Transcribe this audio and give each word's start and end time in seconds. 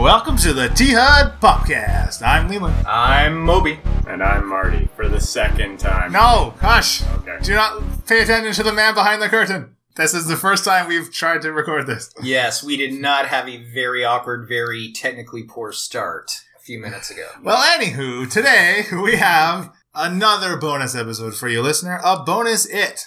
Welcome 0.00 0.38
to 0.38 0.54
the 0.54 0.68
T 0.70 0.94
Hud 0.94 1.38
Popcast. 1.42 2.22
I'm 2.22 2.48
Leland. 2.48 2.86
I'm 2.86 3.38
Moby. 3.38 3.80
And 4.08 4.22
I'm 4.22 4.48
Marty 4.48 4.88
for 4.96 5.08
the 5.08 5.20
second 5.20 5.78
time. 5.78 6.10
No, 6.10 6.54
hush. 6.58 7.02
Okay. 7.18 7.36
Do 7.42 7.54
not 7.54 8.06
pay 8.06 8.22
attention 8.22 8.54
to 8.54 8.62
the 8.62 8.72
man 8.72 8.94
behind 8.94 9.20
the 9.20 9.28
curtain. 9.28 9.76
This 9.96 10.14
is 10.14 10.26
the 10.26 10.38
first 10.38 10.64
time 10.64 10.88
we've 10.88 11.12
tried 11.12 11.42
to 11.42 11.52
record 11.52 11.86
this. 11.86 12.14
Yes, 12.22 12.64
we 12.64 12.78
did 12.78 12.94
not 12.94 13.26
have 13.26 13.46
a 13.46 13.62
very 13.74 14.02
awkward, 14.02 14.48
very 14.48 14.90
technically 14.90 15.42
poor 15.42 15.70
start 15.70 16.30
a 16.58 16.62
few 16.62 16.80
minutes 16.80 17.10
ago. 17.10 17.28
Well, 17.42 17.62
anywho, 17.78 18.28
today 18.30 18.84
we 19.02 19.16
have 19.16 19.70
another 19.94 20.56
bonus 20.56 20.94
episode 20.94 21.36
for 21.36 21.48
you, 21.48 21.60
listener. 21.60 22.00
A 22.02 22.22
bonus 22.24 22.64
It, 22.64 23.02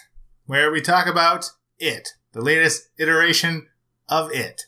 where 0.45 0.71
we 0.71 0.79
talk 0.79 1.07
about 1.07 1.49
It, 1.79 2.09
the 2.33 2.41
latest 2.41 2.89
iteration 2.99 3.65
of 4.07 4.31
It. 4.31 4.67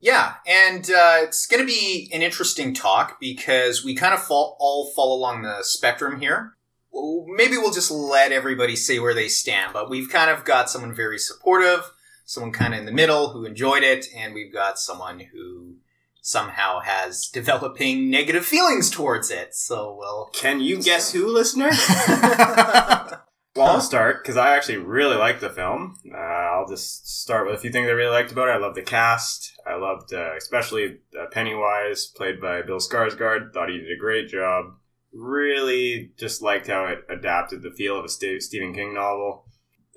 Yeah, 0.00 0.34
and 0.46 0.84
uh, 0.90 1.18
it's 1.22 1.46
going 1.46 1.60
to 1.60 1.66
be 1.66 2.08
an 2.12 2.22
interesting 2.22 2.72
talk 2.72 3.18
because 3.18 3.84
we 3.84 3.94
kind 3.94 4.14
of 4.14 4.22
fall, 4.22 4.56
all 4.60 4.92
fall 4.94 5.16
along 5.16 5.42
the 5.42 5.58
spectrum 5.62 6.20
here. 6.20 6.54
Maybe 6.92 7.56
we'll 7.56 7.72
just 7.72 7.90
let 7.90 8.32
everybody 8.32 8.76
say 8.76 8.98
where 8.98 9.14
they 9.14 9.28
stand, 9.28 9.72
but 9.72 9.90
we've 9.90 10.08
kind 10.08 10.30
of 10.30 10.44
got 10.44 10.70
someone 10.70 10.94
very 10.94 11.18
supportive, 11.18 11.90
someone 12.24 12.52
kind 12.52 12.74
of 12.74 12.80
in 12.80 12.86
the 12.86 12.92
middle 12.92 13.30
who 13.30 13.44
enjoyed 13.44 13.82
it, 13.82 14.06
and 14.16 14.34
we've 14.34 14.52
got 14.52 14.78
someone 14.78 15.20
who 15.32 15.76
somehow 16.22 16.80
has 16.80 17.28
developing 17.32 18.08
negative 18.08 18.44
feelings 18.46 18.90
towards 18.90 19.30
it. 19.30 19.54
So 19.54 19.96
we'll. 19.98 20.30
Can 20.32 20.60
you 20.60 20.80
guess 20.80 21.12
who, 21.12 21.32
listener? 21.32 21.70
well, 23.58 23.66
I'll 23.74 23.80
start 23.80 24.22
because 24.22 24.36
I 24.36 24.54
actually 24.54 24.78
really 24.78 25.16
liked 25.16 25.40
the 25.40 25.50
film. 25.50 25.98
Uh, 26.12 26.16
I'll 26.16 26.68
just 26.68 27.20
start 27.20 27.46
with 27.46 27.56
a 27.56 27.58
few 27.58 27.70
things 27.70 27.88
I 27.88 27.92
really 27.92 28.12
liked 28.12 28.30
about 28.30 28.48
it. 28.48 28.52
I 28.52 28.58
loved 28.58 28.76
the 28.76 28.82
cast. 28.82 29.52
I 29.66 29.74
loved, 29.74 30.14
uh, 30.14 30.36
especially 30.36 30.98
uh, 31.18 31.26
Pennywise, 31.32 32.06
played 32.06 32.40
by 32.40 32.62
Bill 32.62 32.78
Skarsgård. 32.78 33.52
Thought 33.52 33.70
he 33.70 33.78
did 33.78 33.90
a 33.90 34.00
great 34.00 34.28
job. 34.28 34.76
Really 35.12 36.12
just 36.16 36.40
liked 36.40 36.68
how 36.68 36.86
it 36.86 37.00
adapted 37.10 37.62
the 37.62 37.70
feel 37.70 37.98
of 37.98 38.04
a 38.04 38.08
St- 38.08 38.42
Stephen 38.42 38.72
King 38.72 38.94
novel. 38.94 39.46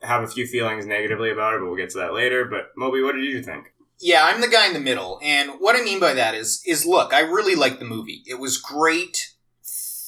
Have 0.02 0.24
a 0.24 0.28
few 0.28 0.48
feelings 0.48 0.88
negatively 0.88 1.32
about 1.32 1.54
it, 1.54 1.60
but 1.60 1.68
we'll 1.68 1.76
get 1.76 1.92
to 1.92 2.00
that 2.00 2.14
later. 2.14 2.46
But 2.46 2.72
Moby, 2.76 3.04
what 3.04 3.14
did 3.14 3.26
you 3.26 3.44
think? 3.44 3.74
Yeah, 4.00 4.26
I'm 4.26 4.42
the 4.42 4.48
guy 4.48 4.66
in 4.66 4.74
the 4.74 4.80
middle, 4.80 5.20
and 5.22 5.52
what 5.60 5.76
I 5.76 5.84
mean 5.84 6.00
by 6.00 6.14
that 6.14 6.34
is, 6.34 6.64
is 6.66 6.88
look, 6.88 7.14
I 7.14 7.20
really 7.20 7.54
liked 7.54 7.78
the 7.78 7.86
movie. 7.86 8.24
It 8.26 8.40
was 8.40 8.58
great 8.58 9.36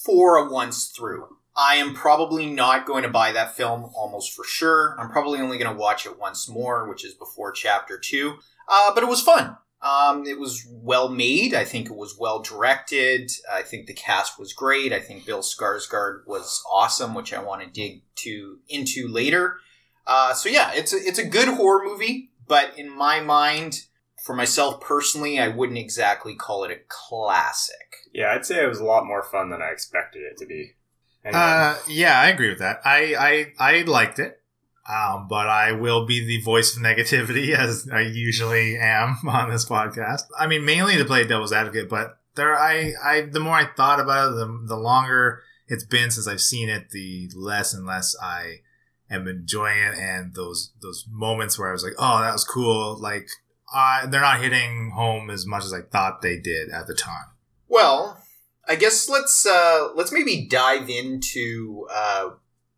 for 0.04 0.36
a 0.38 0.52
once 0.52 0.88
through. 0.88 1.28
I 1.56 1.76
am 1.76 1.94
probably 1.94 2.48
not 2.48 2.88
going 2.88 3.04
to 3.04 3.10
buy 3.10 3.32
that 3.32 3.56
film 3.56 3.92
almost 3.96 4.34
for 4.34 4.44
sure. 4.44 4.96
I'm 5.00 5.10
probably 5.10 5.40
only 5.40 5.58
going 5.58 5.72
to 5.72 5.80
watch 5.80 6.06
it 6.06 6.20
once 6.20 6.50
more, 6.50 6.90
which 6.90 7.06
is 7.06 7.14
before 7.14 7.52
chapter 7.52 8.00
two. 8.00 8.36
Uh, 8.68 8.94
but 8.94 9.04
it 9.04 9.10
was 9.10 9.22
fun. 9.22 9.58
Um, 9.82 10.26
it 10.26 10.40
was 10.40 10.66
well 10.72 11.10
made. 11.10 11.54
I 11.54 11.66
think 11.66 11.90
it 11.90 11.96
was 11.96 12.18
well 12.18 12.42
directed. 12.42 13.30
I 13.52 13.64
think 13.64 13.86
the 13.86 13.94
cast 13.94 14.40
was 14.40 14.54
great. 14.54 14.94
I 14.94 15.00
think 15.00 15.26
Bill 15.26 15.42
Skarsgård 15.42 16.26
was 16.26 16.64
awesome, 16.72 17.14
which 17.14 17.34
I 17.34 17.44
want 17.44 17.62
to 17.64 17.70
dig 17.70 18.04
to 18.16 18.60
into 18.70 19.10
later. 19.10 19.58
Uh, 20.08 20.34
so 20.34 20.48
yeah, 20.48 20.72
it's 20.74 20.94
a, 20.94 20.98
it's 20.98 21.20
a 21.20 21.26
good 21.26 21.50
horror 21.50 21.84
movie, 21.84 22.32
but 22.48 22.78
in 22.78 22.90
my 22.90 23.20
mind, 23.20 23.82
for 24.24 24.34
myself 24.34 24.80
personally, 24.80 25.38
I 25.38 25.50
wouldn't 25.50 25.78
exactly 25.78 26.34
call 26.34 26.64
it 26.64 26.72
a 26.72 26.80
classic. 26.88 27.76
Yeah, 28.14 28.32
I'd 28.32 28.46
say 28.46 28.64
it 28.64 28.70
was 28.70 28.80
a 28.80 28.86
lot 28.86 29.06
more 29.06 29.24
fun 29.24 29.50
than 29.50 29.62
I 29.62 29.72
expected 29.72 30.24
it 30.24 30.38
to 30.38 30.46
be. 30.46 30.76
Anyway, 31.24 31.42
Uh, 31.42 31.78
yeah, 31.88 32.20
I 32.20 32.28
agree 32.30 32.50
with 32.50 32.60
that. 32.60 32.82
I, 32.86 33.54
I, 33.60 33.78
I 33.78 33.82
liked 33.84 34.20
it. 34.20 34.40
Um, 34.88 35.28
but 35.30 35.48
I 35.48 35.72
will 35.72 36.06
be 36.06 36.26
the 36.26 36.42
voice 36.42 36.76
of 36.76 36.84
negativity 36.84 37.56
as 37.58 37.88
I 37.92 38.02
usually 38.02 38.78
am 38.78 39.18
on 39.28 39.50
this 39.50 39.66
podcast. 39.66 40.24
I 40.38 40.48
mean, 40.48 40.66
mainly 40.66 40.98
to 40.98 41.06
play 41.06 41.26
devil's 41.26 41.54
advocate, 41.54 41.88
but 41.90 42.18
there, 42.36 42.58
I, 42.58 42.92
I, 43.04 43.22
the 43.22 43.40
more 43.40 43.56
I 43.56 43.66
thought 43.66 44.00
about 44.02 44.34
it, 44.34 44.36
the, 44.36 44.64
the 44.68 44.76
longer 44.76 45.42
it's 45.68 45.86
been 45.86 46.12
since 46.12 46.28
I've 46.28 46.42
seen 46.42 46.68
it, 46.68 46.90
the 46.90 47.30
less 47.36 47.74
and 47.74 47.86
less 47.86 48.16
I 48.22 48.62
am 49.10 49.28
enjoying 49.28 49.78
it. 49.78 49.96
And 49.98 50.34
those, 50.36 50.74
those 50.82 51.06
moments 51.10 51.58
where 51.58 51.70
I 51.70 51.72
was 51.72 51.84
like, 51.84 51.94
oh, 51.98 52.20
that 52.22 52.34
was 52.34 52.44
cool. 52.44 52.98
Like, 53.00 53.28
uh, 53.74 54.06
they're 54.08 54.20
not 54.20 54.42
hitting 54.42 54.92
home 54.94 55.30
as 55.30 55.46
much 55.46 55.64
as 55.64 55.74
I 55.74 55.82
thought 55.82 56.22
they 56.22 56.38
did 56.38 56.70
at 56.70 56.88
the 56.88 56.94
time. 56.94 57.28
Well, 57.70 58.22
I 58.68 58.76
guess 58.76 59.10
let's 59.10 59.46
uh, 59.46 59.90
let's 59.96 60.12
maybe 60.12 60.46
dive 60.46 60.90
into 60.90 61.88
uh, 61.94 62.32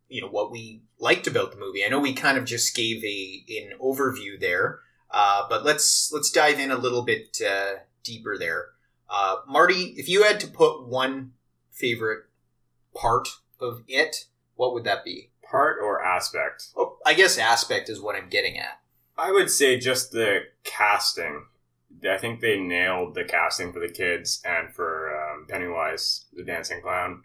you 0.09 0.21
know 0.21 0.29
what 0.29 0.51
we 0.51 0.81
liked 0.99 1.27
about 1.27 1.51
the 1.51 1.57
movie. 1.57 1.85
I 1.85 1.89
know 1.89 1.99
we 1.99 2.13
kind 2.13 2.37
of 2.37 2.45
just 2.45 2.75
gave 2.75 3.03
a 3.03 3.45
an 3.49 3.77
overview 3.79 4.39
there, 4.39 4.79
uh, 5.11 5.43
but 5.49 5.63
let's 5.63 6.11
let's 6.13 6.31
dive 6.31 6.59
in 6.59 6.71
a 6.71 6.77
little 6.77 7.03
bit 7.03 7.37
uh, 7.47 7.79
deeper 8.03 8.37
there. 8.37 8.69
Uh, 9.09 9.37
Marty, 9.47 9.93
if 9.97 10.09
you 10.09 10.23
had 10.23 10.39
to 10.39 10.47
put 10.47 10.87
one 10.87 11.33
favorite 11.71 12.25
part 12.95 13.27
of 13.59 13.83
it, 13.87 14.25
what 14.55 14.73
would 14.73 14.83
that 14.83 15.05
be? 15.05 15.29
part 15.45 15.77
or 15.81 16.03
aspect? 16.03 16.67
Oh, 16.75 16.97
I 17.05 17.13
guess 17.13 17.37
aspect 17.37 17.89
is 17.89 18.01
what 18.01 18.15
I'm 18.15 18.29
getting 18.29 18.57
at. 18.57 18.79
I 19.17 19.31
would 19.31 19.49
say 19.49 19.79
just 19.79 20.11
the 20.11 20.41
casting. 20.63 21.45
I 22.09 22.17
think 22.17 22.41
they 22.41 22.59
nailed 22.59 23.15
the 23.15 23.23
casting 23.23 23.71
for 23.71 23.79
the 23.79 23.89
kids 23.89 24.41
and 24.43 24.73
for 24.73 25.14
Pennywise, 25.47 26.25
the 26.33 26.43
dancing 26.43 26.81
clown. 26.81 27.23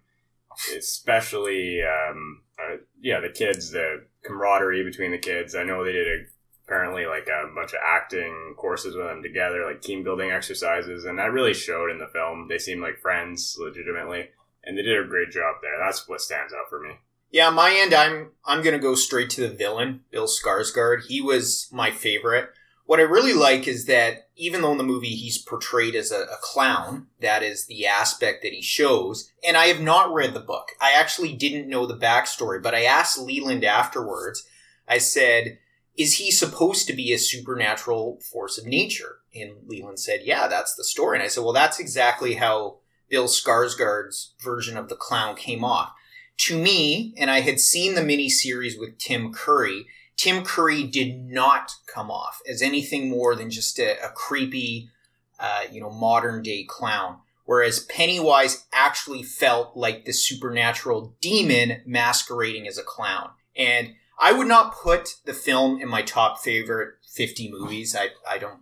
Especially, 0.76 1.80
um, 1.82 2.42
uh, 2.58 2.76
yeah, 3.00 3.20
the 3.20 3.28
kids, 3.28 3.70
the 3.70 4.04
camaraderie 4.24 4.84
between 4.84 5.12
the 5.12 5.18
kids. 5.18 5.54
I 5.54 5.62
know 5.62 5.84
they 5.84 5.92
did 5.92 6.08
a, 6.08 6.24
apparently 6.64 7.06
like 7.06 7.28
a 7.28 7.54
bunch 7.54 7.72
of 7.72 7.80
acting 7.86 8.54
courses 8.56 8.94
with 8.94 9.06
them 9.06 9.22
together, 9.22 9.64
like 9.64 9.80
team 9.80 10.02
building 10.04 10.30
exercises, 10.30 11.04
and 11.04 11.18
that 11.18 11.32
really 11.32 11.54
showed 11.54 11.90
in 11.90 11.98
the 11.98 12.10
film. 12.12 12.46
They 12.48 12.58
seemed 12.58 12.82
like 12.82 13.00
friends, 13.00 13.56
legitimately, 13.58 14.30
and 14.64 14.76
they 14.76 14.82
did 14.82 14.98
a 14.98 15.08
great 15.08 15.30
job 15.30 15.56
there. 15.62 15.78
That's 15.84 16.08
what 16.08 16.20
stands 16.20 16.52
out 16.52 16.68
for 16.68 16.80
me. 16.80 16.94
Yeah, 17.30 17.50
my 17.50 17.72
end, 17.72 17.94
I'm 17.94 18.32
I'm 18.44 18.62
gonna 18.62 18.78
go 18.78 18.94
straight 18.96 19.30
to 19.30 19.42
the 19.42 19.54
villain, 19.54 20.00
Bill 20.10 20.26
Skarsgård. 20.26 21.06
He 21.06 21.20
was 21.20 21.68
my 21.72 21.90
favorite. 21.92 22.50
What 22.90 22.98
I 22.98 23.04
really 23.04 23.34
like 23.34 23.68
is 23.68 23.86
that 23.86 24.30
even 24.34 24.62
though 24.62 24.72
in 24.72 24.78
the 24.78 24.82
movie 24.82 25.14
he's 25.14 25.38
portrayed 25.38 25.94
as 25.94 26.10
a, 26.10 26.22
a 26.22 26.38
clown, 26.42 27.06
that 27.20 27.40
is 27.44 27.66
the 27.66 27.86
aspect 27.86 28.42
that 28.42 28.52
he 28.52 28.62
shows. 28.62 29.30
And 29.46 29.56
I 29.56 29.66
have 29.66 29.80
not 29.80 30.12
read 30.12 30.34
the 30.34 30.40
book. 30.40 30.70
I 30.80 30.94
actually 30.98 31.34
didn't 31.34 31.68
know 31.68 31.86
the 31.86 31.96
backstory, 31.96 32.60
but 32.60 32.74
I 32.74 32.82
asked 32.82 33.16
Leland 33.16 33.62
afterwards. 33.62 34.44
I 34.88 34.98
said, 34.98 35.60
"Is 35.96 36.14
he 36.14 36.32
supposed 36.32 36.88
to 36.88 36.92
be 36.92 37.12
a 37.12 37.18
supernatural 37.18 38.18
force 38.32 38.58
of 38.58 38.66
nature?" 38.66 39.18
And 39.32 39.52
Leland 39.68 40.00
said, 40.00 40.22
"Yeah, 40.24 40.48
that's 40.48 40.74
the 40.74 40.82
story." 40.82 41.16
And 41.16 41.22
I 41.22 41.28
said, 41.28 41.44
"Well, 41.44 41.52
that's 41.52 41.78
exactly 41.78 42.34
how 42.34 42.80
Bill 43.08 43.28
Skarsgård's 43.28 44.34
version 44.42 44.76
of 44.76 44.88
the 44.88 44.96
clown 44.96 45.36
came 45.36 45.62
off." 45.64 45.92
to 46.40 46.58
me, 46.58 47.12
and 47.18 47.30
I 47.30 47.40
had 47.40 47.60
seen 47.60 47.94
the 47.94 48.00
miniseries 48.00 48.78
with 48.78 48.98
Tim 48.98 49.30
Curry, 49.30 49.86
Tim 50.20 50.44
Curry 50.44 50.82
did 50.84 51.18
not 51.18 51.72
come 51.86 52.10
off 52.10 52.42
as 52.46 52.60
anything 52.60 53.08
more 53.08 53.34
than 53.34 53.50
just 53.50 53.78
a, 53.78 53.96
a 54.04 54.10
creepy, 54.10 54.90
uh, 55.38 55.62
you 55.72 55.80
know, 55.80 55.88
modern 55.88 56.42
day 56.42 56.62
clown. 56.62 57.20
Whereas 57.46 57.80
Pennywise 57.80 58.66
actually 58.70 59.22
felt 59.22 59.78
like 59.78 60.04
the 60.04 60.12
supernatural 60.12 61.16
demon 61.22 61.80
masquerading 61.86 62.68
as 62.68 62.76
a 62.76 62.82
clown. 62.82 63.30
And 63.56 63.94
I 64.18 64.32
would 64.32 64.46
not 64.46 64.74
put 64.74 65.16
the 65.24 65.32
film 65.32 65.80
in 65.80 65.88
my 65.88 66.02
top 66.02 66.38
favorite 66.40 66.96
50 67.14 67.50
movies. 67.50 67.96
I, 67.96 68.08
I 68.28 68.36
don't 68.36 68.60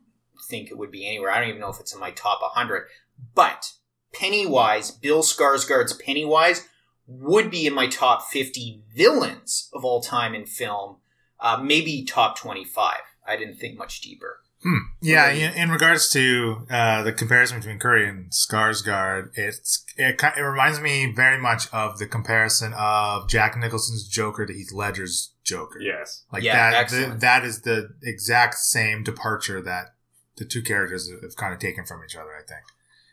think 0.48 0.70
it 0.70 0.78
would 0.78 0.92
be 0.92 1.08
anywhere. 1.08 1.32
I 1.32 1.40
don't 1.40 1.48
even 1.48 1.60
know 1.60 1.70
if 1.70 1.80
it's 1.80 1.92
in 1.92 1.98
my 1.98 2.12
top 2.12 2.40
100. 2.40 2.86
But 3.34 3.72
Pennywise, 4.14 4.92
Bill 4.92 5.22
Skarsgård's 5.22 5.94
Pennywise, 5.94 6.68
would 7.08 7.50
be 7.50 7.66
in 7.66 7.74
my 7.74 7.88
top 7.88 8.22
50 8.30 8.84
villains 8.94 9.68
of 9.72 9.84
all 9.84 10.00
time 10.00 10.36
in 10.36 10.46
film, 10.46 10.98
uh, 11.40 11.60
maybe 11.62 12.04
top 12.04 12.38
25. 12.38 12.96
I 13.26 13.36
didn't 13.36 13.56
think 13.56 13.78
much 13.78 14.00
deeper. 14.00 14.40
Hmm. 14.62 14.78
Yeah, 15.00 15.30
in, 15.30 15.52
in 15.54 15.70
regards 15.70 16.08
to 16.10 16.66
uh, 16.68 17.04
the 17.04 17.12
comparison 17.12 17.58
between 17.58 17.78
Curry 17.78 18.08
and 18.08 18.30
Skarsgård, 18.32 19.30
it's 19.34 19.84
it, 19.96 20.20
it 20.36 20.40
reminds 20.40 20.80
me 20.80 21.12
very 21.14 21.40
much 21.40 21.72
of 21.72 21.98
the 21.98 22.06
comparison 22.06 22.74
of 22.76 23.28
Jack 23.28 23.56
Nicholson's 23.56 24.08
Joker 24.08 24.46
to 24.46 24.52
Heath 24.52 24.72
Ledger's 24.72 25.32
Joker. 25.44 25.80
Yes. 25.80 26.24
Like 26.32 26.42
Yeah, 26.42 26.56
that, 26.72 26.88
th- 26.88 27.00
excellent. 27.02 27.20
that 27.20 27.44
is 27.44 27.60
the 27.62 27.90
exact 28.02 28.54
same 28.54 29.04
departure 29.04 29.62
that 29.62 29.94
the 30.38 30.44
two 30.44 30.62
characters 30.62 31.08
have 31.22 31.36
kind 31.36 31.54
of 31.54 31.60
taken 31.60 31.84
from 31.84 32.00
each 32.04 32.16
other, 32.16 32.30
I 32.34 32.42
think. 32.42 32.62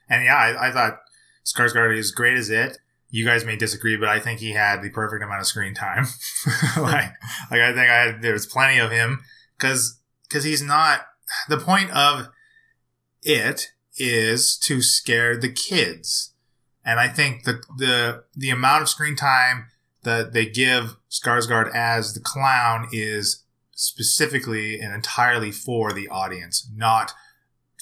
And 0.10 0.25
yeah, 0.25 0.36
I, 0.38 0.69
I 0.69 0.71
thought 0.71 1.00
Skarsgård 1.45 1.95
is 1.95 2.10
great 2.12 2.38
as 2.38 2.50
it. 2.50 2.80
You 3.10 3.25
guys 3.25 3.46
may 3.46 3.56
disagree, 3.56 3.96
but 3.96 4.10
I 4.10 4.19
think 4.19 4.40
he 4.40 4.52
had 4.52 4.81
the 4.81 4.90
perfect 4.90 5.24
amount 5.24 5.42
of 5.42 5.48
screen 5.48 5.74
time. 5.74 6.06
Hmm. 6.48 6.81
like, 6.81 7.12
like 7.50 7.62
I 7.62 7.74
think 7.74 7.90
I 7.90 8.06
had, 8.06 8.22
there 8.22 8.34
was 8.34 8.46
plenty 8.46 8.78
of 8.78 8.92
him 8.92 9.24
because 9.57 10.00
because 10.28 10.44
he's 10.44 10.62
not 10.62 11.02
the 11.50 11.57
point 11.57 11.90
of 11.92 12.30
it 13.24 13.72
is 13.98 14.57
to 14.60 14.81
scare 14.81 15.36
the 15.38 15.52
kids, 15.52 16.34
and 16.84 17.00
I 17.00 17.07
think 17.07 17.44
the 17.46 17.63
the 17.78 18.25
the 18.36 18.52
amount 18.52 18.84
of 18.84 18.90
screen 18.90 19.16
time 19.16 19.68
that 20.04 20.34
they 20.34 20.46
give 20.46 20.98
Skarsgård 21.10 21.74
as 21.74 22.13
the 22.13 22.19
clown 22.19 22.88
is 22.92 23.44
specifically 23.72 24.80
and 24.80 24.94
entirely 24.94 25.52
for 25.52 25.92
the 25.92 26.07
audience, 26.07 26.69
not 26.74 27.12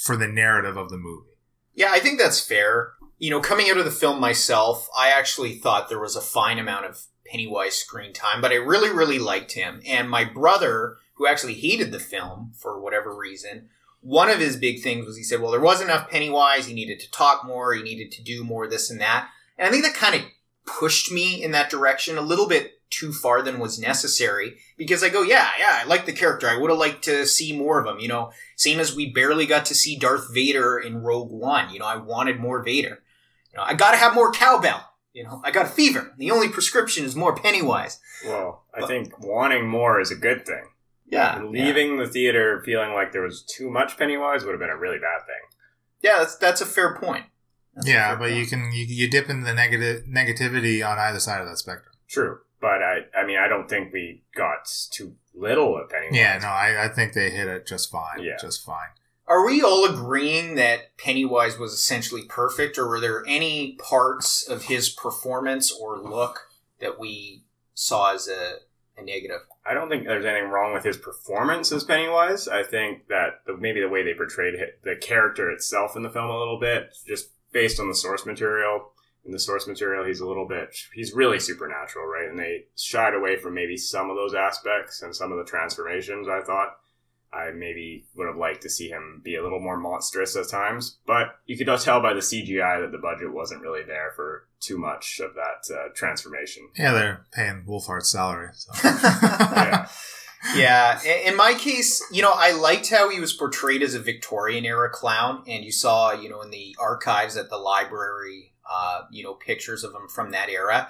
for 0.02 0.16
the 0.16 0.28
narrative 0.28 0.78
of 0.78 0.90
the 0.90 0.98
movie. 0.98 1.30
Yeah, 1.74 1.90
I 1.92 2.00
think 2.00 2.20
that's 2.20 2.40
fair. 2.40 2.94
You 3.19 3.30
know, 3.30 3.39
coming 3.39 3.69
out 3.69 3.77
of 3.77 3.86
the 3.86 3.92
film 3.92 4.19
myself, 4.19 4.89
I 4.95 5.10
actually 5.10 5.56
thought 5.56 5.89
there 5.89 6.00
was 6.00 6.15
a 6.15 6.21
fine 6.21 6.60
amount 6.60 6.86
of 6.86 7.06
Pennywise 7.25 7.75
screen 7.75 8.13
time, 8.13 8.42
but 8.42 8.51
I 8.51 8.56
really, 8.56 8.89
really 8.89 9.19
liked 9.19 9.54
him. 9.54 9.81
And 9.88 10.10
my 10.10 10.24
brother, 10.24 10.98
who 11.15 11.27
actually 11.27 11.54
hated 11.56 11.92
the 11.92 12.00
film 12.00 12.51
for 12.57 12.80
whatever 12.80 13.15
reason, 13.15 13.69
one 14.01 14.30
of 14.30 14.39
his 14.39 14.57
big 14.57 14.81
things 14.81 15.06
was 15.06 15.15
he 15.15 15.24
said, 15.24 15.39
well, 15.39 15.51
there 15.51 15.62
wasn't 15.62 15.89
enough 15.89 16.10
Pennywise. 16.10 16.68
He 16.68 16.74
needed 16.74 17.00
to 17.00 17.12
talk 17.12 17.45
more. 17.45 17.74
He 17.74 17.81
needed 17.81 18.12
to 18.12 18.24
do 18.24 18.44
more, 18.44 18.68
this 18.68 18.89
and 18.89 19.00
that. 19.00 19.30
And 19.57 19.68
I 19.68 19.71
think 19.71 19.86
that 19.86 19.95
kind 19.95 20.15
of 20.15 20.21
pushed 20.65 21.12
me 21.12 21.42
in 21.42 21.51
that 21.51 21.69
direction 21.69 22.18
a 22.18 22.21
little 22.21 22.48
bit 22.48 22.81
too 22.89 23.12
far 23.12 23.42
than 23.42 23.60
was 23.60 23.80
necessary 23.80 24.57
because 24.77 25.04
I 25.04 25.10
go, 25.10 25.24
yeah, 25.24 25.50
yeah, 25.57 25.80
I 25.81 25.86
like 25.86 26.06
the 26.06 26.13
character. 26.13 26.48
I 26.48 26.57
would 26.57 26.69
have 26.69 26.80
liked 26.80 27.04
to 27.06 27.25
see 27.25 27.57
more 27.57 27.80
of 27.80 27.88
him. 27.88 28.00
You 28.00 28.07
know, 28.10 28.31
same 28.56 28.80
as 28.80 28.95
we 28.95 29.10
barely 29.10 29.45
got 29.45 29.65
to 29.68 29.75
see 29.75 29.98
Darth 29.98 30.31
Vader 30.33 30.77
in 30.77 31.01
Rogue 31.01 31.31
One. 31.31 31.74
You 31.74 31.80
know, 31.80 31.86
I 31.86 31.95
wanted 31.95 32.39
more 32.39 32.62
Vader. 32.62 33.01
You 33.54 33.60
know, 33.60 33.64
I 33.66 33.74
got 33.76 33.92
to 33.92 33.98
have 33.98 34.14
more 34.16 34.32
cowbell. 34.32 34.90
You 35.14 35.24
know, 35.24 35.42
I 35.44 35.52
got 35.52 35.68
a 35.68 35.70
fever. 35.70 36.14
The 36.18 36.32
only 36.32 36.50
prescription 36.50 37.06
is 37.06 37.16
more 37.16 37.36
Pennywise. 37.36 38.00
Well, 38.26 38.64
I 38.74 38.80
But- 38.82 38.88
think 38.88 39.20
wanting 39.20 39.68
more 39.68 40.00
is 40.02 40.10
a 40.12 40.16
good 40.16 40.46
thing. 40.46 40.70
Yeah, 41.06 41.44
Leaving 41.44 41.98
the 41.98 42.08
theater 42.08 42.64
feeling 42.66 42.94
like 42.94 43.12
there 43.12 43.22
was 43.22 43.44
too 43.44 43.70
much 43.70 43.98
Pennywise 44.00 44.44
would 44.44 44.52
have 44.54 44.60
been 44.60 44.72
a 44.72 44.78
really 44.78 44.98
bad 44.98 45.28
thing. 45.28 45.60
Yeah, 46.02 46.18
that's 46.20 46.36
that's 46.38 46.60
a 46.62 46.66
fair 46.66 46.96
point. 46.96 47.26
That's 47.76 47.88
yeah, 47.88 48.08
fair 48.10 48.18
but 48.18 48.32
you 48.34 48.48
can 48.48 48.72
you, 48.74 48.86
you 48.86 49.08
dip 49.12 49.30
into 49.30 49.46
the 49.46 49.54
negative 49.54 50.06
negativity 50.06 50.84
on 50.84 50.98
either 50.98 51.20
side 51.20 51.42
of 51.42 51.48
that 51.48 51.58
spectrum. 51.58 51.94
True, 52.08 52.40
but 52.60 52.82
I, 52.82 53.02
I 53.16 53.26
mean, 53.28 53.38
I 53.38 53.48
don't 53.48 53.70
think 53.70 53.94
we 53.94 54.24
got 54.36 54.68
too 54.92 55.16
little 55.36 55.78
of 55.78 55.90
Pennywise. 55.90 56.16
Yeah, 56.16 56.40
no, 56.42 56.48
I, 56.48 56.86
I 56.86 56.88
think 56.88 57.14
they 57.14 57.30
hit 57.30 57.48
it 57.48 57.68
just 57.68 57.92
fine. 57.92 58.24
Yeah. 58.24 58.38
just 58.42 58.66
fine. 58.66 58.90
Are 59.28 59.46
we 59.46 59.62
all 59.62 59.86
agreeing 59.86 60.56
that 60.56 60.98
Pennywise 60.98 61.58
was 61.58 61.74
essentially 61.74 62.24
perfect, 62.24 62.78
or 62.78 62.88
were 62.88 63.00
there 63.00 63.24
any 63.25 63.78
parts 63.81 64.48
of 64.48 64.64
his 64.64 64.90
performance 64.90 65.72
or 65.72 65.98
look 65.98 66.48
that 66.81 67.00
we 67.00 67.44
saw 67.74 68.14
as 68.14 68.28
a, 68.28 68.56
a 68.98 69.04
negative? 69.04 69.40
I 69.66 69.74
don't 69.74 69.90
think 69.90 70.06
there's 70.06 70.25
anything 70.25 70.50
wrong 70.50 70.74
with 70.74 70.84
his 70.84 70.98
performance 70.98 71.72
as 71.72 71.86
Pennywise. 71.86 72.50
I 72.50 72.64
think 72.64 73.08
that 73.08 73.46
the, 73.46 73.56
maybe 73.56 73.80
the 73.80 73.88
way 73.88 74.04
they 74.04 74.14
portrayed 74.14 74.56
hi- 74.60 74.74
the 74.84 74.98
character 74.98 75.50
itself 75.50 75.96
in 75.96 76.04
the 76.04 76.10
film 76.10 76.30
a 76.30 76.38
little 76.38 76.60
bit, 76.60 76.94
just 77.08 77.30
based 77.54 77.80
on 77.80 77.88
the 77.88 77.96
source 77.96 78.25
material. 78.25 78.90
In 79.25 79.31
the 79.31 79.40
source 79.40 79.68
material, 79.68 80.04
he's 80.04 80.20
a 80.20 80.28
little 80.28 80.46
bit, 80.46 80.75
he's 80.94 81.14
really 81.14 81.40
supernatural, 81.40 82.06
right? 82.06 82.30
And 82.30 82.38
they 82.38 82.66
shied 82.75 83.14
away 83.14 83.38
from 83.38 83.54
maybe 83.54 83.78
some 83.78 84.10
of 84.10 84.18
those 84.18 84.34
aspects 84.34 85.02
and 85.02 85.16
some 85.16 85.31
of 85.31 85.38
the 85.38 85.50
transformations, 85.50 86.28
I 86.28 86.42
thought. 86.42 86.75
I 87.34 87.52
maybe 87.52 88.06
would 88.16 88.28
have 88.28 88.38
liked 88.38 88.62
to 88.64 88.70
see 88.70 88.90
him 88.90 89.22
be 89.24 89.36
a 89.36 89.44
little 89.44 89.60
more 89.60 89.78
monstrous 89.78 90.36
at 90.36 90.50
times, 90.50 90.98
but 91.06 91.36
you 91.46 91.58
could 91.58 91.68
tell 91.80 92.02
by 92.02 92.14
the 92.14 92.20
CGI 92.20 92.82
that 92.82 92.92
the 92.92 93.00
budget 93.00 93.34
wasn't 93.34 93.62
really 93.62 93.84
there 93.84 94.12
for 94.16 94.48
too 94.60 94.78
much 94.78 95.20
of 95.20 95.34
that 95.34 95.74
uh, 95.74 95.90
transformation. 95.96 96.70
Yeah, 96.78 96.94
they're 96.94 97.26
paying 97.32 97.64
Wolfhard's 97.68 98.10
salary. 98.10 98.50
So. 98.54 98.72
yeah. 98.84 99.88
yeah. 100.56 101.02
In 101.04 101.34
in 101.34 101.38
my 101.38 101.54
case, 101.54 102.04
you 102.12 102.22
know, 102.22 102.34
I 102.34 102.52
liked 102.52 102.90
how 102.90 103.10
he 103.10 103.20
was 103.20 103.34
portrayed 103.34 103.82
as 103.82 103.96
a 103.96 104.00
Victorian 104.00 104.66
era 104.66 104.90
clown, 104.90 105.44
and 105.48 105.64
you 105.64 105.72
saw, 105.72 106.14
you 106.14 106.30
know, 106.30 106.42
in 106.42 106.52
the 106.52 106.76
archives 106.80 107.36
at 107.36 107.50
the 107.50 107.58
library, 107.58 108.54
uh, 108.72 109.02
you 109.12 109.24
know, 109.24 109.34
pictures 109.34 109.84
of 109.84 109.94
him 109.94 110.08
from 110.08 110.32
that 110.32 110.50
era. 110.50 110.90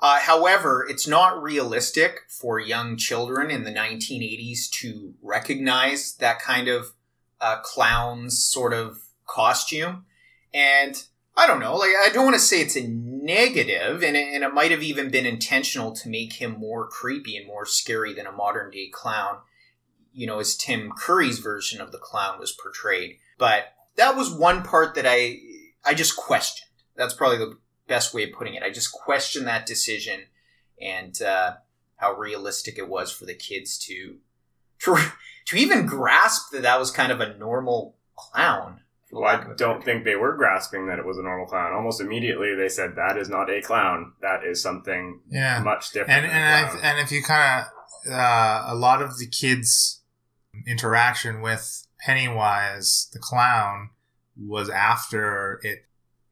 Uh, 0.00 0.20
however, 0.20 0.86
it's 0.88 1.08
not 1.08 1.42
realistic 1.42 2.20
for 2.28 2.60
young 2.60 2.96
children 2.96 3.50
in 3.50 3.64
the 3.64 3.72
1980s 3.72 4.70
to 4.70 5.14
recognize 5.22 6.14
that 6.14 6.40
kind 6.40 6.68
of 6.68 6.92
uh, 7.40 7.60
clown's 7.62 8.42
sort 8.44 8.72
of 8.72 9.00
costume. 9.26 10.04
And 10.54 11.02
I 11.36 11.46
don't 11.46 11.60
know, 11.60 11.76
like, 11.76 11.90
I 12.00 12.10
don't 12.12 12.24
want 12.24 12.36
to 12.36 12.40
say 12.40 12.60
it's 12.60 12.76
a 12.76 12.86
negative, 12.86 14.02
and 14.02 14.16
it, 14.16 14.34
and 14.34 14.44
it 14.44 14.54
might 14.54 14.70
have 14.70 14.82
even 14.82 15.10
been 15.10 15.26
intentional 15.26 15.92
to 15.96 16.08
make 16.08 16.34
him 16.34 16.58
more 16.58 16.88
creepy 16.88 17.36
and 17.36 17.46
more 17.46 17.66
scary 17.66 18.14
than 18.14 18.26
a 18.26 18.32
modern 18.32 18.70
day 18.70 18.88
clown, 18.92 19.38
you 20.12 20.26
know, 20.26 20.38
as 20.38 20.56
Tim 20.56 20.92
Curry's 20.96 21.38
version 21.40 21.80
of 21.80 21.92
the 21.92 21.98
clown 21.98 22.38
was 22.38 22.52
portrayed. 22.52 23.18
But 23.36 23.72
that 23.96 24.16
was 24.16 24.32
one 24.32 24.62
part 24.62 24.94
that 24.94 25.06
I, 25.06 25.38
I 25.84 25.94
just 25.94 26.16
questioned. 26.16 26.68
That's 26.96 27.14
probably 27.14 27.38
the 27.38 27.58
best 27.88 28.14
way 28.14 28.24
of 28.24 28.32
putting 28.32 28.54
it. 28.54 28.62
I 28.62 28.70
just 28.70 28.92
question 28.92 29.44
that 29.46 29.66
decision 29.66 30.20
and 30.80 31.20
uh, 31.20 31.54
how 31.96 32.14
realistic 32.14 32.78
it 32.78 32.88
was 32.88 33.10
for 33.10 33.26
the 33.26 33.34
kids 33.34 33.76
to, 33.86 34.16
to 34.80 34.96
to 35.46 35.56
even 35.56 35.86
grasp 35.86 36.52
that 36.52 36.62
that 36.62 36.78
was 36.78 36.90
kind 36.90 37.10
of 37.10 37.20
a 37.20 37.36
normal 37.36 37.96
clown. 38.16 38.80
for 39.08 39.20
Well, 39.20 39.24
lack 39.32 39.44
of 39.44 39.50
I 39.50 39.52
a 39.52 39.56
don't 39.56 39.82
think 39.82 40.04
they 40.04 40.14
were 40.14 40.36
grasping 40.36 40.86
that 40.88 40.98
it 40.98 41.06
was 41.06 41.18
a 41.18 41.22
normal 41.22 41.46
clown. 41.46 41.72
Almost 41.72 42.00
immediately, 42.00 42.54
they 42.54 42.68
said 42.68 42.94
that 42.96 43.16
is 43.16 43.28
not 43.28 43.50
a 43.50 43.62
clown. 43.62 44.12
That 44.20 44.44
is 44.44 44.62
something 44.62 45.20
yeah, 45.30 45.60
much 45.62 45.90
different. 45.90 46.24
and 46.24 46.24
than 46.26 46.30
and 46.36 46.64
a 46.64 46.66
I, 46.66 46.70
clown. 46.70 46.84
and 46.84 46.98
if 47.00 47.10
you 47.10 47.22
kind 47.22 47.64
of 47.64 48.12
uh, 48.12 48.64
a 48.66 48.74
lot 48.74 49.02
of 49.02 49.18
the 49.18 49.26
kids' 49.26 50.02
interaction 50.66 51.40
with 51.40 51.86
Pennywise 52.00 53.08
the 53.12 53.18
clown 53.18 53.90
was 54.36 54.68
after 54.70 55.60
it 55.64 55.87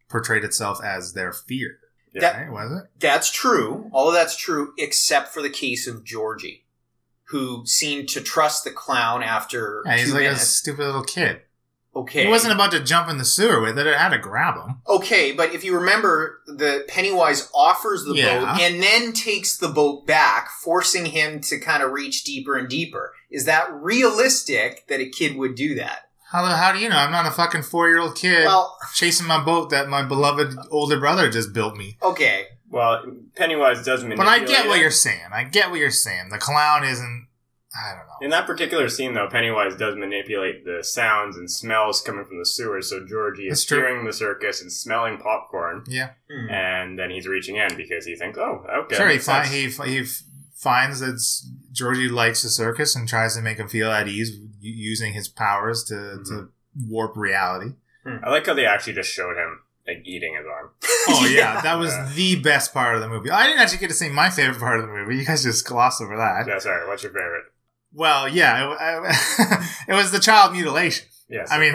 portrayed 0.08 0.44
itself 0.44 0.82
as 0.85 1.12
their 1.12 1.32
fear. 1.32 1.79
Yeah. 2.12 2.20
That- 2.23 2.37
Right? 2.43 2.50
Was 2.53 2.73
it? 2.82 2.91
That's 3.00 3.31
true. 3.31 3.91
All 3.93 4.08
of 4.08 4.14
that's 4.14 4.37
true, 4.37 4.73
except 4.79 5.32
for 5.35 5.43
the 5.43 5.50
case 5.50 5.87
of 5.87 6.05
Georgie, 6.05 6.64
who 7.25 7.64
seemed 7.67 8.08
to 8.11 8.20
trust 8.20 8.64
the 8.64 8.70
clown 8.70 9.23
after 9.23 9.82
Yeah, 9.87 9.97
he's 9.99 10.08
two 10.08 10.14
like 10.14 10.26
a 10.26 10.37
stupid 10.37 10.87
little 10.87 11.03
kid. 11.05 11.43
okay, 11.94 12.25
He 12.25 12.29
wasn't 12.31 12.55
about 12.55 12.70
to 12.73 12.81
jump 12.81 13.08
in 13.11 13.19
the 13.19 13.25
sewer 13.25 13.61
with 13.61 13.79
it. 13.79 13.87
It 13.87 13.97
had 13.99 14.11
to 14.11 14.19
grab 14.19 14.55
him. 14.55 14.76
okay, 14.87 15.32
but 15.32 15.53
if 15.55 15.64
you 15.64 15.75
remember, 15.75 16.41
the 16.47 16.85
Pennywise 16.88 17.50
offers 17.55 18.05
the 18.05 18.14
Yeah. 18.14 18.38
boat 18.38 18.61
and 18.61 18.82
then 18.82 19.12
takes 19.12 19.56
the 19.56 19.69
boat 19.69 20.06
back, 20.06 20.49
forcing 20.62 21.06
him 21.06 21.41
to 21.43 21.58
kind 21.58 21.82
of 21.82 21.91
reach 21.93 22.23
deeper 22.25 22.55
and 22.56 22.69
deeper. 22.69 23.12
Is 23.31 23.44
that 23.47 23.73
realistic 23.73 24.87
that 24.88 25.00
a 25.00 25.08
kid 25.08 25.37
would 25.37 25.55
do 25.55 25.75
that? 25.75 26.06
How, 26.31 26.44
how 26.44 26.73
do 26.73 26.78
you 26.78 26.88
know? 26.88 26.96
I'm 26.96 27.12
not 27.12 27.26
a 27.26 27.31
fucking 27.31 27.62
four 27.62 27.88
year 27.88 28.00
old 28.00 28.17
kid 28.17 28.44
Well, 28.46 28.76
chasing 28.94 29.26
my 29.26 29.43
boat 29.43 29.70
that 29.70 29.88
my 29.88 30.02
beloved 30.02 30.56
older 30.70 30.99
brother 30.99 31.31
just 31.31 31.52
built 31.52 31.76
me. 31.76 31.96
okay, 32.02 32.46
well, 32.69 33.05
Pennywise 33.37 33.84
does 33.84 34.02
manipulate. 34.02 34.26
But 34.26 34.43
I 34.43 34.44
get 34.44 34.67
what 34.69 34.81
you're 34.81 34.90
saying. 34.90 35.28
I 35.32 35.44
get 35.44 35.70
what 35.70 35.78
you're 35.78 35.90
saying. 35.90 36.31
The 36.31 36.38
clown 36.38 36.82
isn't. 36.84 37.28
I 37.78 37.90
don't 37.90 38.06
know. 38.06 38.14
In 38.25 38.31
that 38.31 38.46
particular 38.46 38.88
scene, 38.88 39.12
though, 39.12 39.28
Pennywise 39.31 39.76
does 39.76 39.94
manipulate 39.96 40.64
the 40.64 40.82
sounds 40.82 41.37
and 41.37 41.50
smells 41.50 42.00
coming 42.00 42.25
from 42.25 42.38
the 42.38 42.46
sewers. 42.46 42.88
So 42.88 43.05
Georgie 43.06 43.44
is 43.48 43.50
That's 43.50 43.65
true. 43.67 43.79
hearing 43.79 44.05
the 44.06 44.15
circus 44.15 44.62
and 44.62 44.72
smelling 44.72 45.19
popcorn, 45.19 45.84
Yeah, 45.86 46.10
Hmm. 46.31 46.48
and 46.50 46.98
then 46.98 47.10
he's 47.10 47.29
reaching 47.29 47.56
in 47.56 47.77
because 47.77 48.06
he 48.06 48.17
thinks, 48.17 48.39
"Oh, 48.39 48.65
okay." 48.84 48.96
sure. 48.96 49.08
He, 49.10 49.19
fi- 49.19 49.46
he 49.46 49.69
fi- 49.69 49.89
he 49.89 49.98
f- 50.00 50.22
finds 50.56 51.00
that 51.00 51.20
Georgie 51.70 52.08
likes 52.08 52.43
the 52.43 52.48
circus 52.48 52.96
and 52.96 53.06
tries 53.06 53.36
to 53.36 53.43
make 53.43 53.58
him 53.58 53.69
feel 53.69 53.93
at 53.93 54.08
ease 54.08 54.31
u- 54.31 54.45
using 54.60 55.13
his 55.13 55.29
powers 55.29 55.84
to, 55.84 55.94
Mm-hmm. 55.94 56.22
to 56.25 56.48
warp 56.89 57.17
reality. 57.17 57.72
I 58.05 58.31
like 58.31 58.46
how 58.46 58.55
they 58.55 58.67
actually 58.67 58.93
just 58.93 59.10
showed 59.13 59.36
him 59.36 59.60
like 59.86 59.98
eating 60.05 60.34
his 60.36 60.46
arm. 60.46 60.70
Oh 61.08 61.27
yeah, 61.27 61.60
that 61.60 61.75
was 61.79 61.93
Yeah. 61.93 62.13
the 62.15 62.36
best 62.41 62.75
part 62.75 62.94
of 62.96 63.01
the 63.01 63.08
movie. 63.08 63.31
I 63.31 63.46
didn't 63.46 63.60
actually 63.60 63.79
get 63.79 63.89
to 63.91 63.94
see 63.94 64.08
my 64.08 64.29
favorite 64.31 64.58
part 64.58 64.81
of 64.81 64.86
the 64.86 64.93
movie. 64.93 65.17
You 65.17 65.25
guys 65.25 65.43
just 65.44 65.65
glossed 65.67 66.03
over 66.03 66.17
that. 66.17 66.46
Yeah, 66.48 66.58
sorry. 66.58 66.86
What's 66.89 67.03
your 67.05 67.13
favorite? 67.13 67.44
Well, 67.93 68.29
yeah, 68.29 68.72
it, 68.72 68.77
I- 68.81 69.69
it 69.89 69.94
was 69.94 70.10
the 70.13 70.19
child 70.19 70.53
mutilation. 70.53 71.06
Yes, 71.29 71.51
I 71.51 71.56
of 71.56 71.60
mean, 71.60 71.75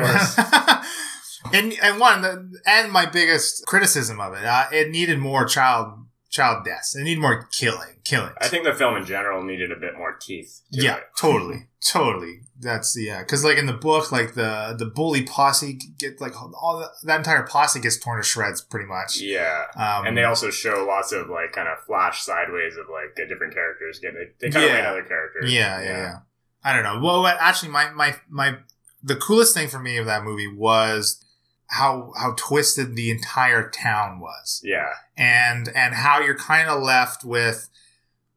and 1.54 1.74
and 1.82 2.00
one 2.00 2.22
the, 2.22 2.52
and 2.66 2.92
my 2.92 3.06
biggest 3.06 3.66
criticism 3.66 4.20
of 4.20 4.34
it, 4.34 4.46
uh, 4.46 4.66
it 4.72 4.90
needed 4.90 5.20
more 5.20 5.46
child 5.46 6.06
child 6.30 6.64
deaths. 6.66 6.96
It 6.96 7.04
needed 7.04 7.20
more 7.22 7.48
killing, 7.52 7.96
killing. 8.04 8.32
I 8.40 8.48
think 8.48 8.64
the 8.64 8.74
film 8.74 8.96
in 8.96 9.06
general 9.06 9.44
needed 9.44 9.72
a 9.72 9.76
bit 9.76 9.98
more 9.98 10.16
teeth. 10.20 10.62
to 10.74 10.82
yeah, 10.84 10.98
it. 10.98 11.04
totally, 11.18 11.68
totally. 11.86 12.42
That's 12.62 12.94
the 12.94 13.04
yeah, 13.06 13.20
because 13.20 13.44
like 13.44 13.58
in 13.58 13.66
the 13.66 13.74
book, 13.74 14.12
like 14.12 14.36
the 14.36 14.76
the 14.78 14.86
bully 14.86 15.24
posse 15.24 15.80
get 15.98 16.22
like 16.22 16.40
all 16.40 16.78
the, 16.80 17.08
that 17.08 17.18
entire 17.18 17.44
posse 17.44 17.80
gets 17.80 17.98
torn 17.98 18.18
to 18.22 18.24
shreds, 18.24 18.62
pretty 18.62 18.86
much. 18.86 19.20
Yeah. 19.20 19.66
Um, 19.76 20.06
And 20.06 20.16
they 20.18 20.24
also 20.26 20.52
show 20.52 20.86
lots 20.88 21.12
of 21.12 21.28
like 21.30 21.54
kind 21.54 21.68
of 21.68 21.80
flash 21.86 22.22
sideways 22.22 22.78
of 22.78 22.86
like 22.90 23.18
uh, 23.20 23.28
different 23.28 23.54
characters 23.54 24.00
getting. 24.00 24.30
They 24.40 24.50
kind 24.52 24.66
of 24.66 24.72
Yeah. 24.72 24.90
other 24.92 25.04
characters. 25.04 25.52
Yeah, 25.52 25.82
yeah, 25.82 25.98
yeah. 25.98 26.16
I 26.64 26.74
don't 26.74 26.84
know. 26.84 27.00
Well, 27.04 27.22
what, 27.22 27.38
actually, 27.40 27.70
my 27.72 27.90
my 27.92 28.16
my 28.30 28.58
the 29.02 29.16
coolest 29.16 29.56
thing 29.56 29.68
for 29.68 29.80
me 29.80 29.98
of 29.98 30.06
that 30.06 30.24
movie 30.24 30.48
was 30.48 31.26
how 31.68 32.14
how 32.16 32.36
twisted 32.38 32.96
the 32.96 33.10
entire 33.10 33.70
town 33.70 34.20
was, 34.20 34.62
Yeah. 34.64 34.90
and 35.18 35.68
and 35.76 35.96
how 35.96 36.20
you're 36.20 36.38
kind 36.38 36.70
of 36.70 36.84
left 36.84 37.24
with. 37.24 37.70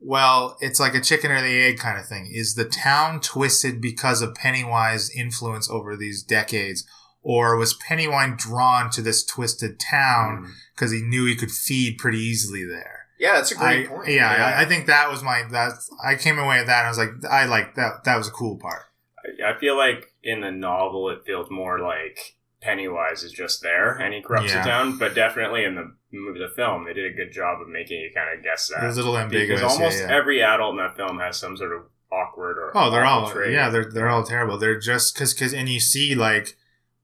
Well, 0.07 0.57
it's 0.61 0.79
like 0.79 0.95
a 0.95 1.01
chicken 1.01 1.31
or 1.31 1.41
the 1.41 1.63
egg 1.63 1.79
kind 1.79 1.99
of 1.99 2.07
thing. 2.07 2.29
Is 2.31 2.55
the 2.55 2.67
town 2.67 3.21
twisted 3.21 3.81
because 3.81 4.21
of 4.21 4.35
Pennywise 4.35 5.11
influence 5.17 5.71
over 5.71 5.97
these 5.97 6.23
decades? 6.23 6.87
Or 7.23 7.57
was 7.57 7.73
Pennywise 7.73 8.35
drawn 8.37 8.91
to 8.91 9.01
this 9.01 9.25
twisted 9.25 9.81
town 9.81 10.45
Mm. 10.45 10.51
because 10.75 10.93
he 10.93 11.01
knew 11.01 11.25
he 11.25 11.35
could 11.37 11.51
feed 11.51 11.97
pretty 11.99 12.19
easily 12.19 12.65
there? 12.67 13.01
yeah, 13.19 13.35
that's 13.35 13.53
a 13.53 13.55
great 13.55 13.87
I, 13.87 13.89
point. 13.89 14.09
Yeah, 14.09 14.37
Yeah. 14.37 14.47
I, 14.59 14.63
I 14.63 14.65
think 14.67 14.87
that 14.87 15.11
was 15.11 15.23
my 15.23 15.45
that 15.53 15.73
I 16.05 16.17
came 16.17 16.39
away 16.39 16.59
with 16.59 16.67
that. 16.67 16.81
And 16.81 16.87
I 16.87 16.91
was 16.91 16.99
like, 16.99 17.11
I 17.31 17.47
like 17.47 17.75
that. 17.77 18.05
That 18.05 18.17
was 18.19 18.29
a 18.29 18.33
cool 18.33 18.59
part. 18.59 18.83
I- 19.25 19.53
I 19.53 19.59
feel 19.59 19.77
like 19.79 20.13
in 20.23 20.43
the 20.43 20.51
novel 20.51 21.09
it 21.09 21.21
feels 21.25 21.51
more 21.51 21.79
like 21.81 22.19
Pennywise 22.65 23.23
is 23.23 23.33
just 23.33 23.63
there 23.63 23.91
and 23.93 24.15
he 24.15 24.23
corrupts 24.23 24.53
Yeah. 24.53 24.63
the 24.65 24.69
town. 24.71 24.99
But 24.99 25.15
definitely 25.15 25.65
in 25.65 25.75
the 25.75 25.95
movie, 26.13 26.39
the 26.41 26.49
film, 26.55 26.85
they 26.85 26.93
did 26.95 27.13
a 27.13 27.15
good 27.15 27.33
job 27.33 27.61
of 27.61 27.69
making 27.69 28.01
you 28.01 28.11
kind 28.15 28.37
of 28.37 28.43
guess 28.43 28.71
It 28.71 28.83
was 28.85 28.97
a 28.97 29.01
little 29.03 29.19
ambiguous. 29.19 29.61
Because 29.61 29.73
almost 29.77 29.99
yeah, 30.01 30.09
yeah. 30.09 30.17
every 30.17 30.43
adult 30.43 30.73
in 30.73 30.79
that 30.79 30.97
film 30.97 31.19
has 31.19 31.37
some 31.39 31.57
sort 31.57 31.73
of 31.73 31.83
awkward 32.11 32.59
or 32.59 32.73
Oh, 32.75 32.91
they're 32.91 33.05
all 33.05 33.31
trait. 33.31 33.53
yeah, 33.53 33.69
they're 33.71 33.91
they're 33.91 34.09
all 34.09 34.25
terrible. 34.25 34.57
They're 34.59 34.79
just 34.79 35.15
because 35.15 35.35
because 35.35 35.53
and 35.53 35.69
you 35.69 35.81
see 35.81 36.15
like, 36.15 36.57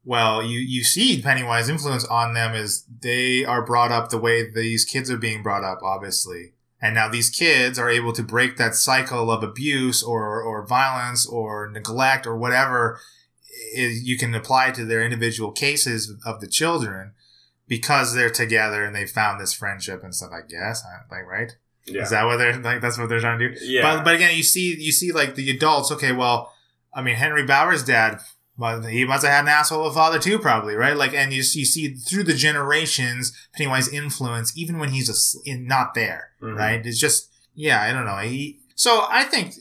well, 0.03 0.41
you 0.41 0.59
you 0.59 0.83
see 0.83 1.21
Pennywise 1.21 1.69
influence 1.69 2.05
on 2.05 2.33
them 2.33 2.55
is 2.55 2.85
they 3.01 3.45
are 3.45 3.63
brought 3.63 3.91
up 3.91 4.09
the 4.09 4.17
way 4.17 4.49
these 4.49 4.83
kids 4.85 5.11
are 5.11 5.17
being 5.17 5.43
brought 5.43 5.63
up, 5.63 5.79
obviously, 5.83 6.53
and 6.81 6.95
now 6.95 7.07
these 7.07 7.29
kids 7.29 7.77
are 7.77 7.89
able 7.89 8.13
to 8.13 8.23
break 8.23 8.57
that 8.57 8.73
cycle 8.73 9.29
of 9.29 9.43
abuse 9.43 10.01
or 10.01 10.41
or 10.41 10.65
violence 10.65 11.27
or 11.27 11.69
neglect 11.69 12.25
or 12.25 12.35
whatever 12.35 12.99
is, 13.73 14.03
you 14.03 14.17
can 14.17 14.33
apply 14.35 14.71
to 14.71 14.85
their 14.85 15.03
individual 15.03 15.51
cases 15.51 16.13
of 16.25 16.39
the 16.41 16.47
children 16.47 17.13
because 17.67 18.13
they're 18.13 18.29
together 18.29 18.83
and 18.83 18.95
they 18.95 19.05
found 19.05 19.39
this 19.39 19.53
friendship 19.53 20.03
and 20.03 20.13
stuff. 20.13 20.31
I 20.33 20.41
guess, 20.47 20.83
I- 20.85 21.15
like 21.15 21.25
right. 21.25 21.51
Yeah. 21.85 22.03
Is 22.03 22.11
that 22.11 22.25
what 22.25 22.37
they're 22.37 22.57
like? 22.59 22.79
That's 22.81 22.97
what 22.99 23.09
they're 23.09 23.19
trying 23.19 23.39
to 23.39 23.49
do. 23.55 23.65
yeah. 23.65 23.81
But 23.81 24.03
but 24.03 24.15
again, 24.15 24.35
you 24.37 24.43
see 24.43 24.75
you 24.79 24.91
see 24.91 25.11
like 25.11 25.33
the 25.35 25.49
adults. 25.49 25.91
Okay, 25.91 26.11
well, 26.11 26.53
I 26.93 27.01
mean 27.01 27.15
Henry 27.15 27.43
Bowers' 27.43 27.83
dad, 27.83 28.19
he 28.87 29.03
must 29.05 29.23
have 29.25 29.33
had 29.33 29.41
an 29.45 29.47
asshole 29.47 29.85
of 29.87 29.91
a 29.91 29.95
father 29.95 30.19
too, 30.19 30.37
probably, 30.37 30.75
right? 30.75 30.95
Like, 30.95 31.15
and 31.15 31.31
you 31.33 31.37
you 31.39 31.65
see 31.65 31.95
through 31.95 32.23
the 32.25 32.35
generations 32.35 33.33
Pennywise 33.55 33.87
influence, 33.91 34.55
even 34.55 34.77
when 34.77 34.89
he's 34.89 35.09
a, 35.09 35.53
not 35.57 35.95
there, 35.95 36.29
Mhm. 36.41 36.55
right? 36.55 36.85
It's 36.85 36.99
just 36.99 37.29
yeah, 37.55 37.81
I 37.81 37.91
don't 37.91 38.05
know. 38.05 38.17
He 38.17 38.59
so 38.75 39.07
I 39.09 39.23
think 39.23 39.55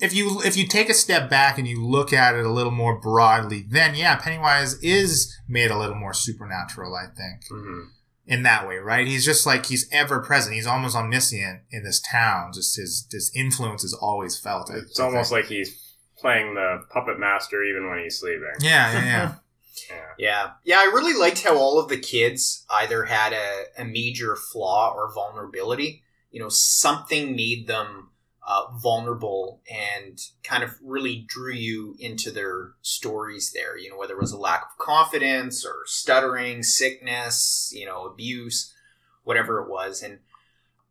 if 0.00 0.14
you 0.14 0.40
if 0.42 0.56
you 0.56 0.66
take 0.66 0.88
a 0.88 0.94
step 0.94 1.28
back 1.30 1.58
and 1.58 1.66
you 1.68 1.84
look 1.84 2.12
at 2.12 2.34
it 2.34 2.44
a 2.44 2.50
little 2.50 2.72
more 2.72 3.00
broadly, 3.00 3.64
then 3.68 3.94
yeah, 3.94 4.16
Pennywise 4.16 4.74
is 4.82 5.36
made 5.48 5.70
a 5.70 5.78
little 5.78 5.96
more 5.96 6.14
supernatural. 6.14 6.94
I 6.94 7.06
think 7.06 7.44
Mhm. 7.50 7.88
in 8.26 8.42
that 8.44 8.66
way, 8.68 8.76
right? 8.76 9.06
He's 9.06 9.24
just 9.24 9.46
like 9.46 9.66
he's 9.66 9.88
ever 9.92 10.20
present. 10.20 10.54
He's 10.54 10.66
almost 10.66 10.96
omniscient 10.96 11.62
in 11.70 11.82
this 11.84 12.00
town. 12.00 12.52
Just 12.52 12.76
his 12.76 13.06
his 13.10 13.30
influence 13.34 13.84
is 13.84 13.94
always 13.94 14.38
felt. 14.38 14.70
I- 14.70 14.76
It's 14.78 14.98
I 15.00 15.04
almost 15.04 15.30
think. 15.30 15.42
like 15.44 15.50
he's 15.50 15.76
playing 16.18 16.54
the 16.54 16.82
puppet 16.92 17.18
master 17.18 17.62
even 17.64 17.88
when 17.88 17.98
he's 18.02 18.18
sleeping. 18.18 18.52
yeah, 18.60 18.92
yeah, 18.92 19.04
yeah. 19.04 19.34
Yeah. 19.88 19.96
Yeah. 20.18 20.50
Yeah, 20.64 20.76
I 20.80 20.84
really 20.84 21.14
liked 21.18 21.42
how 21.42 21.56
all 21.56 21.80
of 21.80 21.88
the 21.88 21.96
kids 21.96 22.64
either 22.70 23.04
had 23.06 23.32
a, 23.32 23.64
a 23.78 23.84
major 23.84 24.36
flaw 24.36 24.92
or 24.94 25.12
vulnerability. 25.14 26.02
You 26.30 26.40
know, 26.40 26.48
something 26.50 27.34
made 27.34 27.66
them 27.66 28.09
uh, 28.50 28.66
vulnerable 28.78 29.62
and 29.70 30.20
kind 30.42 30.64
of 30.64 30.76
really 30.82 31.24
drew 31.28 31.52
you 31.52 31.94
into 32.00 32.32
their 32.32 32.72
stories 32.82 33.52
there. 33.52 33.78
You 33.78 33.90
know, 33.90 33.96
whether 33.96 34.14
it 34.14 34.20
was 34.20 34.32
a 34.32 34.38
lack 34.38 34.62
of 34.62 34.84
confidence 34.84 35.64
or 35.64 35.76
stuttering, 35.86 36.64
sickness, 36.64 37.72
you 37.72 37.86
know, 37.86 38.06
abuse, 38.06 38.74
whatever 39.22 39.60
it 39.60 39.70
was. 39.70 40.02
And, 40.02 40.18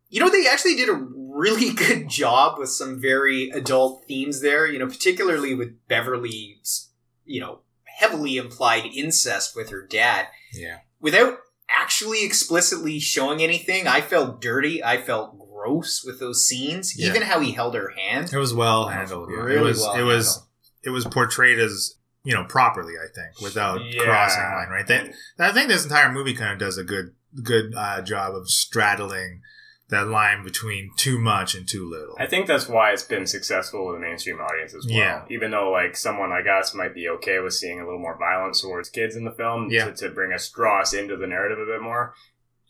you 0.08 0.20
know, 0.20 0.30
they 0.30 0.46
actually 0.48 0.76
did 0.76 0.88
a 0.88 1.06
really 1.14 1.70
good 1.74 2.08
job 2.08 2.58
with 2.58 2.70
some 2.70 2.98
very 2.98 3.50
adult 3.50 4.06
themes 4.08 4.40
there, 4.40 4.66
you 4.66 4.78
know, 4.78 4.86
particularly 4.86 5.54
with 5.54 5.86
Beverly's, 5.86 6.88
you 7.26 7.42
know, 7.42 7.60
heavily 7.84 8.38
implied 8.38 8.86
incest 8.86 9.54
with 9.54 9.68
her 9.68 9.86
dad 9.86 10.28
yeah. 10.54 10.78
without 10.98 11.40
actually 11.68 12.24
explicitly 12.24 12.98
showing 12.98 13.42
anything. 13.42 13.86
I 13.86 14.00
felt 14.00 14.40
dirty. 14.40 14.82
I 14.82 14.96
felt 14.96 15.36
gross 15.60 16.02
with 16.04 16.20
those 16.20 16.46
scenes. 16.46 16.98
Yeah. 16.98 17.08
Even 17.08 17.22
how 17.22 17.40
he 17.40 17.52
held 17.52 17.74
her 17.74 17.90
hand. 17.90 18.32
It 18.32 18.38
was 18.38 18.54
well 18.54 18.88
handled. 18.88 19.30
Yeah. 19.30 19.36
Really 19.42 19.56
it 19.58 19.62
was. 19.62 19.80
well 19.80 19.94
it 19.96 20.02
was. 20.02 20.26
handled. 20.26 20.46
It 20.82 20.90
was 20.90 21.04
portrayed 21.04 21.58
as 21.58 21.96
you 22.24 22.34
know 22.34 22.44
properly. 22.44 22.94
I 22.94 23.06
think 23.14 23.40
without 23.42 23.84
Yeah. 23.84 24.04
crossing 24.04 24.42
line. 24.42 24.68
Right. 24.70 24.86
That 24.86 25.10
I 25.38 25.52
think 25.52 25.68
this 25.68 25.84
entire 25.84 26.10
movie 26.12 26.34
kind 26.34 26.52
of 26.52 26.58
does 26.58 26.78
a 26.78 26.84
good 26.84 27.14
good 27.42 27.74
uh, 27.76 28.02
job 28.02 28.34
of 28.34 28.48
straddling 28.48 29.42
that 29.90 30.06
line 30.06 30.44
between 30.44 30.90
too 30.96 31.18
much 31.18 31.54
and 31.56 31.68
too 31.68 31.88
little. 31.90 32.14
I 32.18 32.26
think 32.26 32.46
that's 32.46 32.68
why 32.68 32.92
it's 32.92 33.02
been 33.02 33.26
successful 33.26 33.86
with 33.86 33.96
the 33.96 34.00
mainstream 34.00 34.38
audience 34.38 34.72
as 34.72 34.86
well. 34.86 34.96
Yeah. 34.96 35.24
Even 35.28 35.50
though 35.50 35.70
like 35.72 35.96
someone 35.96 36.30
like 36.30 36.46
us 36.46 36.74
might 36.74 36.94
be 36.94 37.08
okay 37.08 37.40
with 37.40 37.54
seeing 37.54 37.80
a 37.80 37.84
little 37.84 37.98
more 37.98 38.16
violence 38.16 38.60
towards 38.62 38.88
kids 38.88 39.16
in 39.16 39.24
the 39.24 39.32
film 39.32 39.66
Yeah. 39.68 39.86
to, 39.86 39.92
to 39.96 40.10
bring 40.10 40.32
us 40.32 40.48
draw 40.48 40.80
us 40.80 40.94
into 40.94 41.16
the 41.16 41.26
narrative 41.26 41.58
a 41.58 41.66
bit 41.66 41.82
more, 41.82 42.14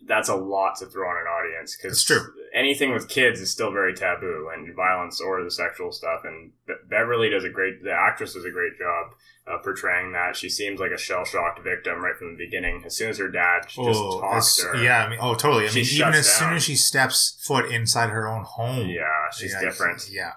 that's 0.06 0.28
a 0.28 0.34
lot 0.34 0.76
to 0.78 0.86
throw 0.86 1.08
on 1.08 1.16
an 1.16 1.26
audience 1.26 1.76
because 1.76 1.98
It's 1.98 2.04
true. 2.04 2.32
anything 2.54 2.92
with 2.92 3.08
kids 3.08 3.40
is 3.40 3.50
still 3.50 3.70
very 3.70 3.94
taboo 3.94 4.50
and 4.54 4.74
violence 4.74 5.20
or 5.20 5.42
the 5.44 5.50
sexual 5.50 5.92
stuff. 5.92 6.22
And 6.24 6.52
Be- 6.66 6.74
Beverly 6.88 7.28
does 7.30 7.44
a 7.44 7.48
great, 7.50 7.82
the 7.84 7.92
actress 7.92 8.34
does 8.34 8.44
a 8.44 8.50
great 8.50 8.78
job 8.78 9.12
uh, 9.46 9.58
portraying 9.62 10.12
that. 10.12 10.36
She 10.36 10.48
seems 10.48 10.80
like 10.80 10.90
a 10.90 10.98
shell 10.98 11.24
shocked 11.24 11.60
victim 11.62 12.02
right 12.02 12.16
from 12.16 12.36
the 12.36 12.44
beginning. 12.44 12.82
As 12.86 12.96
soon 12.96 13.10
as 13.10 13.18
her 13.18 13.28
dad 13.28 13.62
just 13.68 13.78
Oh, 13.78 14.20
talks 14.20 14.56
to 14.56 14.66
her, 14.68 14.82
yeah, 14.82 15.04
I 15.04 15.08
mean, 15.10 15.18
oh, 15.20 15.34
totally. 15.34 15.64
I 15.64 15.68
mean, 15.68 15.78
even 15.84 15.84
shuts 15.86 16.18
as 16.18 16.28
soon 16.32 16.52
as 16.54 16.62
she 16.62 16.76
steps 16.76 17.38
foot 17.46 17.70
inside 17.70 18.10
her 18.10 18.26
own 18.28 18.44
home, 18.44 18.88
yeah, 18.88 19.04
she's 19.36 19.52
yeah, 19.52 19.60
different. 19.60 20.08
Yeah, 20.10 20.32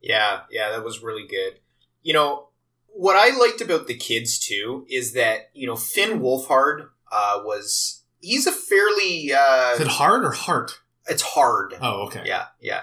Yeah, 0.00 0.40
yeah, 0.50 0.70
that 0.70 0.84
was 0.84 1.02
really 1.02 1.26
good. 1.26 1.60
You 2.02 2.14
know, 2.14 2.48
what 2.88 3.16
I 3.16 3.36
liked 3.36 3.60
about 3.60 3.86
the 3.88 3.96
kids 3.96 4.38
too 4.38 4.86
is 4.88 5.12
that, 5.12 5.50
you 5.52 5.66
know, 5.66 5.76
Finn 5.76 6.20
Wolfhard 6.20 6.88
uh, 7.12 7.40
was, 7.44 8.04
he's 8.20 8.46
a 8.46 8.52
fairly, 8.68 9.32
uh, 9.32 9.74
is 9.74 9.80
it 9.80 9.88
hard 9.88 10.24
or 10.24 10.32
heart? 10.32 10.80
it's 11.08 11.22
hard. 11.22 11.74
Oh, 11.80 12.06
okay. 12.06 12.22
Yeah, 12.24 12.46
yeah. 12.60 12.82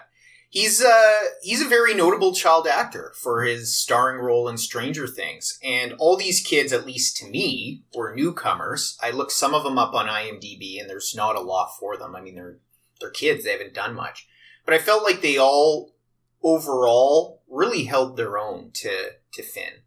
He's 0.50 0.84
uh 0.84 1.20
he's 1.42 1.62
a 1.62 1.68
very 1.68 1.96
notable 1.96 2.34
child 2.34 2.68
actor 2.68 3.13
for 3.16 3.42
his 3.42 3.75
starring 3.75 4.22
role 4.22 4.48
in 4.48 4.58
Stranger 4.58 5.08
Things. 5.08 5.58
And 5.63 5.94
all 5.94 6.16
these 6.16 6.42
kids, 6.42 6.72
at 6.72 6.86
least 6.86 7.18
to 7.18 7.28
me, 7.28 7.84
were 7.96 8.16
newcomers. 8.16 8.98
I 9.02 9.10
looked 9.10 9.32
some 9.32 9.56
of 9.56 9.63
them 9.63 9.80
up 9.80 9.96
on 9.96 10.08
IMDb 10.08 10.80
and 10.80 10.88
there's 10.88 11.16
not 11.16 11.36
a 11.36 11.42
lot 11.42 11.75
for 11.80 11.98
them. 11.98 12.16
I 12.16 12.22
mean 12.22 12.36
they're 12.36 12.60
they're 13.02 13.10
kids, 13.10 13.44
they 13.44 13.52
haven't 13.52 13.74
done 13.74 13.96
much. 13.96 14.28
But 14.63 14.75
I 14.75 14.78
felt 14.78 15.04
like 15.04 15.22
they 15.22 15.38
all 15.38 15.96
overall 16.44 17.42
really 17.50 17.86
held 17.86 18.16
their 18.16 18.38
own 18.38 18.70
to 18.75 19.13
to 19.34 19.42
Finn 19.42 19.82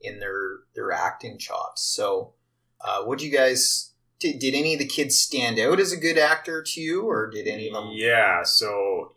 in 0.00 0.18
their 0.18 0.58
their 0.74 0.90
acting 0.90 1.38
chops. 1.38 1.82
So 1.82 2.32
uh 2.80 3.04
do 3.14 3.24
you 3.24 3.32
guys 3.32 3.87
did, 4.18 4.38
did 4.38 4.54
any 4.54 4.74
of 4.74 4.78
the 4.78 4.86
kids 4.86 5.18
stand 5.18 5.58
out 5.58 5.80
as 5.80 5.92
a 5.92 5.96
good 5.96 6.18
actor 6.18 6.62
to 6.62 6.80
you 6.80 7.02
or 7.02 7.30
did 7.30 7.46
any 7.46 7.68
of 7.68 7.74
them 7.74 7.90
Yeah, 7.92 8.42
so 8.42 9.12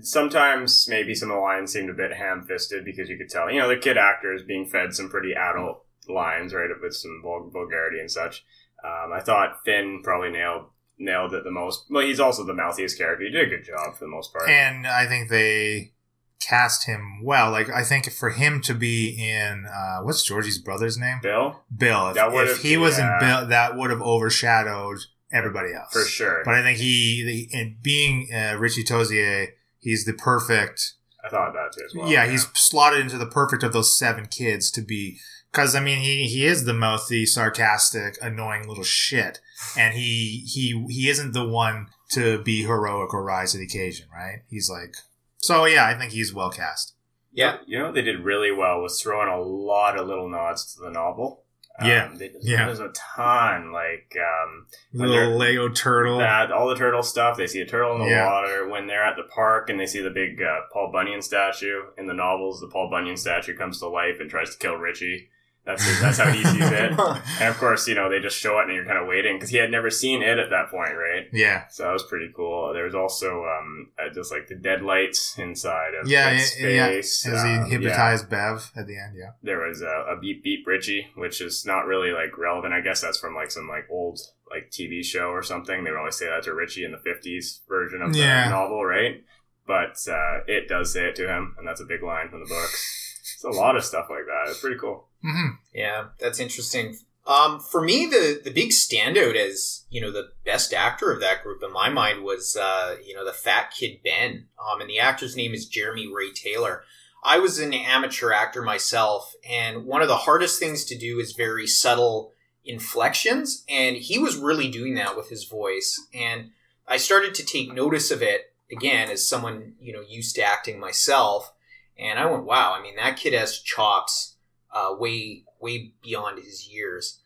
sometimes 0.00 0.86
maybe 0.88 1.14
some 1.14 1.30
of 1.30 1.36
the 1.36 1.40
lines 1.40 1.72
seemed 1.72 1.90
a 1.90 1.94
bit 1.94 2.12
ham 2.12 2.44
fisted 2.46 2.84
because 2.84 3.08
you 3.08 3.16
could 3.16 3.28
tell, 3.28 3.50
you 3.50 3.60
know, 3.60 3.68
the 3.68 3.76
kid 3.76 3.98
actors 3.98 4.42
being 4.42 4.66
fed 4.66 4.94
some 4.94 5.08
pretty 5.08 5.32
adult 5.34 5.84
lines, 6.08 6.54
right, 6.54 6.70
with 6.80 6.94
some 6.94 7.20
vul- 7.22 7.50
vulgarity 7.52 8.00
and 8.00 8.10
such. 8.10 8.44
Um, 8.84 9.12
I 9.12 9.20
thought 9.20 9.64
Finn 9.64 10.00
probably 10.02 10.30
nailed 10.30 10.66
nailed 10.98 11.34
it 11.34 11.44
the 11.44 11.50
most. 11.50 11.86
Well, 11.90 12.06
he's 12.06 12.20
also 12.20 12.44
the 12.44 12.54
mouthiest 12.54 12.96
character. 12.96 13.24
He 13.24 13.30
did 13.30 13.46
a 13.46 13.50
good 13.50 13.64
job 13.64 13.94
for 13.94 14.04
the 14.04 14.10
most 14.10 14.32
part. 14.32 14.48
And 14.48 14.86
I 14.86 15.06
think 15.06 15.28
they 15.28 15.92
cast 16.40 16.86
him 16.86 17.22
well. 17.22 17.50
Like 17.50 17.70
I 17.70 17.82
think 17.82 18.10
for 18.12 18.30
him 18.30 18.60
to 18.62 18.74
be 18.74 19.10
in 19.10 19.66
uh, 19.66 20.00
what's 20.00 20.22
Georgie's 20.22 20.58
brother's 20.58 20.98
name? 20.98 21.18
Bill, 21.22 21.62
Bill. 21.76 22.12
If, 22.16 22.50
if 22.50 22.62
he 22.62 22.76
was 22.76 22.98
yeah. 22.98 23.14
in 23.14 23.20
Bill, 23.20 23.46
that 23.48 23.76
would 23.76 23.90
have 23.90 24.02
overshadowed 24.02 24.98
everybody 25.32 25.74
else 25.74 25.92
for 25.92 26.04
sure. 26.04 26.42
But 26.44 26.54
I 26.54 26.62
think 26.62 26.78
he, 26.78 27.48
the, 27.52 27.58
in 27.58 27.76
being 27.82 28.28
uh, 28.32 28.56
Richie 28.58 28.84
Tozier, 28.84 29.48
he's 29.78 30.04
the 30.04 30.12
perfect. 30.12 30.94
I 31.24 31.28
thought 31.28 31.52
that 31.54 31.72
too 31.76 31.84
as 31.84 31.94
well. 31.94 32.08
yeah, 32.08 32.26
he's 32.26 32.46
slotted 32.54 33.00
into 33.00 33.18
the 33.18 33.26
perfect 33.26 33.62
of 33.62 33.72
those 33.72 33.96
seven 33.96 34.26
kids 34.26 34.70
to 34.72 34.82
be. 34.82 35.18
Because 35.50 35.74
I 35.74 35.80
mean, 35.80 36.00
he 36.00 36.26
he 36.26 36.44
is 36.44 36.64
the 36.64 36.74
mouthy, 36.74 37.24
sarcastic, 37.24 38.18
annoying 38.20 38.68
little 38.68 38.84
shit, 38.84 39.40
and 39.76 39.94
he 39.94 40.44
he 40.46 40.84
he 40.88 41.08
isn't 41.08 41.32
the 41.32 41.48
one 41.48 41.88
to 42.10 42.42
be 42.42 42.62
heroic 42.62 43.14
or 43.14 43.24
rise 43.24 43.52
to 43.52 43.58
the 43.58 43.64
occasion, 43.64 44.06
right? 44.14 44.42
He's 44.50 44.68
like, 44.68 44.94
so 45.38 45.64
yeah, 45.66 45.86
I 45.86 45.94
think 45.98 46.12
he's 46.12 46.32
well 46.34 46.50
cast. 46.50 46.94
Yeah. 47.32 47.58
You 47.66 47.78
know, 47.78 47.92
they 47.92 48.02
did 48.02 48.20
really 48.24 48.50
well 48.50 48.80
was 48.80 49.00
throwing 49.00 49.28
a 49.28 49.40
lot 49.40 49.98
of 49.98 50.06
little 50.06 50.28
nods 50.28 50.74
to 50.74 50.80
the 50.80 50.90
novel. 50.90 51.42
Yeah, 51.84 52.10
they, 52.14 52.30
yeah. 52.40 52.64
There's 52.64 52.80
a 52.80 52.90
ton. 53.14 53.70
Like, 53.70 54.16
um, 54.18 54.66
Little 54.94 55.36
Lego 55.36 55.68
turtle. 55.68 56.16
that 56.20 56.50
all 56.50 56.68
the 56.70 56.74
turtle 56.74 57.02
stuff. 57.02 57.36
They 57.36 57.46
see 57.46 57.60
a 57.60 57.66
turtle 57.66 57.96
in 57.96 58.04
the 58.04 58.08
Yeah. 58.08 58.24
water 58.32 58.66
when 58.66 58.86
they're 58.86 59.04
at 59.04 59.16
the 59.16 59.24
park, 59.24 59.68
and 59.68 59.78
they 59.78 59.84
see 59.84 60.00
the 60.00 60.08
big 60.08 60.40
uh, 60.40 60.60
Paul 60.72 60.90
Bunyan 60.90 61.20
statue. 61.20 61.82
In 61.98 62.06
the 62.06 62.14
novels, 62.14 62.60
the 62.62 62.68
Paul 62.68 62.88
Bunyan 62.90 63.18
statue 63.18 63.54
comes 63.54 63.78
to 63.80 63.88
life 63.88 64.20
and 64.20 64.30
tries 64.30 64.52
to 64.52 64.58
kill 64.58 64.76
Richie. 64.76 65.28
That's 65.66 66.00
that's 66.00 66.18
how 66.18 66.30
he 66.30 66.44
sees 66.44 66.70
it. 66.70 66.92
And 67.40 67.48
of 67.50 67.58
course, 67.58 67.88
you 67.88 67.94
know 67.96 68.08
they 68.08 68.20
just 68.20 68.38
show 68.38 68.58
it, 68.60 68.66
and 68.66 68.74
you're 68.74 68.84
kind 68.86 68.98
of 68.98 69.08
waiting 69.08 69.34
because 69.36 69.50
he 69.50 69.56
had 69.58 69.70
never 69.70 69.90
seen 69.90 70.22
it 70.22 70.38
at 70.38 70.48
that 70.50 70.70
point, 70.70 70.92
right? 70.96 71.26
yeah, 71.32 71.66
So 71.68 71.82
that 71.82 71.92
was 71.92 72.04
pretty 72.04 72.30
cool. 72.34 72.72
There 72.72 72.84
was 72.84 72.94
also 72.94 73.44
um, 73.44 73.90
uh, 73.98 74.08
just 74.14 74.30
like 74.30 74.46
the 74.46 74.54
dead 74.54 74.82
lights 74.82 75.36
inside 75.38 75.94
of 76.00 76.08
Yeah, 76.08 76.30
yeah, 76.30 76.68
yeah. 76.68 76.86
space. 76.86 77.26
as 77.26 77.42
he 77.42 77.48
Um, 77.48 77.56
yeah. 77.62 77.64
hypnotized 77.66 78.30
Bev 78.30 78.70
at 78.76 78.86
the 78.86 78.96
end. 78.96 79.16
Yeah, 79.18 79.30
There 79.42 79.66
was 79.66 79.82
a, 79.82 80.04
a 80.14 80.16
beep 80.20 80.44
beep 80.44 80.64
Richie, 80.66 81.08
which 81.16 81.40
is 81.40 81.66
not 81.66 81.86
really 81.86 82.12
like 82.12 82.38
relevant. 82.38 82.72
I 82.72 82.80
guess 82.80 83.00
that's 83.00 83.18
from 83.18 83.34
like 83.34 83.50
some 83.50 83.68
like 83.68 83.86
old 83.90 84.20
like 84.48 84.70
TV 84.70 85.04
show 85.04 85.30
or 85.30 85.42
something. 85.42 85.82
They 85.82 85.90
would 85.90 85.98
always 85.98 86.16
say 86.16 86.26
that 86.26 86.44
to 86.44 86.54
Richie 86.54 86.84
in 86.84 86.92
the 86.92 86.98
'50s 86.98 87.60
version 87.68 88.02
of 88.02 88.12
the 88.12 88.20
Yeah. 88.20 88.48
novel, 88.48 88.84
right? 88.84 89.24
But 89.66 89.96
uh, 90.08 90.44
it 90.46 90.68
does 90.68 90.92
say 90.92 91.06
it 91.08 91.16
to 91.16 91.26
him, 91.28 91.56
and 91.58 91.66
that's 91.66 91.80
a 91.80 91.84
big 91.84 92.04
line 92.04 92.28
from 92.30 92.38
the 92.38 92.46
books. 92.46 93.05
It's 93.36 93.44
a 93.44 93.50
lot 93.50 93.76
of 93.76 93.84
stuff 93.84 94.06
like 94.10 94.24
that. 94.26 94.50
It's 94.50 94.60
pretty 94.60 94.78
cool. 94.78 95.08
hmm 95.22 95.50
Yeah, 95.74 96.06
that's 96.18 96.40
interesting. 96.40 96.96
Um, 97.26 97.60
for 97.60 97.82
me, 97.82 98.06
the 98.06 98.40
the 98.42 98.50
big 98.52 98.70
standout 98.70 99.34
as 99.34 99.84
you 99.90 100.00
know 100.00 100.10
the 100.12 100.28
best 100.44 100.72
actor 100.72 101.12
of 101.12 101.20
that 101.20 101.42
group 101.42 101.62
in 101.62 101.72
my 101.72 101.88
mind 101.88 102.22
was 102.22 102.56
uh, 102.56 102.96
you 103.04 103.14
know 103.14 103.24
the 103.24 103.32
fat 103.32 103.72
kid 103.76 103.98
Ben. 104.04 104.46
Um, 104.58 104.80
and 104.80 104.88
the 104.88 105.00
actor's 105.00 105.36
name 105.36 105.52
is 105.52 105.66
Jeremy 105.66 106.06
Ray 106.12 106.32
Taylor. 106.32 106.82
I 107.24 107.38
was 107.40 107.58
an 107.58 107.72
amateur 107.74 108.30
actor 108.32 108.62
myself, 108.62 109.34
and 109.48 109.84
one 109.84 110.02
of 110.02 110.08
the 110.08 110.16
hardest 110.16 110.60
things 110.60 110.84
to 110.84 110.96
do 110.96 111.18
is 111.18 111.32
very 111.32 111.66
subtle 111.66 112.32
inflections, 112.64 113.64
and 113.68 113.96
he 113.96 114.18
was 114.18 114.36
really 114.36 114.68
doing 114.70 114.94
that 114.94 115.16
with 115.16 115.28
his 115.28 115.44
voice. 115.44 116.00
And 116.14 116.50
I 116.86 116.96
started 116.98 117.34
to 117.34 117.44
take 117.44 117.72
notice 117.72 118.10
of 118.12 118.22
it 118.22 118.52
again 118.70 119.10
as 119.10 119.28
someone 119.28 119.74
you 119.80 119.92
know 119.92 120.02
used 120.06 120.36
to 120.36 120.42
acting 120.42 120.78
myself, 120.78 121.52
and 121.98 122.18
I 122.18 122.26
went, 122.26 122.44
"Wow! 122.44 122.74
I 122.78 122.82
mean, 122.82 122.96
that 122.96 123.16
kid 123.16 123.32
has 123.32 123.58
chops 123.60 124.36
uh, 124.72 124.94
way 124.98 125.44
way 125.60 125.92
beyond 126.02 126.42
his 126.42 126.68
years." 126.68 127.20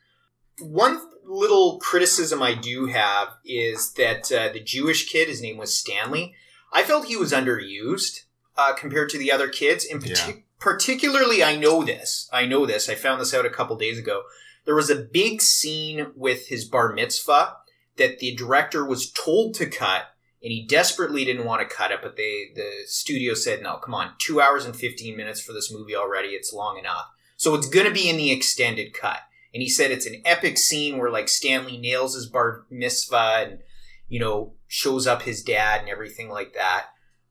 One 0.60 1.00
little 1.24 1.78
criticism 1.78 2.42
I 2.42 2.54
do 2.54 2.86
have 2.86 3.28
is 3.44 3.92
that 3.94 4.30
uh, 4.30 4.52
the 4.52 4.60
Jewish 4.60 5.10
kid, 5.10 5.28
his 5.28 5.40
name 5.40 5.56
was 5.56 5.76
Stanley. 5.76 6.34
I 6.72 6.82
felt 6.82 7.06
he 7.06 7.16
was 7.16 7.32
underused 7.32 8.24
uh, 8.56 8.74
compared 8.74 9.08
to 9.10 9.18
the 9.18 9.32
other 9.32 9.48
kids. 9.48 9.84
In 9.84 10.00
partic- 10.00 10.26
Yeah. 10.28 10.42
particularly, 10.58 11.42
I 11.42 11.56
know 11.56 11.82
this. 11.82 12.28
I 12.32 12.44
know 12.46 12.66
this. 12.66 12.88
I 12.88 12.94
found 12.94 13.20
this 13.20 13.32
out 13.32 13.46
a 13.46 13.50
couple 13.50 13.76
days 13.76 13.98
ago. 13.98 14.22
There 14.66 14.74
was 14.74 14.90
a 14.90 14.96
big 14.96 15.40
scene 15.40 16.12
with 16.14 16.48
his 16.48 16.64
bar 16.66 16.92
mitzvah 16.92 17.56
that 17.96 18.18
the 18.18 18.34
director 18.34 18.84
was 18.84 19.10
told 19.10 19.54
to 19.54 19.66
cut, 19.66 20.02
and 20.42 20.50
he 20.52 20.66
desperately 20.66 21.24
didn't 21.24 21.44
want 21.44 21.60
to 21.68 21.74
cut 21.74 21.90
it. 21.90 22.00
But 22.02 22.16
they, 22.16 22.46
the 22.54 22.70
studio 22.86 23.34
said, 23.34 23.62
"No, 23.62 23.76
come 23.76 23.94
on, 23.94 24.12
two 24.18 24.40
hours 24.40 24.64
and 24.64 24.74
fifteen 24.76 25.16
minutes 25.16 25.40
for 25.40 25.52
this 25.52 25.72
movie 25.72 25.96
already. 25.96 26.28
It's 26.28 26.52
long 26.52 26.78
enough." 26.78 27.06
So 27.36 27.54
it's 27.54 27.68
going 27.68 27.86
to 27.86 27.92
be 27.92 28.08
in 28.10 28.16
the 28.16 28.30
extended 28.32 28.92
cut. 28.92 29.18
And 29.52 29.62
he 29.62 29.68
said 29.68 29.90
it's 29.90 30.06
an 30.06 30.22
epic 30.24 30.58
scene 30.58 30.98
where 30.98 31.10
like 31.10 31.28
Stanley 31.28 31.76
nails 31.78 32.14
his 32.14 32.26
bar 32.26 32.64
mitzvah 32.70 33.46
and 33.48 33.58
you 34.08 34.20
know 34.20 34.54
shows 34.68 35.06
up 35.06 35.22
his 35.22 35.42
dad 35.42 35.80
and 35.80 35.88
everything 35.88 36.28
like 36.28 36.54
that. 36.54 36.86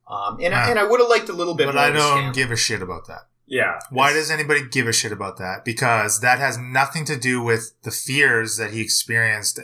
Um, 0.08 0.40
and, 0.42 0.54
Ah. 0.54 0.70
and 0.70 0.80
I 0.80 0.84
would 0.84 1.00
have 1.00 1.08
liked 1.10 1.30
a 1.30 1.34
little 1.34 1.54
bit 1.54 1.68
But 1.68 1.76
more. 1.76 1.84
I 1.84 1.92
don't 1.92 2.02
Stanley. 2.18 2.34
give 2.34 2.52
a 2.52 2.56
shit 2.56 2.82
about 2.82 3.08
that. 3.08 3.28
Yeah. 3.46 3.80
Why 3.92 4.12
does 4.12 4.30
anybody 4.32 4.62
give 4.68 4.88
a 4.88 4.92
shit 4.94 5.12
about 5.12 5.38
that? 5.38 5.64
Because 5.64 6.20
that 6.22 6.40
has 6.40 6.58
nothing 6.58 7.06
to 7.06 7.16
do 7.16 7.42
with 7.42 7.74
the 7.84 7.92
fears 7.92 8.58
that 8.58 8.72
he 8.72 8.82
experienced, 8.82 9.60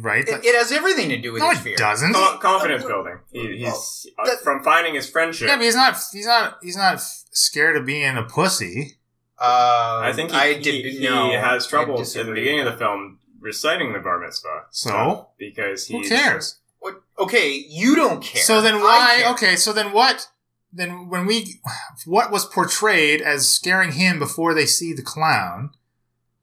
right? 0.00 0.26
It, 0.26 0.44
it 0.44 0.54
has 0.54 0.72
everything 0.72 1.08
to 1.10 1.18
do 1.18 1.32
with 1.32 1.42
no, 1.42 1.50
his 1.50 1.60
it 1.60 1.62
fear. 1.62 1.76
doesn't. 1.76 2.14
Co- 2.14 2.38
confidence 2.38 2.84
building. 2.84 3.18
He, 3.32 3.58
he's 3.58 4.06
uh, 4.18 4.24
that- 4.26 4.40
from 4.42 4.62
finding 4.62 4.94
his 4.94 5.08
friendship. 5.08 5.48
Yeah, 5.48 5.56
but 5.56 5.64
he's 5.64 5.76
not. 5.76 5.96
He's 6.12 6.26
not. 6.26 6.58
He's 6.62 6.76
not 6.76 7.00
scared 7.00 7.76
of 7.76 7.86
being 7.86 8.16
a 8.16 8.22
pussy. 8.22 8.98
Uh, 9.38 10.00
I 10.04 10.12
think 10.14 10.30
he, 10.30 10.36
I 10.36 10.54
he, 10.54 10.60
did, 10.60 10.84
he 10.84 11.04
no, 11.04 11.32
has 11.32 11.66
I 11.66 11.68
trouble 11.68 12.00
at 12.00 12.06
the 12.06 12.32
beginning 12.32 12.60
of 12.60 12.66
the 12.66 12.78
film 12.78 13.18
reciting 13.40 13.92
the 13.92 13.98
bar 13.98 14.20
mitzvah. 14.20 14.66
So? 14.70 15.28
because 15.36 15.88
Who 15.88 16.02
cares? 16.08 16.58
What, 16.78 17.02
okay, 17.18 17.64
you 17.68 17.96
don't 17.96 18.22
care. 18.22 18.42
So 18.42 18.60
then 18.60 18.76
why? 18.76 19.24
Okay, 19.32 19.56
so 19.56 19.72
then 19.72 19.92
what? 19.92 20.28
Then 20.72 21.08
when 21.08 21.26
we, 21.26 21.60
what 22.06 22.30
was 22.30 22.46
portrayed 22.46 23.20
as 23.20 23.48
scaring 23.48 23.92
him 23.92 24.18
before 24.18 24.54
they 24.54 24.64
see 24.64 24.92
the 24.92 25.02
clown? 25.02 25.70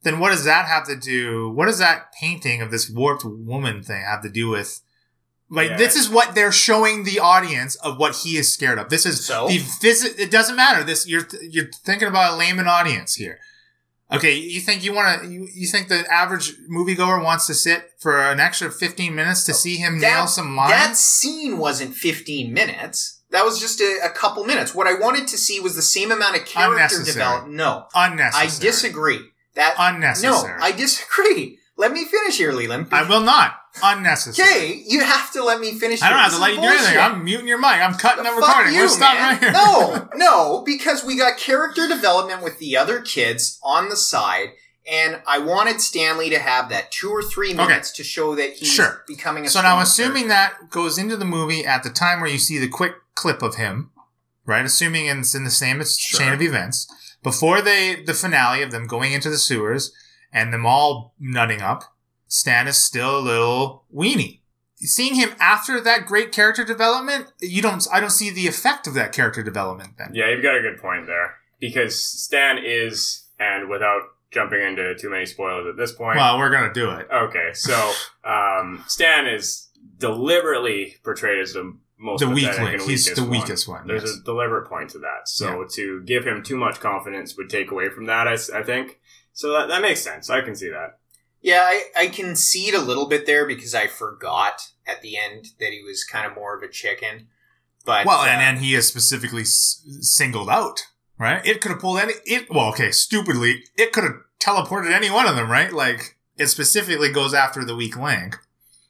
Then 0.03 0.19
what 0.19 0.29
does 0.31 0.45
that 0.45 0.65
have 0.65 0.85
to 0.87 0.95
do? 0.95 1.49
What 1.49 1.65
does 1.65 1.79
that 1.79 2.13
painting 2.13 2.61
of 2.61 2.71
this 2.71 2.89
warped 2.89 3.25
woman 3.25 3.83
thing 3.83 4.01
have 4.01 4.21
to 4.23 4.29
do 4.29 4.49
with? 4.49 4.81
Like 5.49 5.71
Yeah. 5.71 5.77
this 5.77 5.95
is 5.95 6.07
what 6.09 6.35
they're 6.35 6.51
showing 6.51 7.03
the 7.03 7.19
audience 7.19 7.75
of 7.77 7.97
what 7.97 8.17
he 8.17 8.37
is 8.37 8.53
scared 8.53 8.77
of. 8.79 8.89
This 8.89 9.05
is 9.05 9.25
So? 9.25 9.47
the 9.47 9.57
visit. 9.81 10.19
It 10.19 10.31
doesn't 10.31 10.55
matter. 10.55 10.83
This 10.83 11.07
you're 11.07 11.27
you're 11.41 11.69
thinking 11.83 12.07
about 12.07 12.33
a 12.33 12.35
layman 12.37 12.67
audience 12.67 13.15
here. 13.15 13.39
Okay, 14.11 14.33
you 14.35 14.59
think 14.59 14.83
you 14.83 14.93
want 14.93 15.21
to? 15.21 15.27
You, 15.29 15.47
you 15.53 15.67
think 15.67 15.87
the 15.87 16.03
average 16.11 16.53
moviegoer 16.71 17.23
wants 17.23 17.45
to 17.47 17.53
sit 17.53 17.91
for 17.99 18.19
an 18.19 18.39
extra 18.39 18.71
fifteen 18.71 19.13
minutes 19.15 19.43
to 19.45 19.53
see 19.53 19.77
him 19.77 19.99
That- 19.99 20.15
nail 20.15 20.27
some 20.27 20.55
lines? 20.55 20.71
That 20.71 20.95
scene 20.97 21.57
wasn't 21.57 21.95
15 21.95 22.51
minutes. 22.53 23.19
That 23.31 23.45
was 23.45 23.59
just 23.59 23.79
a, 23.79 23.99
a 24.03 24.09
couple 24.09 24.43
minutes. 24.45 24.73
What 24.73 24.87
I 24.87 24.93
wanted 24.95 25.27
to 25.27 25.37
see 25.37 25.59
was 25.59 25.75
the 25.75 25.83
same 25.83 26.11
amount 26.11 26.35
of 26.37 26.45
character 26.45 27.03
development. 27.03 27.53
No, 27.55 27.85
unnecessary. 27.93 28.47
I 28.47 28.59
disagree. 28.59 29.19
That 29.59 29.75
Unnecessary. 29.77 30.57
No, 30.57 30.63
I 30.65 30.71
disagree. 30.71 31.59
Let 31.77 31.91
me 31.91 32.05
finish 32.05 32.37
here, 32.37 32.51
Leland. 32.53 32.87
I 32.91 33.03
will 33.07 33.21
not. 33.21 33.55
Unnecessary. 33.83 34.47
Okay, 34.47 34.83
you 34.87 35.01
have 35.03 35.31
to 35.33 35.43
let 35.43 35.59
me 35.59 35.73
finish. 35.77 36.01
I 36.01 36.09
don't 36.09 36.17
have 36.19 36.31
to 36.33 36.39
let 36.39 36.51
you 36.55 36.61
do 36.61 36.67
anything. 36.67 36.83
bullshit. 36.85 36.97
I'm 36.99 37.23
muting 37.23 37.47
your 37.47 37.57
mic. 37.59 37.71
I'm 37.79 37.93
cutting 37.93 38.23
the 38.23 38.29
Fuck 38.31 38.39
recording. 38.47 38.73
you, 38.73 38.81
We're 38.81 38.87
stopping 38.87 39.19
right 39.21 39.39
here. 39.39 39.51
No, 39.51 40.09
no, 40.15 40.63
because 40.65 41.03
we 41.05 41.17
got 41.17 41.37
character 41.37 41.87
development 41.87 42.41
with 42.43 42.57
the 42.59 42.77
other 42.77 43.01
kids 43.01 43.59
on 43.63 43.89
the 43.89 43.95
side, 43.95 44.49
and 44.91 45.21
I 45.27 45.39
wanted 45.39 45.81
Stanley 45.81 46.29
to 46.31 46.39
have 46.39 46.69
that 46.69 46.91
two 46.91 47.09
or 47.09 47.21
three 47.21 47.49
Okay. 47.53 47.57
minutes 47.67 47.91
to 47.91 48.03
show 48.03 48.35
that 48.35 48.53
he's 48.53 48.69
Sure. 48.73 49.03
becoming 49.07 49.45
a. 49.45 49.49
So 49.49 49.61
now, 49.61 49.79
assuming 49.79 50.27
character. 50.29 50.57
that 50.63 50.69
goes 50.71 50.97
into 50.97 51.15
the 51.17 51.25
movie 51.25 51.65
at 51.65 51.83
the 51.83 51.89
time 51.89 52.21
where 52.21 52.29
you 52.29 52.39
see 52.39 52.57
the 52.59 52.67
quick 52.69 52.93
clip 53.15 53.41
of 53.41 53.55
him, 53.55 53.91
right? 54.45 54.65
Assuming 54.65 55.05
it's 55.07 55.35
in 55.35 55.43
the 55.43 55.51
same 55.51 55.81
Sure. 55.83 56.19
chain 56.19 56.33
of 56.33 56.41
events 56.41 56.87
before 57.23 57.61
they 57.61 58.01
the 58.03 58.13
finale 58.13 58.61
of 58.61 58.71
them 58.71 58.87
going 58.87 59.13
into 59.13 59.29
the 59.29 59.37
sewers 59.37 59.93
and 60.31 60.53
them 60.53 60.65
all 60.65 61.13
nutting 61.19 61.61
up, 61.61 61.83
Stan 62.27 62.67
is 62.67 62.77
still 62.77 63.17
a 63.17 63.21
little 63.21 63.85
weenie. 63.93 64.41
Seeing 64.77 65.15
him 65.15 65.31
after 65.39 65.81
that 65.81 66.05
great 66.05 66.31
character 66.31 66.63
development, 66.63 67.33
you 67.41 67.61
don't. 67.61 67.85
I 67.91 67.99
don't 67.99 68.11
see 68.11 68.29
the 68.29 68.47
effect 68.47 68.87
of 68.87 68.93
that 68.93 69.11
character 69.11 69.43
development 69.43 69.97
then. 69.97 70.11
Yeah, 70.13 70.29
you've 70.29 70.43
got 70.43 70.55
a 70.55 70.61
good 70.61 70.79
point 70.79 71.05
there. 71.05 71.35
Because 71.59 72.01
Stan 72.01 72.57
is, 72.63 73.25
and 73.37 73.69
without 73.69 74.03
jumping 74.31 74.61
into 74.61 74.95
too 74.95 75.09
many 75.09 75.25
spoilers 75.25 75.67
at 75.67 75.75
this 75.75 75.91
point. 75.91 76.17
Well, 76.17 76.37
we're 76.37 76.51
gonna 76.51 76.73
do 76.73 76.91
it. 76.91 77.07
okay, 77.11 77.49
so 77.53 77.91
um, 78.23 78.85
Stan 78.87 79.27
is 79.27 79.69
deliberately 79.97 80.95
portrayed 81.03 81.39
as 81.39 81.53
the 81.53 81.77
most 81.99 82.21
The 82.21 82.29
weak 82.29 82.57
link. 82.59 82.81
He's 82.81 83.05
weakest 83.05 83.15
the 83.15 83.21
one. 83.21 83.29
weakest 83.31 83.67
one. 83.67 83.87
There's 83.87 84.03
yes. 84.03 84.17
a 84.21 84.23
deliberate 84.23 84.67
point 84.69 84.89
to 84.91 84.99
that. 84.99 85.27
So 85.27 85.65
to 85.73 86.01
give 86.03 86.25
him 86.25 86.41
too 86.41 86.57
much 86.57 86.79
confidence 86.79 87.35
would 87.37 87.49
take 87.49 87.69
away 87.71 87.89
from 87.89 88.05
that, 88.05 88.27
I 88.27 88.63
think. 88.63 88.99
So 89.33 89.51
that, 89.51 89.67
that 89.67 89.81
makes 89.81 90.01
sense. 90.01 90.29
I 90.29 90.41
can 90.41 90.55
see 90.55 90.69
that. 90.69 90.99
Yeah, 91.41 91.61
I, 91.65 91.83
I 91.97 92.07
concede 92.07 92.73
a 92.73 92.81
little 92.81 93.07
bit 93.07 93.25
there 93.25 93.45
because 93.45 93.73
I 93.75 93.87
forgot 93.87 94.61
at 94.87 95.01
the 95.01 95.17
end 95.17 95.47
that 95.59 95.71
he 95.71 95.81
was 95.83 96.03
kind 96.03 96.25
of 96.25 96.35
more 96.35 96.55
of 96.57 96.63
a 96.63 96.67
chicken. 96.67 97.27
But 97.85 98.05
Well, 98.05 98.19
uh, 98.21 98.27
and 98.27 98.41
then 98.41 98.63
he 98.63 98.73
is 98.75 98.87
specifically 98.87 99.43
s- 99.43 99.81
singled 100.01 100.49
out, 100.49 100.81
right? 101.17 101.45
It 101.45 101.61
could 101.61 101.71
have 101.71 101.79
pulled 101.79 101.99
any. 101.99 102.13
It 102.25 102.49
well, 102.49 102.67
okay, 102.69 102.91
stupidly, 102.91 103.63
it 103.77 103.93
could 103.93 104.03
have 104.03 104.17
teleported 104.39 104.91
any 104.91 105.09
one 105.09 105.27
of 105.27 105.35
them, 105.37 105.49
right? 105.49 105.71
Like 105.71 106.17
it 106.37 106.47
specifically 106.47 107.11
goes 107.11 107.33
after 107.33 107.63
the 107.63 107.75
weak 107.75 107.95
link. 107.97 108.37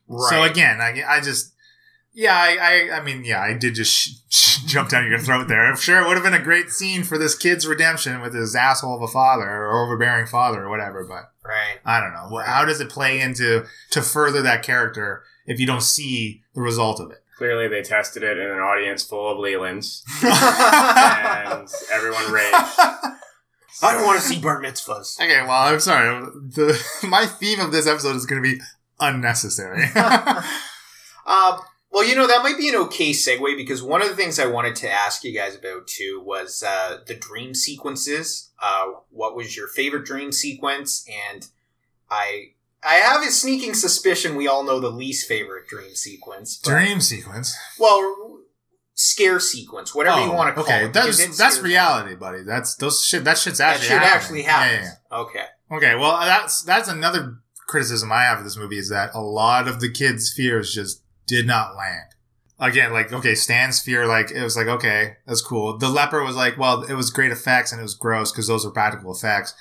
right. 0.07 0.29
So 0.29 0.43
again, 0.43 0.81
I, 0.81 1.03
I 1.07 1.21
just, 1.21 1.53
yeah, 2.13 2.35
I, 2.35 2.57
I, 2.91 2.97
I 2.99 3.03
mean, 3.03 3.23
yeah, 3.23 3.41
I 3.41 3.53
did 3.53 3.75
just 3.75 3.91
sh- 3.93 4.09
sh- 4.29 4.63
jump 4.65 4.89
down 4.89 5.07
your 5.09 5.19
throat 5.19 5.47
there. 5.47 5.65
I'm 5.69 5.77
sure, 5.77 5.99
it 6.01 6.07
would 6.07 6.15
have 6.15 6.23
been 6.23 6.33
a 6.39 6.43
great 6.43 6.69
scene 6.69 7.03
for 7.03 7.17
this 7.17 7.35
kid's 7.37 7.67
redemption 7.67 8.21
with 8.21 8.33
his 8.33 8.55
asshole 8.55 8.95
of 8.95 9.01
a 9.01 9.07
father 9.07 9.45
or 9.49 9.83
overbearing 9.85 10.25
father 10.27 10.63
or 10.65 10.69
whatever, 10.69 11.05
but 11.05 11.31
right. 11.47 11.79
I 11.85 11.99
don't 11.99 12.13
know. 12.13 12.37
Wh- 12.37 12.45
How 12.45 12.65
does 12.65 12.81
it 12.81 12.89
play 12.89 13.19
into 13.21 13.65
to 13.91 14.01
further 14.01 14.41
that 14.41 14.63
character 14.63 15.23
if 15.45 15.59
you 15.59 15.65
don't 15.67 15.83
see 15.83 16.43
the 16.55 16.61
result 16.61 16.99
of 16.99 17.11
it? 17.11 17.23
Clearly, 17.37 17.69
they 17.69 17.81
tested 17.81 18.21
it 18.21 18.37
in 18.37 18.49
an 18.49 18.59
audience 18.59 19.01
full 19.03 19.31
of 19.31 19.37
Lelands, 19.37 20.03
and 20.23 21.69
everyone 21.93 22.31
raged. 22.31 22.53
I 23.81 23.93
don't 23.93 24.05
want 24.05 24.19
to 24.19 24.25
see 24.27 24.41
bar 24.41 24.61
mitzvahs. 24.61 25.17
Okay, 25.21 25.41
well, 25.43 25.51
I'm 25.51 25.79
sorry. 25.79 26.19
The 26.33 26.77
my 27.07 27.25
theme 27.25 27.61
of 27.61 27.71
this 27.71 27.87
episode 27.87 28.17
is 28.17 28.25
going 28.25 28.43
to 28.43 28.49
be 28.55 28.59
unnecessary. 28.99 29.85
Uh, 29.95 31.61
well, 31.91 32.05
you 32.07 32.15
know, 32.15 32.27
that 32.27 32.43
might 32.43 32.57
be 32.57 32.69
an 32.69 32.75
okay 32.75 33.11
segue 33.11 33.57
because 33.57 33.81
one 33.81 34.01
of 34.01 34.09
the 34.09 34.15
things 34.15 34.39
I 34.39 34.45
wanted 34.45 34.75
to 34.77 34.89
ask 34.91 35.23
you 35.23 35.33
guys 35.33 35.55
about 35.55 35.87
too 35.87 36.21
was 36.23 36.63
uh, 36.63 36.97
the 37.07 37.15
dream 37.15 37.53
sequences. 37.55 38.51
Uh, 38.61 38.85
what 39.09 39.35
was 39.35 39.55
your 39.57 39.67
favorite 39.67 40.05
dream 40.05 40.31
sequence? 40.31 41.05
And 41.31 41.47
I 42.09 42.51
I 42.83 42.95
have 42.95 43.21
a 43.21 43.31
sneaking 43.31 43.73
suspicion 43.73 44.35
we 44.35 44.47
all 44.47 44.63
know 44.63 44.79
the 44.79 44.89
least 44.91 45.27
favorite 45.27 45.67
dream 45.67 45.95
sequence. 45.95 46.57
but- 46.63 46.69
Dream 46.69 47.01
sequence. 47.01 47.55
Well, 47.79 48.37
scare 48.93 49.39
sequence, 49.39 49.95
whatever 49.95 50.21
you 50.25 50.31
want 50.31 50.49
to 50.49 50.53
call 50.61 50.63
Oh, 50.71 50.75
okay, 50.75 50.85
it. 50.85 50.93
that's 50.93 51.37
that's 51.37 51.59
reality, 51.59 52.15
buddy. 52.15 52.43
That's 52.43 52.75
those 52.75 53.03
shit. 53.03 53.23
That 53.23 53.37
shit's 53.37 53.59
actually 53.59 53.87
That 53.89 53.93
shit 53.93 54.01
happening. 54.01 54.15
actually 54.15 54.41
Yeah, 54.43 54.71
yeah, 54.71 54.77
happens. 54.77 54.99
Okay. 55.11 55.45
Okay, 55.71 55.95
well, 55.95 56.19
that's 56.19 56.61
that's 56.63 56.87
another 56.89 57.37
criticism 57.67 58.11
I 58.11 58.23
have 58.23 58.39
of 58.39 58.43
this 58.43 58.57
movie 58.57 58.77
is 58.79 58.89
that 58.89 59.11
a 59.13 59.21
lot 59.21 59.67
of 59.67 59.79
the 59.79 59.89
kids' 59.91 60.33
fears 60.33 60.73
just 60.73 61.01
did 61.29 61.45
not 61.47 61.75
land. 61.75 62.09
Again, 62.59 62.91
like 62.91 63.13
okay, 63.13 63.35
Stan's 63.35 63.79
fear, 63.79 64.05
like 64.05 64.31
it 64.31 64.43
was 64.43 64.57
like 64.57 64.67
okay, 64.67 65.15
that's 65.25 65.41
cool. 65.41 65.77
The 65.77 65.87
leper 65.89 66.23
was 66.23 66.35
like, 66.35 66.57
well, 66.57 66.83
it 66.83 66.93
was 66.95 67.09
great 67.09 67.31
effects 67.31 67.71
and 67.71 67.79
it 67.79 67.83
was 67.83 67.95
gross 67.95 68.31
because 68.31 68.47
those 68.47 68.65
are 68.65 68.71
practical 68.71 69.13
effects. 69.13 69.53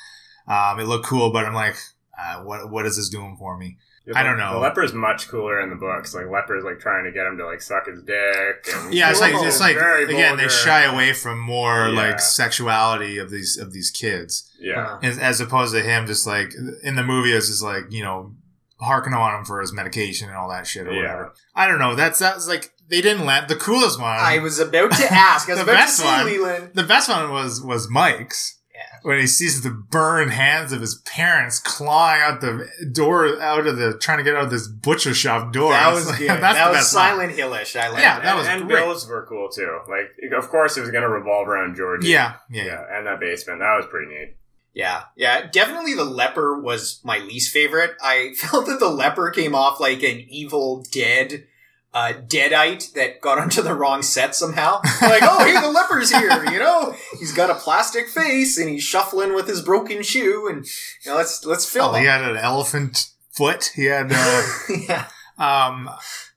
Um, 0.48 0.80
it 0.80 0.84
looked 0.84 1.06
cool, 1.06 1.30
but 1.32 1.44
I'm 1.44 1.54
like, 1.54 1.76
Uh, 2.18 2.42
what 2.42 2.70
what 2.70 2.86
is 2.86 2.96
this 2.96 3.08
doing 3.08 3.36
for 3.38 3.56
me? 3.56 3.76
I 4.14 4.22
don't 4.22 4.38
know. 4.38 4.54
The 4.54 4.58
leper's 4.60 4.94
much 4.94 5.28
cooler 5.28 5.60
in 5.60 5.68
the 5.68 5.76
books. 5.76 6.14
Like 6.14 6.26
leper's 6.30 6.64
like 6.64 6.80
trying 6.80 7.04
to 7.04 7.12
get 7.12 7.26
him 7.26 7.36
to 7.36 7.44
like 7.46 7.60
suck 7.60 7.86
his 7.86 8.02
dick. 8.02 8.66
And 8.74 8.92
Yeah, 8.94 9.10
it's 9.10 9.20
like 9.20 9.34
it's 9.36 9.60
like 9.60 9.76
very 9.76 10.04
again 10.04 10.38
they 10.38 10.48
shy 10.48 10.82
away 10.84 11.12
from 11.12 11.38
more 11.38 11.88
Yeah. 11.88 11.94
like 12.04 12.18
sexuality 12.18 13.18
of 13.18 13.30
these 13.30 13.58
of 13.58 13.72
these 13.74 13.90
kids 13.90 14.50
Yeah, 14.58 14.94
Uh, 14.94 14.98
as, 15.02 15.18
as 15.18 15.40
opposed 15.42 15.74
to 15.74 15.82
him 15.82 16.06
just 16.06 16.26
like 16.26 16.52
in 16.82 16.96
the 16.96 17.04
movie 17.04 17.32
it's 17.32 17.48
just 17.48 17.62
like 17.62 17.84
you 17.90 18.02
know 18.02 18.32
harking 18.80 19.12
on 19.14 19.38
him 19.38 19.44
for 19.44 19.60
his 19.60 19.72
medication 19.72 20.28
and 20.28 20.36
all 20.36 20.48
that 20.50 20.66
shit 20.66 20.86
or 20.86 20.92
Yeah. 20.92 21.02
whatever. 21.02 21.34
I 21.54 21.66
don't 21.68 21.78
know. 21.78 21.94
That's 21.94 22.18
that's 22.18 22.46
like 22.48 22.72
they 22.88 23.00
didn't 23.00 23.26
let 23.26 23.48
the 23.48 23.56
coolest 23.56 24.00
one. 24.00 24.16
I 24.18 24.38
was 24.38 24.58
about 24.58 24.92
to 24.92 25.12
ask. 25.12 25.48
I 25.48 25.52
was 25.54 25.58
The 25.58 25.62
about 25.64 25.72
to 25.72 25.78
best 25.78 25.96
say, 25.96 26.04
one. 26.06 26.26
Leland. 26.26 26.70
the 26.74 26.84
best 26.84 27.08
one 27.08 27.30
was 27.30 27.60
was 27.62 27.88
Mike's. 27.90 28.54
Yeah. 28.74 28.98
When 29.02 29.18
he 29.18 29.26
sees 29.26 29.60
the 29.62 29.70
burned 29.70 30.30
hands 30.30 30.70
of 30.72 30.80
his 30.80 31.02
parents 31.04 31.58
clawing 31.58 32.20
out 32.22 32.40
the 32.40 32.64
door, 32.92 33.40
out 33.42 33.66
of 33.66 33.76
the 33.76 33.98
trying 33.98 34.18
to 34.18 34.24
get 34.24 34.36
out 34.36 34.44
of 34.44 34.50
this 34.50 34.68
butcher 34.68 35.14
shop 35.14 35.52
door. 35.52 35.72
That 35.72 35.92
was 35.92 36.06
like, 36.08 36.18
good. 36.20 36.28
That's 36.28 36.40
that 36.56 36.68
was 36.70 36.78
best 36.78 36.94
one. 36.94 37.02
Silent 37.08 37.32
Hillish. 37.32 37.74
I 37.74 37.88
like 37.88 38.00
Yeah, 38.00 38.14
that. 38.16 38.22
that 38.22 38.36
was 38.36 38.46
and 38.46 38.68
great. 38.68 38.76
Bill's 38.84 39.08
were 39.08 39.26
cool 39.28 39.48
too. 39.48 39.80
Like, 39.88 40.32
of 40.32 40.48
course, 40.48 40.76
it 40.76 40.82
was 40.82 40.90
going 40.92 41.02
to 41.02 41.08
revolve 41.08 41.48
around 41.48 41.74
Georgie. 41.74 42.08
Yeah, 42.08 42.34
yeah, 42.50 42.64
yeah, 42.66 42.84
and 42.92 43.04
that 43.08 43.18
basement. 43.18 43.58
That 43.58 43.74
was 43.76 43.86
pretty 43.90 44.14
neat. 44.14 44.36
Yeah, 44.78 45.02
yeah, 45.16 45.44
definitely 45.50 45.94
the 45.94 46.04
leper 46.04 46.56
was 46.56 47.00
my 47.02 47.18
least 47.18 47.52
favorite. 47.52 47.96
I 48.00 48.34
felt 48.36 48.66
that 48.66 48.78
the 48.78 48.88
leper 48.88 49.32
came 49.32 49.52
off 49.52 49.80
like 49.80 50.04
an 50.04 50.20
evil 50.28 50.86
dead 50.92 51.48
uh, 51.92 52.12
deadite 52.12 52.92
that 52.92 53.20
got 53.20 53.38
onto 53.38 53.60
the 53.60 53.74
wrong 53.74 54.02
set 54.02 54.36
somehow. 54.36 54.80
like, 55.02 55.22
oh, 55.24 55.44
hey, 55.44 55.60
the 55.60 55.72
leper's 55.72 56.12
here. 56.12 56.44
You 56.44 56.60
know, 56.60 56.94
he's 57.18 57.32
got 57.32 57.50
a 57.50 57.56
plastic 57.56 58.06
face 58.06 58.56
and 58.56 58.68
he's 58.68 58.84
shuffling 58.84 59.34
with 59.34 59.48
his 59.48 59.62
broken 59.62 60.04
shoe, 60.04 60.46
and 60.48 60.64
you 61.04 61.10
know, 61.10 61.16
let's 61.16 61.44
let's 61.44 61.68
film 61.68 61.96
Oh, 61.96 61.98
he 61.98 62.06
had 62.06 62.22
an 62.22 62.36
elephant 62.36 63.08
foot. 63.32 63.72
He 63.74 63.86
had, 63.86 64.12
uh, 64.12 64.46
yeah, 64.88 65.08
um, 65.38 65.90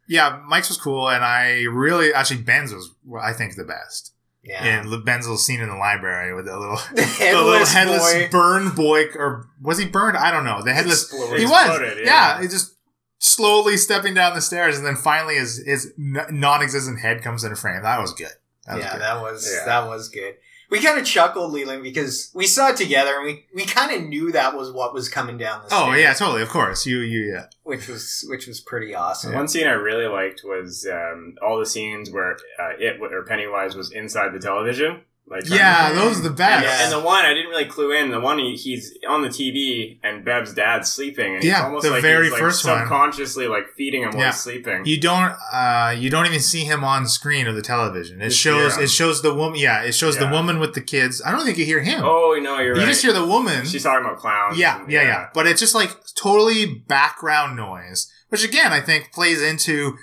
yeah, 0.08 0.42
Mike's 0.48 0.70
was 0.70 0.80
cool, 0.80 1.12
and 1.12 1.24
I 1.24 1.66
really 1.72 2.12
actually 2.12 2.42
Ben's 2.42 2.74
was 2.74 2.90
I 3.22 3.34
think 3.34 3.56
the 3.56 3.66
best. 3.66 4.11
Yeah. 4.44 4.64
And 4.64 5.06
Ben's 5.06 5.26
little 5.26 5.38
scene 5.38 5.62
in 5.62 5.70
the 5.70 5.76
library 5.76 6.34
with 6.34 6.46
the 6.46 6.58
little 6.58 6.76
The 6.94 7.02
the 7.20 7.42
little 7.44 7.66
headless, 7.66 7.74
headless 7.74 8.14
boy. 8.14 8.30
burned 8.32 8.76
boy, 8.76 9.06
or 9.16 9.48
was 9.62 9.78
he 9.78 9.86
burned? 9.86 10.18
I 10.18 10.32
don't 10.32 10.46
know. 10.46 10.62
The 10.64 10.74
headless. 10.74 11.04
Exploded. 11.04 11.40
He 11.40 11.46
was. 11.46 11.68
Exploded, 11.68 11.98
yeah. 12.00 12.36
yeah. 12.36 12.42
he 12.42 12.48
just 12.48 12.76
slowly 13.20 13.78
stepping 13.78 14.14
down 14.16 14.34
the 14.34 14.42
stairs, 14.42 14.78
and 14.78 14.86
then 14.86 14.96
finally 14.96 15.36
his 15.36 15.64
his 15.66 15.94
non-existent 15.98 17.00
head 17.00 17.22
comes 17.22 17.44
into 17.44 17.56
frame. 17.56 17.84
That 17.84 18.00
was 18.00 18.14
good. 18.14 18.32
That 18.66 18.76
was 18.76 18.84
yeah, 18.86 18.92
good. 18.94 19.02
that 19.02 19.22
was 19.22 19.54
Yeah. 19.54 19.66
that 19.66 19.88
was 19.88 20.10
good. 20.10 20.36
We 20.72 20.82
kind 20.82 20.98
of 20.98 21.06
chuckled, 21.06 21.52
Leland, 21.52 21.84
because 21.84 22.32
we 22.34 22.48
saw 22.48 22.70
it 22.70 22.78
together 22.78 23.12
and 23.18 23.26
we, 23.26 23.46
we 23.54 23.66
kind 23.66 23.92
of 23.92 24.08
knew 24.08 24.32
that 24.32 24.56
was 24.56 24.72
what 24.72 24.94
was 24.94 25.10
coming 25.10 25.38
down 25.38 25.62
the 25.62 25.68
stairs. 25.68 25.84
oh 25.86 25.94
yeah, 25.94 26.14
totally. 26.14 26.42
Of 26.42 26.50
course, 26.50 26.86
you 26.86 27.00
you 27.00 27.34
yeah. 27.34 27.48
which 27.64 27.90
was 27.90 28.26
which 28.30 28.48
was 28.48 28.62
pretty 28.62 28.96
awesome. 28.96 29.34
One 29.34 29.50
scene 29.50 29.68
I 29.68 29.74
really 29.74 30.08
liked 30.08 30.42
was 30.46 30.88
um, 30.92 31.36
all 31.46 31.60
the 31.60 31.66
scenes 31.66 32.10
where 32.10 32.38
uh, 32.58 32.72
it 32.80 33.02
or 33.02 33.24
Pennywise 33.26 33.76
was 33.76 33.92
inside 33.92 34.34
the 34.34 34.40
television. 34.40 35.02
Like 35.28 35.48
Yeah, 35.50 35.94
those 35.94 36.20
are 36.20 36.24
the 36.24 36.30
best. 36.30 36.66
Yeah. 36.66 36.84
and 36.84 36.92
the 36.92 37.00
one 37.00 37.24
I 37.24 37.34
didn't 37.34 37.50
really 37.52 37.66
clue 37.66 37.92
in. 37.94 38.12
The 38.12 38.20
one 38.20 38.38
he, 38.38 38.56
he's 38.56 38.94
on 39.08 39.22
the 39.22 39.30
TV 39.30 39.98
and 40.04 40.26
Bev's 40.26 40.54
dad's 40.54 40.92
sleeping. 40.92 41.36
And 41.36 41.44
Yeah, 41.44 41.54
it's 41.60 41.64
almost 41.66 41.86
the 41.86 41.92
like 41.92 42.02
very 42.02 42.24
he's, 42.26 42.34
like, 42.34 42.42
first 42.42 42.66
one. 42.66 42.80
subconsciously 42.80 43.48
like 43.48 43.70
feeding 43.78 44.02
him 44.02 44.10
while 44.12 44.20
Yeah. 44.20 44.32
he's 44.32 44.42
sleeping. 44.42 44.86
You 44.86 45.00
don't 45.00 45.34
uh 45.54 45.96
you 45.98 46.10
don't 46.10 46.26
even 46.26 46.42
see 46.42 46.66
him 46.66 46.84
on 46.84 47.08
screen 47.08 47.48
of 47.48 47.56
the 47.56 47.62
television. 47.62 48.22
It 48.22 48.26
Just 48.30 48.40
shows 48.42 48.76
him. 48.76 48.84
it 48.84 48.90
shows 48.90 49.22
the 49.22 49.34
woman 49.34 49.58
yeah, 49.58 49.84
it 49.84 49.94
shows 49.96 50.18
the 50.18 50.28
woman 50.28 50.60
with 50.60 50.74
the 50.74 50.82
kids. 50.82 51.22
I 51.26 51.32
don't 51.32 51.46
think 51.46 51.58
you 51.58 51.66
hear 51.66 51.82
him. 51.82 52.02
oh 52.04 52.38
no, 52.42 52.60
you're 52.60 52.74
you 52.76 52.82
right. 52.82 52.88
just 52.88 53.02
hear 53.02 53.14
the 53.14 53.26
woman. 53.26 53.66
She's 53.66 53.84
talking 53.84 54.06
about 54.06 54.18
clowns. 54.20 54.58
yeah, 54.58 54.82
and- 54.82 54.92
yeah, 54.92 55.04
yeah. 55.04 55.28
But 55.34 55.48
it's 55.48 55.62
just 55.62 55.74
like 55.76 55.92
totally 56.16 56.84
background 56.90 57.56
noise, 57.56 58.12
which 58.28 58.44
again 58.44 58.74
I 58.74 58.82
think 58.82 59.14
plays 59.14 59.42
into 59.42 59.96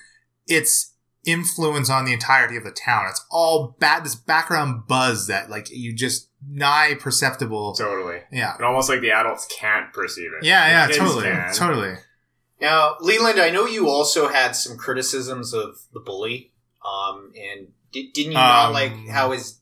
its 0.47 0.88
influence 1.31 1.91
on 1.91 2.05
the 2.05 2.13
entirety 2.13 2.57
of 2.57 2.65
the 2.65 2.71
town. 2.71 3.07
It's 3.09 3.25
all 3.31 3.77
bad 3.79 4.05
this 4.05 4.15
background 4.15 4.87
buzz 4.87 5.27
that 5.27 5.51
like 5.51 5.69
you 5.71 5.95
just 5.95 6.29
nigh 6.49 6.95
perceptible. 6.99 7.75
Totally. 7.75 8.21
Yeah. 8.33 8.55
And 8.57 8.65
almost 8.65 8.89
like 8.89 9.01
the 9.01 9.11
adults 9.13 9.47
can't 9.59 9.93
perceive 9.93 10.31
it. 10.41 10.45
Yeah, 10.47 10.87
The 10.87 10.95
yeah, 10.95 10.99
totally. 10.99 11.23
can. 11.25 11.55
Totally. 11.55 11.95
now, 12.61 12.97
Leland, 13.01 13.41
I 13.41 13.51
know 13.51 13.67
you 13.67 13.89
also 13.89 14.29
had 14.29 14.53
some 14.57 14.77
criticisms 14.77 15.53
of 15.53 15.79
the 15.93 16.01
bully, 16.01 16.53
um, 16.85 17.33
and 17.37 17.69
di- 17.93 18.11
didn't 18.13 18.33
you 18.33 18.39
not 18.39 18.67
Um, 18.69 18.73
like 18.73 18.93
how 19.09 19.33
his 19.33 19.61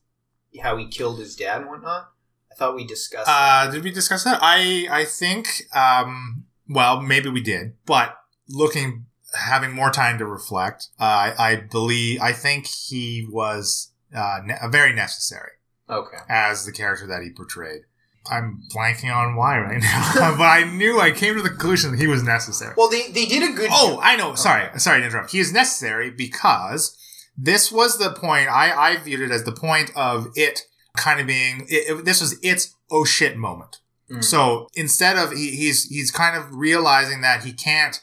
how 0.62 0.76
he 0.76 0.86
killed 0.88 1.18
his 1.18 1.36
dad 1.36 1.60
and 1.62 1.70
whatnot? 1.70 2.10
I 2.50 2.54
thought 2.54 2.74
we 2.74 2.86
discussed. 2.86 3.28
Uh, 3.30 3.70
did 3.70 3.84
we 3.84 3.90
discuss 3.90 4.24
that? 4.24 4.38
I 4.42 4.86
I 4.90 5.04
think 5.04 5.46
um 5.74 6.44
well 6.68 7.00
maybe 7.02 7.28
we 7.28 7.42
did, 7.42 7.74
but 7.84 8.16
looking 8.48 9.06
having 9.34 9.72
more 9.72 9.90
time 9.90 10.18
to 10.18 10.26
reflect, 10.26 10.88
uh, 11.00 11.04
I 11.04 11.34
I 11.38 11.56
believe 11.56 12.20
I 12.20 12.32
think 12.32 12.66
he 12.66 13.26
was 13.30 13.92
uh 14.14 14.38
ne- 14.44 14.58
very 14.70 14.92
necessary 14.94 15.52
okay. 15.90 16.18
as 16.28 16.64
the 16.64 16.72
character 16.72 17.06
that 17.06 17.22
he 17.22 17.30
portrayed. 17.30 17.82
I'm 18.28 18.62
blanking 18.74 19.14
on 19.14 19.36
why 19.36 19.58
right 19.58 19.80
now, 19.80 20.34
but 20.36 20.44
I 20.44 20.64
knew 20.64 21.00
I 21.00 21.12
came 21.12 21.36
to 21.36 21.42
the 21.42 21.48
conclusion 21.50 21.92
that 21.92 22.00
he 22.00 22.08
was 22.08 22.22
necessary. 22.24 22.74
Well, 22.76 22.88
they 22.90 23.08
they 23.10 23.24
did 23.26 23.42
a 23.48 23.52
good. 23.54 23.70
Oh, 23.72 24.00
I 24.02 24.16
know. 24.16 24.34
Sorry, 24.34 24.64
Okay. 24.68 24.78
sorry 24.78 25.00
to 25.00 25.06
interrupt. 25.06 25.30
He 25.30 25.38
is 25.38 25.52
necessary 25.52 26.10
because 26.10 26.96
this 27.38 27.70
was 27.70 27.98
the 27.98 28.10
point. 28.12 28.48
I 28.48 28.72
I 28.72 28.96
viewed 28.96 29.20
it 29.20 29.30
as 29.30 29.44
the 29.44 29.52
point 29.52 29.90
of 29.94 30.28
it 30.34 30.62
kind 30.96 31.20
of 31.20 31.26
being. 31.26 31.66
It, 31.68 31.88
it- 31.98 32.04
this 32.04 32.20
was 32.20 32.38
its 32.42 32.74
oh 32.90 33.04
shit 33.04 33.36
moment. 33.36 33.76
Mm. 34.10 34.24
So 34.24 34.68
instead 34.74 35.16
of 35.16 35.32
he, 35.32 35.50
he's 35.50 35.84
he's 35.84 36.10
kind 36.10 36.36
of 36.36 36.52
realizing 36.54 37.20
that 37.22 37.44
he 37.44 37.52
can't 37.52 38.00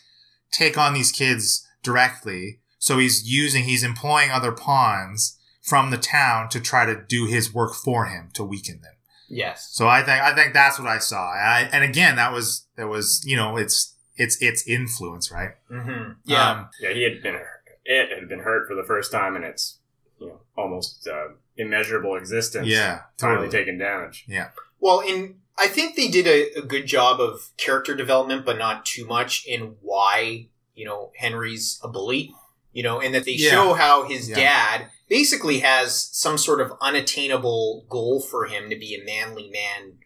take 0.54 0.78
on 0.78 0.94
these 0.94 1.12
kids 1.12 1.68
directly, 1.82 2.60
so 2.80 2.98
he's 2.98 3.30
using 3.30 3.66
he's 3.66 3.84
employing 3.84 4.32
other 4.32 4.52
pawns 4.52 5.38
from 5.62 5.92
the 5.92 5.98
town 5.98 6.50
to 6.50 6.60
try 6.60 6.86
to 6.86 7.02
do 7.08 7.26
his 7.26 7.54
work 7.54 7.74
for 7.74 8.06
him 8.06 8.30
to 8.34 8.44
weaken 8.44 8.82
them. 8.82 8.94
yes. 9.30 9.70
So 9.72 9.88
I 9.88 10.02
think 10.04 10.22
I 10.22 10.34
think 10.36 10.54
that's 10.54 10.78
what 10.80 10.88
I 10.88 11.00
saw. 11.00 11.32
And, 11.34 11.42
I, 11.50 11.70
and 11.74 11.84
again, 11.84 12.16
that 12.18 12.32
was 12.32 12.68
that 12.78 12.88
was 12.88 13.24
you 13.26 13.36
know 13.36 13.58
it's 13.58 13.96
it's 14.16 14.42
its 14.42 14.68
influence, 14.68 15.32
right? 15.32 15.52
Mm-hmm. 15.72 16.12
Yeah. 16.26 16.52
Um, 16.52 16.70
Yeah, 16.82 16.94
he 16.94 17.04
had 17.04 17.22
been 17.24 17.40
it 17.86 18.20
had 18.20 18.30
been 18.30 18.40
hurt 18.40 18.68
for 18.68 18.76
the 18.76 18.84
first 18.84 19.12
time 19.12 19.36
and 19.36 19.44
its 19.44 19.80
you 20.20 20.28
know 20.28 20.40
almost 20.58 21.08
uh, 21.08 21.30
immeasurable 21.58 22.16
existence. 22.16 22.68
yeah, 22.68 23.02
finally 23.18 23.48
totally. 23.48 23.60
taken 23.66 23.78
damage. 23.78 24.26
Yeah. 24.28 24.50
Well, 24.80 25.00
in 25.00 25.40
I 25.58 25.68
think 25.68 25.96
they 25.96 26.08
did 26.08 26.28
a, 26.28 26.60
a 26.60 26.62
good 26.64 26.86
job 26.88 27.20
of 27.22 27.52
character 27.58 27.96
development, 27.96 28.46
but 28.46 28.58
not 28.58 28.86
too 28.86 29.06
much 29.06 29.46
in 29.46 29.76
why 29.82 30.48
you 30.76 30.86
know 30.86 31.12
Henry's 31.18 31.80
a 31.84 31.88
bully. 31.88 32.34
You 32.72 32.82
know, 32.82 33.00
and 33.00 33.14
that 33.14 33.24
they 33.26 33.34
Yeah. 33.34 33.52
show 33.52 33.74
how 33.76 34.04
his 34.08 34.30
Yeah. 34.30 34.36
dad 34.36 34.88
basically 35.08 35.60
has 35.60 36.10
some 36.12 36.40
sort 36.40 36.60
of 36.60 36.72
unattainable 36.82 37.86
goal 37.88 38.20
for 38.20 38.46
him 38.48 38.68
to 38.72 38.76
be 38.76 38.96
a 38.96 39.04
manly 39.06 39.48
man 39.52 40.00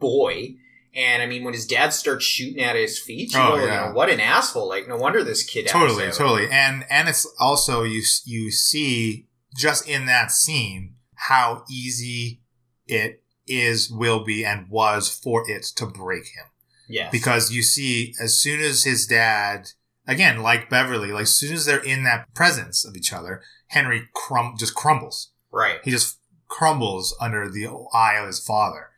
boy. 0.00 0.54
And 0.92 1.22
I 1.22 1.26
mean, 1.26 1.44
when 1.44 1.54
his 1.54 1.66
dad 1.66 1.90
starts 1.92 2.24
shooting 2.24 2.60
at 2.60 2.74
his 2.74 2.98
feet, 2.98 3.32
you 3.32 3.38
Oh, 3.38 3.54
go, 3.56 3.60
you 3.62 3.68
know, 3.68 3.92
what 3.94 4.10
an 4.10 4.18
asshole! 4.18 4.68
Like, 4.68 4.88
no 4.88 4.96
wonder 4.96 5.22
this 5.22 5.44
kid 5.44 5.68
totally, 5.68 6.06
out. 6.08 6.14
totally. 6.14 6.48
And 6.50 6.84
and 6.90 7.08
it's 7.08 7.32
also 7.38 7.84
you 7.84 8.02
you 8.24 8.50
see 8.50 9.28
just 9.56 9.88
in 9.88 10.06
that 10.06 10.32
scene 10.32 10.96
how 11.14 11.64
easy 11.70 12.40
it 12.88 13.22
is, 13.50 13.90
will 13.90 14.24
be, 14.24 14.44
and 14.44 14.68
was 14.68 15.08
for 15.08 15.48
it 15.50 15.64
to 15.76 15.86
break 15.86 16.28
him. 16.28 16.46
Yes, 16.88 17.12
because 17.12 17.52
you 17.52 17.62
see 17.62 18.14
as 18.20 18.36
soon 18.38 18.60
as 18.60 18.82
his 18.82 19.06
dad 19.06 19.70
again 20.08 20.42
like 20.42 20.68
beverly 20.68 21.12
like 21.12 21.22
as 21.22 21.34
soon 21.36 21.52
as 21.52 21.64
they're 21.64 21.84
in 21.84 22.02
that 22.02 22.34
presence 22.34 22.84
of 22.84 22.96
each 22.96 23.12
other 23.12 23.42
henry 23.68 24.08
crum- 24.12 24.56
just 24.58 24.74
crumbles. 24.74 25.30
Right, 25.52 25.78
he 25.84 25.92
just 25.92 26.18
crumbles 26.48 27.16
under 27.20 27.48
the 27.48 27.68
eye 27.94 28.16
of 28.16 28.26
his 28.26 28.44
father. 28.44 28.88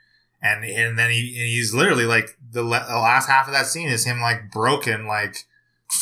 And 0.43 0.65
and 0.65 0.99
then 0.99 1.11
he 1.11 1.37
and 1.39 1.49
he's 1.49 1.75
literally 1.75 2.07
like 2.07 2.37
the, 2.51 2.63
le- 2.63 2.87
the 2.89 2.99
last 2.99 3.29
half 3.29 3.47
of 3.47 3.53
that 3.53 3.67
scene 3.67 3.89
is 3.89 4.05
him 4.05 4.21
like 4.21 4.51
broken 4.51 5.07
like 5.07 5.47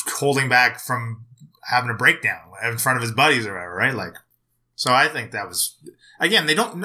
holding 0.06 0.48
back 0.48 0.80
from 0.80 1.26
having 1.64 1.90
a 1.90 1.94
breakdown 1.94 2.52
in 2.62 2.78
front 2.78 2.96
of 2.96 3.02
his 3.02 3.12
buddies 3.12 3.46
or 3.46 3.54
whatever 3.54 3.74
right? 3.74 3.94
Like 3.94 4.14
so 4.80 4.94
i 4.94 5.08
think 5.08 5.30
that 5.30 5.46
was 5.46 5.76
again 6.18 6.46
they 6.46 6.54
don't 6.54 6.80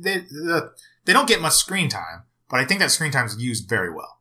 they 0.00 0.18
the, 0.20 0.72
they 1.04 1.12
don't 1.12 1.28
get 1.28 1.40
much 1.40 1.54
screen 1.54 1.88
time 1.88 2.22
but 2.48 2.60
i 2.60 2.64
think 2.64 2.80
that 2.80 2.90
screen 2.90 3.10
time 3.12 3.26
is 3.26 3.36
used 3.42 3.68
very 3.68 3.92
well 3.92 4.20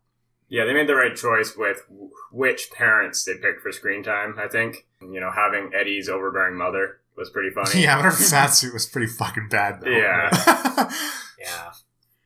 Yeah, 0.49 0.65
they 0.65 0.73
made 0.73 0.87
the 0.87 0.95
right 0.95 1.15
choice 1.15 1.55
with 1.55 1.85
which 2.31 2.71
parents 2.71 3.23
they 3.23 3.35
picked 3.35 3.61
for 3.61 3.71
screen 3.71 4.03
time. 4.03 4.35
I 4.37 4.47
think 4.49 4.85
you 5.01 5.19
know 5.21 5.31
having 5.33 5.71
Eddie's 5.73 6.09
overbearing 6.09 6.57
mother 6.57 6.99
was 7.15 7.29
pretty 7.29 7.49
funny. 7.55 7.83
Yeah, 7.83 7.95
but 7.95 8.05
her 8.05 8.11
fat 8.11 8.47
suit 8.57 8.73
was 8.73 8.85
pretty 8.85 9.07
fucking 9.07 9.47
bad 9.49 9.79
though. 9.81 9.89
Yeah. 9.89 10.29
yeah. 11.39 11.71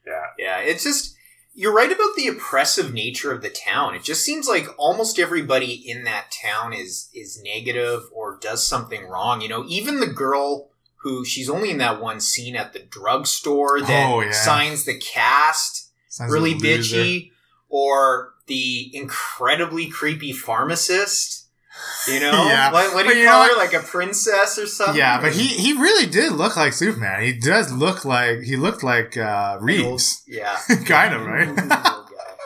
yeah. 0.08 0.26
Yeah, 0.38 0.58
it's 0.60 0.84
just 0.84 1.16
you're 1.54 1.74
right 1.74 1.92
about 1.92 2.16
the 2.18 2.28
oppressive 2.28 2.94
nature 2.94 3.32
of 3.32 3.42
the 3.42 3.50
town. 3.50 3.96
It 3.96 4.04
just 4.04 4.26
seems 4.26 4.48
like 4.48 4.68
almost 4.78 5.20
everybody 5.20 5.74
in 5.74 6.04
that 6.06 6.32
town 6.32 6.74
is 6.74 7.10
is 7.14 7.42
negative 7.44 8.02
or 8.12 8.38
does 8.42 8.68
something 8.68 9.08
wrong. 9.08 9.42
You 9.42 9.50
know, 9.50 9.66
even 9.68 10.00
the 10.00 10.08
girl 10.08 10.70
who 11.06 11.24
she's 11.24 11.50
only 11.52 11.70
in 11.70 11.78
that 11.78 12.02
one 12.02 12.20
scene 12.20 12.56
at 12.56 12.74
the 12.74 12.80
drugstore 12.80 13.80
that 13.80 14.10
Oh, 14.10 14.22
yeah. 14.22 14.32
signs 14.32 14.86
the 14.86 14.98
cast, 14.98 15.92
Sounds 16.10 16.34
really 16.34 16.56
bitchy. 16.56 17.30
or 17.70 18.34
the 18.48 18.90
incredibly 18.96 19.88
creepy 19.88 20.32
pharmacist. 20.34 21.48
You 22.08 22.20
know, 22.22 22.32
Yeah. 22.48 22.72
what, 22.72 22.96
what 22.96 23.04
do 23.04 23.10
But 23.10 23.18
you 23.18 23.28
call 23.28 23.46
know 23.48 23.54
her? 23.54 23.58
Like 23.60 23.74
a 23.74 23.82
princess 23.82 24.58
or 24.58 24.66
something? 24.66 24.96
Yeah, 24.98 25.22
but 25.22 25.34
he 25.34 25.44
he 25.48 25.74
really 25.74 26.08
did 26.10 26.32
look 26.32 26.56
like 26.58 26.74
Superman. 26.74 27.22
He 27.22 27.34
does 27.38 27.72
look 27.72 28.04
like 28.04 28.40
he 28.42 28.56
looked 28.56 28.82
like 28.82 29.16
uh, 29.16 29.60
Reeves, 29.62 30.24
yeah, 30.28 30.58
kind 30.86 31.14
of 31.14 31.24
right. 31.26 31.48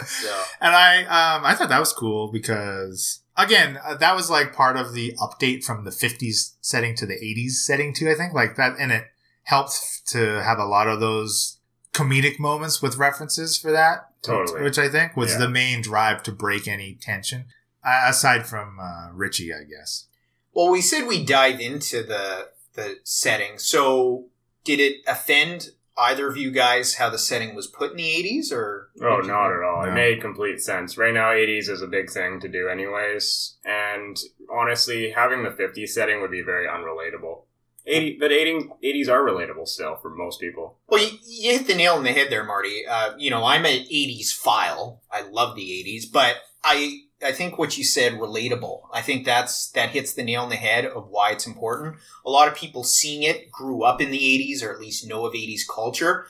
So 0.05 0.41
And 0.61 0.75
I 0.75 1.03
um 1.03 1.45
I 1.45 1.55
thought 1.55 1.69
that 1.69 1.79
was 1.79 1.93
cool 1.93 2.29
because 2.31 3.21
again 3.43 3.79
uh, 3.83 3.95
that 3.95 4.15
was 4.15 4.29
like 4.29 4.53
part 4.53 4.75
of 4.77 4.93
the 4.93 5.13
update 5.19 5.63
from 5.63 5.83
the 5.85 5.91
50s 5.91 6.55
setting 6.61 6.95
to 6.95 7.05
the 7.05 7.15
80s 7.15 7.51
setting 7.51 7.93
too 7.93 8.09
I 8.09 8.15
think 8.15 8.33
like 8.33 8.55
that 8.57 8.75
and 8.79 8.91
it 8.91 9.05
helped 9.43 10.01
to 10.09 10.43
have 10.43 10.59
a 10.59 10.65
lot 10.65 10.87
of 10.87 10.99
those 10.99 11.59
comedic 11.93 12.39
moments 12.39 12.81
with 12.81 12.97
references 12.97 13.57
for 13.57 13.71
that 13.71 14.09
Totally. 14.21 14.61
which 14.63 14.77
I 14.77 14.89
think 14.89 15.15
was 15.15 15.31
Yeah. 15.31 15.39
the 15.39 15.49
main 15.49 15.81
drive 15.81 16.21
to 16.23 16.31
break 16.31 16.67
any 16.67 16.97
tension 17.01 17.45
uh, 17.83 18.03
aside 18.07 18.45
from 18.45 18.77
uh, 18.79 19.09
Richie 19.13 19.53
I 19.53 19.63
guess. 19.63 20.05
Well, 20.53 20.69
we 20.69 20.81
said 20.81 21.07
we 21.07 21.23
dive 21.23 21.59
into 21.61 22.03
the 22.03 22.49
the 22.73 22.97
setting. 23.03 23.57
So, 23.57 24.25
did 24.63 24.79
it 24.79 24.97
offend 25.07 25.69
either 25.99 26.27
of 26.27 26.37
you 26.37 26.51
guys 26.51 26.95
how 26.95 27.09
the 27.09 27.17
setting 27.17 27.55
was 27.55 27.67
put 27.67 27.91
in 27.91 27.97
the 27.97 28.09
eighties, 28.09 28.51
or 28.51 28.89
Oh, 29.01 29.19
not 29.19 29.51
at 29.51 29.63
all. 29.63 29.83
No. 29.83 29.91
It 29.91 29.93
made 29.93 30.21
complete 30.21 30.61
sense. 30.61 30.97
Right 30.97 31.13
now, 31.13 31.29
80s 31.31 31.69
is 31.69 31.81
a 31.81 31.87
big 31.87 32.09
thing 32.09 32.39
to 32.41 32.47
do, 32.47 32.67
anyways. 32.69 33.55
And 33.65 34.17
honestly, 34.51 35.11
having 35.11 35.43
the 35.43 35.49
50s 35.49 35.89
setting 35.89 36.21
would 36.21 36.31
be 36.31 36.41
very 36.41 36.67
unrelatable. 36.67 37.43
80, 37.85 38.17
but 38.19 38.31
80, 38.31 38.69
80s 38.83 39.09
are 39.09 39.21
relatable 39.21 39.67
still 39.67 39.95
for 39.95 40.09
most 40.09 40.39
people. 40.39 40.77
Well, 40.87 41.01
you, 41.03 41.17
you 41.25 41.51
hit 41.57 41.65
the 41.67 41.75
nail 41.75 41.95
on 41.95 42.03
the 42.03 42.11
head 42.11 42.27
there, 42.29 42.43
Marty. 42.43 42.85
Uh, 42.87 43.13
you 43.17 43.29
know, 43.31 43.43
I'm 43.45 43.65
an 43.65 43.85
'80s 43.91 44.31
file. 44.31 45.01
I 45.11 45.21
love 45.21 45.55
the 45.55 45.63
'80s, 45.63 46.03
but 46.11 46.35
I 46.63 46.99
I 47.23 47.31
think 47.31 47.57
what 47.57 47.77
you 47.77 47.83
said 47.83 48.13
relatable. 48.13 48.81
I 48.93 49.01
think 49.01 49.25
that's 49.25 49.69
that 49.71 49.89
hits 49.89 50.13
the 50.13 50.23
nail 50.23 50.43
on 50.43 50.49
the 50.49 50.55
head 50.55 50.85
of 50.85 51.07
why 51.09 51.31
it's 51.31 51.45
important. 51.47 51.97
A 52.25 52.29
lot 52.29 52.47
of 52.47 52.55
people 52.55 52.83
seeing 52.83 53.23
it 53.23 53.51
grew 53.51 53.83
up 53.83 54.01
in 54.01 54.11
the 54.11 54.19
'80s, 54.19 54.63
or 54.63 54.71
at 54.73 54.79
least 54.79 55.07
know 55.07 55.25
of 55.25 55.33
'80s 55.33 55.61
culture. 55.67 56.25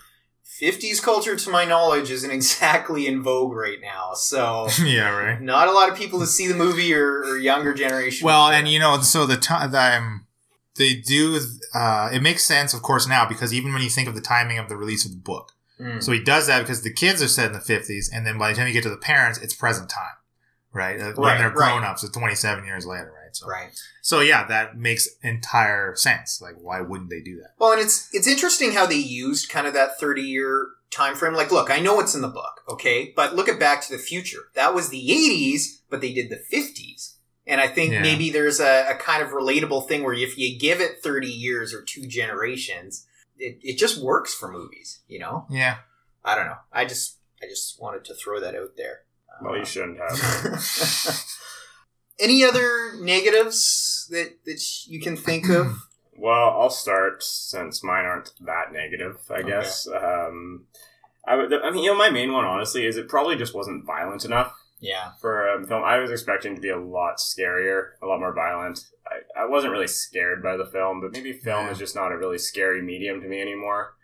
50s 0.62 1.02
culture, 1.02 1.36
to 1.36 1.50
my 1.52 1.64
knowledge, 1.64 2.10
isn't 2.10 2.32
exactly 2.40 3.08
in 3.08 3.22
vogue 3.22 3.54
right 3.54 3.80
now. 3.82 4.14
So, 4.16 4.68
yeah, 4.84 5.10
right. 5.16 5.42
not 5.42 5.68
a 5.68 5.72
lot 5.72 5.90
of 5.90 5.96
people 5.96 6.20
to 6.20 6.26
see 6.28 6.48
the 6.48 6.56
movie 6.56 6.94
or, 6.94 7.20
or 7.24 7.38
younger 7.38 7.74
generation. 7.74 8.26
Well, 8.26 8.50
and 8.50 8.68
you 8.68 8.80
know, 8.80 9.00
so 9.02 9.26
the 9.26 9.38
time 9.38 9.74
um, 9.76 10.26
they 10.76 10.96
do, 10.96 11.40
uh, 11.76 12.10
it 12.12 12.22
makes 12.22 12.44
sense, 12.44 12.74
of 12.74 12.82
course, 12.82 13.08
now 13.08 13.28
because 13.28 13.54
even 13.54 13.72
when 13.74 13.84
you 13.84 13.90
think 13.90 14.08
of 14.10 14.16
the 14.16 14.22
timing 14.22 14.58
of 14.58 14.70
the 14.70 14.76
release 14.76 15.06
of 15.06 15.12
the 15.12 15.18
book, 15.18 15.54
Mm. 15.80 16.04
so 16.04 16.12
he 16.12 16.22
does 16.22 16.48
that 16.48 16.60
because 16.60 16.82
the 16.82 16.92
kids 16.92 17.22
are 17.22 17.28
set 17.30 17.48
in 17.48 17.54
the 17.54 17.62
fifties, 17.62 18.12
and 18.14 18.28
then 18.28 18.38
by 18.38 18.50
the 18.50 18.56
time 18.58 18.68
you 18.68 18.74
get 18.74 18.84
to 18.84 18.90
the 18.90 18.98
parents, 18.98 19.40
it's 19.40 19.54
present 19.54 19.90
time, 19.90 20.12
right? 20.74 21.00
Uh, 21.00 21.14
when 21.14 21.28
Right, 21.30 21.38
they're 21.38 21.48
right. 21.50 21.56
grown 21.56 21.84
ups, 21.84 22.04
it's 22.04 22.16
twenty 22.18 22.36
seven 22.36 22.66
years 22.66 22.86
later, 22.86 23.12
right? 23.16 23.36
So, 23.36 23.48
right. 23.48 23.70
so 24.02 24.20
yeah, 24.22 24.46
that 24.48 24.78
makes 24.78 25.08
entire 25.22 25.96
sense. 25.96 26.42
Like, 26.42 26.56
why 26.60 26.82
wouldn't 26.82 27.10
they 27.10 27.22
do 27.22 27.38
that? 27.38 27.52
Well, 27.60 27.72
and 27.74 27.82
it's 27.82 28.10
it's 28.14 28.28
interesting 28.28 28.72
how 28.72 28.86
they 28.86 28.96
used 28.96 29.50
kind 29.50 29.68
of 29.68 29.74
that 29.74 30.00
thirty 30.00 30.24
year 30.24 30.68
time 30.92 31.16
frame. 31.16 31.34
Like, 31.34 31.52
look, 31.52 31.70
I 31.70 31.80
know 31.80 31.96
what's 31.96 32.16
in 32.16 32.22
the 32.22 32.28
book, 32.28 32.62
okay, 32.68 33.14
but 33.16 33.36
look 33.36 33.48
at 33.48 33.60
Back 33.60 33.82
to 33.86 33.92
the 33.92 34.00
Future. 34.02 34.50
That 34.56 34.74
was 34.74 34.90
the 34.90 35.12
eighties, 35.12 35.82
but 35.90 36.02
they 36.02 36.14
did 36.14 36.30
the 36.30 36.38
fifties. 36.38 37.16
And 37.46 37.60
I 37.60 37.68
think 37.68 37.94
Yeah. 37.94 38.02
maybe 38.04 38.30
there's 38.30 38.60
a, 38.60 38.92
a 38.92 38.96
kind 38.96 39.24
of 39.24 39.30
relatable 39.30 39.88
thing 39.88 40.04
where 40.04 40.14
if 40.14 40.38
you 40.38 40.58
give 40.60 40.82
it 40.82 41.02
thirty 41.04 41.32
years 41.32 41.74
or 41.74 41.82
two 41.84 42.06
generations, 42.08 43.06
it, 43.38 43.60
it 43.64 43.78
just 43.78 44.02
works 44.02 44.34
for 44.34 44.52
movies. 44.52 45.00
You 45.08 45.20
know, 45.20 45.46
Yeah, 45.50 45.78
I 46.24 46.36
don't 46.36 46.46
know. 46.48 46.58
I 46.74 46.86
just 46.86 47.18
I 47.42 47.48
just 47.48 47.80
wanted 47.82 48.06
to 48.06 48.14
throw 48.16 48.40
that 48.40 48.56
out 48.56 48.76
there. 48.78 49.02
Well, 49.42 49.58
you 49.58 49.66
shouldn't 49.66 49.98
have. 50.00 51.26
Any 52.20 52.44
other 52.44 52.94
negatives 53.00 54.08
that 54.12 54.44
that 54.46 54.62
you 54.88 55.00
can 55.00 55.16
think 55.16 55.50
of? 55.50 55.68
well, 56.18 56.50
I'll 56.60 56.70
start 56.70 57.24
since 57.24 57.84
mine 57.84 58.06
aren't 58.06 58.34
that 58.42 58.74
negative, 58.74 59.18
I 59.30 59.36
Okay. 59.36 59.48
guess. 59.50 59.88
Um, 59.88 60.66
I, 61.26 61.36
would, 61.36 61.54
I 61.54 61.72
mean, 61.72 61.84
you 61.84 61.92
know, 61.92 61.98
my 61.98 62.10
main 62.10 62.34
one, 62.34 62.44
honestly, 62.46 62.86
is 62.86 62.98
it 62.98 63.08
probably 63.08 63.36
just 63.38 63.54
wasn't 63.56 63.86
violent 63.86 64.26
enough. 64.26 64.54
Yeah. 64.82 65.12
for 65.20 65.46
a 65.56 65.68
film. 65.68 65.84
I 65.84 66.00
was 66.00 66.10
expecting 66.10 66.56
to 66.56 66.62
be 66.62 66.70
a 66.70 66.78
lot 66.80 67.18
scarier, 67.18 67.90
a 68.02 68.06
lot 68.06 68.20
more 68.22 68.34
violent. 68.34 68.80
I, 69.06 69.42
I 69.42 69.46
wasn't 69.46 69.74
really 69.74 69.88
scared 69.90 70.42
by 70.42 70.56
the 70.56 70.66
film, 70.66 71.02
but 71.02 71.12
maybe 71.12 71.34
film 71.34 71.66
Yeah. 71.66 71.72
is 71.74 71.78
just 71.78 71.96
not 71.96 72.14
a 72.14 72.18
really 72.18 72.38
scary 72.38 72.82
medium 72.82 73.20
to 73.22 73.28
me 73.28 73.42
anymore. 73.42 73.96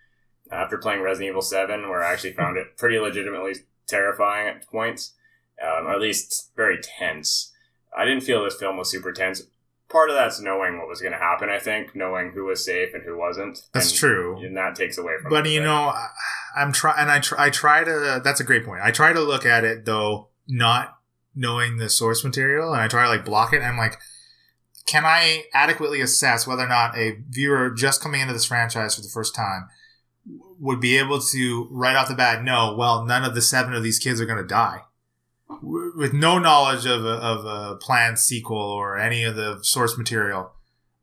After 0.52 0.78
playing 0.78 1.02
Resident 1.02 1.30
Evil 1.30 1.42
7, 1.42 1.88
where 1.90 2.04
I 2.04 2.12
actually 2.12 2.34
found 2.34 2.58
it 2.58 2.76
pretty 2.78 3.00
legitimately 3.00 3.54
terrifying 3.88 4.50
at 4.50 4.68
points, 4.68 5.14
um, 5.62 5.88
or 5.88 5.94
at 5.94 6.02
least 6.02 6.52
very 6.56 6.78
tense. 6.82 7.52
I 7.98 8.06
didn't 8.06 8.24
feel 8.24 8.44
this 8.44 8.56
film 8.56 8.78
was 8.78 8.90
super 8.90 9.12
tense. 9.12 9.44
Part 9.90 10.10
of 10.10 10.16
that's 10.16 10.42
knowing 10.42 10.80
what 10.80 10.88
was 10.88 11.00
going 11.00 11.14
to 11.14 11.20
happen, 11.20 11.50
I 11.50 11.60
think, 11.60 11.96
knowing 11.96 12.32
who 12.32 12.46
was 12.46 12.66
safe 12.66 12.94
and 12.94 13.04
who 13.04 13.18
wasn't. 13.18 13.60
that's 13.72 13.92
and, 13.92 14.00
true. 14.00 14.38
And 14.38 14.58
that 14.58 14.76
takes 14.76 14.98
away 14.98 15.14
from 15.22 15.30
But 15.30 15.50
you 15.50 15.62
know, 15.62 15.90
I- 15.90 16.10
I'm 16.56 16.72
try 16.72 16.96
and 16.98 17.12
I 17.12 17.20
try. 17.20 17.46
I 17.46 17.50
try 17.50 17.84
to. 17.84 18.22
That's 18.24 18.40
a 18.40 18.44
great 18.44 18.66
point. 18.66 18.82
I 18.84 18.92
try 18.92 19.14
to 19.14 19.20
look 19.20 19.46
at 19.46 19.64
it 19.64 19.86
though, 19.86 20.30
not 20.48 20.98
knowing 21.36 21.78
the 21.78 21.90
source 21.90 22.24
material, 22.24 22.74
and 22.74 22.82
I 22.82 22.88
try 22.88 23.04
to 23.04 23.10
like 23.10 23.26
block 23.26 23.54
it. 23.54 23.62
I'm 23.62 23.78
like, 23.78 24.00
can 24.86 25.04
I 25.06 25.46
adequately 25.54 26.02
assess 26.02 26.48
whether 26.48 26.64
or 26.64 26.68
not 26.68 26.98
a 26.98 27.18
viewer 27.30 27.72
just 27.72 28.02
coming 28.02 28.22
into 28.22 28.34
this 28.34 28.46
franchise 28.46 28.96
for 28.96 29.02
the 29.02 29.10
first 29.10 29.36
time 29.36 29.68
would 30.60 30.80
be 30.80 30.98
able 30.98 31.20
to 31.20 31.68
right 31.70 31.96
off 31.96 32.08
the 32.08 32.16
bat 32.16 32.44
know, 32.44 32.76
well, 32.78 33.04
none 33.04 33.24
of 33.24 33.36
the 33.36 33.42
seven 33.42 33.74
of 33.74 33.84
these 33.84 34.00
kids 34.00 34.22
are 34.22 34.26
going 34.26 34.42
to 34.42 34.48
die. 34.48 34.82
W- 35.50 35.94
With 35.96 36.14
no 36.14 36.40
knowledge 36.40 36.86
of 36.86 37.06
a, 37.06 37.10
of 37.10 37.46
a 37.46 37.76
planned 37.78 38.20
sequel 38.20 38.58
or 38.58 38.98
any 38.98 39.24
of 39.24 39.36
the 39.36 39.60
source 39.62 39.98
material, 39.98 40.52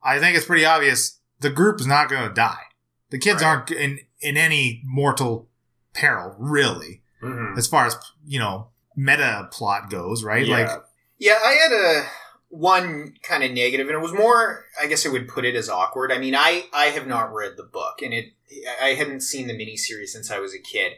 I 0.02 0.18
think 0.18 0.36
it's 0.36 0.46
pretty 0.46 0.64
obvious 0.64 1.20
the 1.40 1.50
group 1.50 1.80
is 1.80 1.86
not 1.86 2.08
going 2.08 2.26
to 2.28 2.34
die. 2.34 2.62
The 3.10 3.18
kids 3.18 3.42
Right. 3.42 3.48
aren't 3.48 3.70
in 3.70 4.00
in 4.20 4.36
any 4.36 4.80
mortal 4.84 5.48
peril, 5.94 6.34
really, 6.38 7.02
Mhm. 7.22 7.56
as 7.58 7.66
far 7.66 7.86
as 7.86 7.96
you 8.26 8.38
know 8.38 8.68
meta 8.96 9.48
plot 9.52 9.90
goes, 9.90 10.22
right? 10.24 10.46
Yeah. 10.46 10.58
Like, 10.58 10.82
Yeah, 11.18 11.38
I 11.44 11.52
had 11.52 11.72
a 11.72 12.06
one 12.48 13.14
kind 13.22 13.42
of 13.42 13.50
negative, 13.52 13.86
and 13.88 13.96
it 13.96 14.02
was 14.02 14.12
more. 14.12 14.66
I 14.80 14.86
guess 14.86 15.06
I 15.06 15.08
would 15.08 15.26
put 15.28 15.44
it 15.44 15.54
as 15.54 15.68
awkward. 15.68 16.10
I 16.12 16.18
mean, 16.18 16.34
I 16.34 16.66
I 16.72 16.86
have 16.86 17.06
not 17.06 17.32
read 17.32 17.56
the 17.56 17.62
book, 17.64 18.02
and 18.02 18.12
it 18.12 18.32
I 18.80 18.88
hadn't 18.94 19.20
seen 19.20 19.46
the 19.46 19.54
miniseries 19.54 20.08
since 20.08 20.30
I 20.30 20.38
was 20.38 20.52
a 20.54 20.58
kid. 20.58 20.92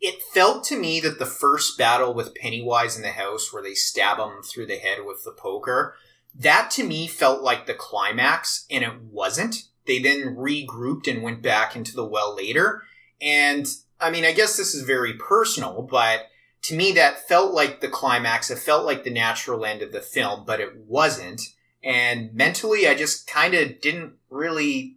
It 0.00 0.22
felt 0.22 0.64
to 0.64 0.78
me 0.78 1.00
that 1.00 1.18
the 1.18 1.26
first 1.26 1.78
battle 1.78 2.12
with 2.12 2.34
Pennywise 2.34 2.96
in 2.96 3.02
the 3.02 3.10
house, 3.10 3.52
where 3.52 3.62
they 3.62 3.74
stab 3.74 4.18
him 4.18 4.42
through 4.42 4.66
the 4.66 4.76
head 4.76 4.98
with 5.04 5.24
the 5.24 5.32
poker, 5.32 5.94
that 6.34 6.70
to 6.72 6.84
me 6.84 7.06
felt 7.06 7.42
like 7.42 7.66
the 7.66 7.74
climax, 7.74 8.66
and 8.70 8.84
it 8.84 9.00
wasn't. 9.02 9.64
They 9.86 9.98
then 9.98 10.36
regrouped 10.36 11.08
and 11.08 11.22
went 11.22 11.42
back 11.42 11.74
into 11.74 11.94
the 11.94 12.04
well 12.04 12.36
later, 12.36 12.82
and 13.20 13.66
I 13.98 14.10
mean, 14.10 14.24
I 14.24 14.32
guess 14.32 14.56
this 14.56 14.74
is 14.74 14.82
very 14.82 15.14
personal, 15.14 15.82
but 15.82 16.26
to 16.66 16.74
me 16.74 16.92
that 16.92 17.28
felt 17.28 17.54
like 17.54 17.80
the 17.80 17.88
climax. 17.88 18.50
It 18.50 18.58
felt 18.58 18.84
like 18.84 19.04
the 19.04 19.10
natural 19.10 19.64
end 19.64 19.82
of 19.82 19.92
the 19.92 20.00
film 20.00 20.44
but 20.44 20.60
it 20.60 20.76
wasn't. 20.76 21.40
And 21.82 22.34
mentally 22.34 22.88
i 22.88 22.94
just 22.94 23.28
kind 23.28 23.54
of 23.54 23.80
didn't 23.80 24.14
really 24.30 24.96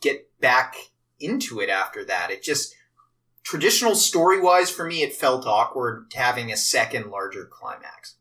get 0.00 0.28
back 0.40 0.74
into 1.20 1.60
it 1.60 1.70
after 1.70 2.04
that. 2.04 2.30
It 2.30 2.42
just 2.42 2.74
traditional 3.44 3.94
story 3.94 4.40
wise 4.40 4.70
for 4.70 4.86
me 4.86 5.02
it 5.02 5.14
felt 5.14 5.46
awkward 5.46 6.06
having 6.14 6.50
a 6.50 6.56
second 6.56 7.10
larger 7.10 7.44
climax 7.44 8.16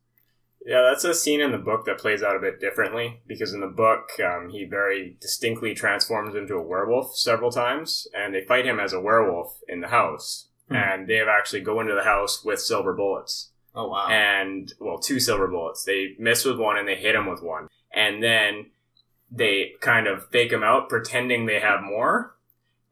Yeah, 0.66 0.82
that's 0.82 1.04
a 1.04 1.14
scene 1.14 1.42
in 1.42 1.52
the 1.52 1.58
book 1.58 1.86
that 1.86 1.98
plays 1.98 2.22
out 2.24 2.36
a 2.36 2.40
bit 2.40 2.60
differently 2.62 3.22
because 3.28 3.54
in 3.54 3.60
the 3.60 3.68
book, 3.68 4.12
um, 4.24 4.50
he 4.50 4.64
very 4.64 5.18
distinctly 5.20 5.74
transforms 5.74 6.36
into 6.36 6.56
a 6.56 6.62
werewolf 6.62 7.18
several 7.18 7.52
times, 7.52 8.08
and 8.14 8.34
they 8.34 8.46
fight 8.46 8.66
him 8.66 8.80
as 8.80 8.94
a 8.94 9.02
werewolf 9.02 9.60
in 9.68 9.82
the 9.82 9.90
house. 9.90 10.48
Hmm. 10.70 10.76
And 10.76 11.08
they 11.08 11.18
have 11.18 11.28
actually 11.28 11.62
go 11.62 11.82
into 11.82 11.94
the 11.94 12.04
house 12.04 12.46
with 12.46 12.62
silver 12.62 12.94
bullets, 12.94 13.52
oh 13.76 13.90
wow 13.90 14.08
and 14.08 14.74
well, 14.80 15.00
two 15.00 15.20
silver 15.20 15.48
bullets. 15.48 15.84
They 15.84 16.16
miss 16.18 16.46
with 16.46 16.58
one 16.58 16.78
and 16.78 16.88
they 16.88 16.96
hit 16.96 17.16
him 17.16 17.26
with 17.26 17.44
one, 17.44 17.68
and 17.94 18.24
then 18.24 18.68
they 19.30 19.74
kind 19.82 20.08
of 20.08 20.30
fake 20.30 20.52
him 20.52 20.64
out, 20.64 20.88
pretending 20.90 21.46
they 21.46 21.60
have 21.60 21.82
more, 21.84 22.36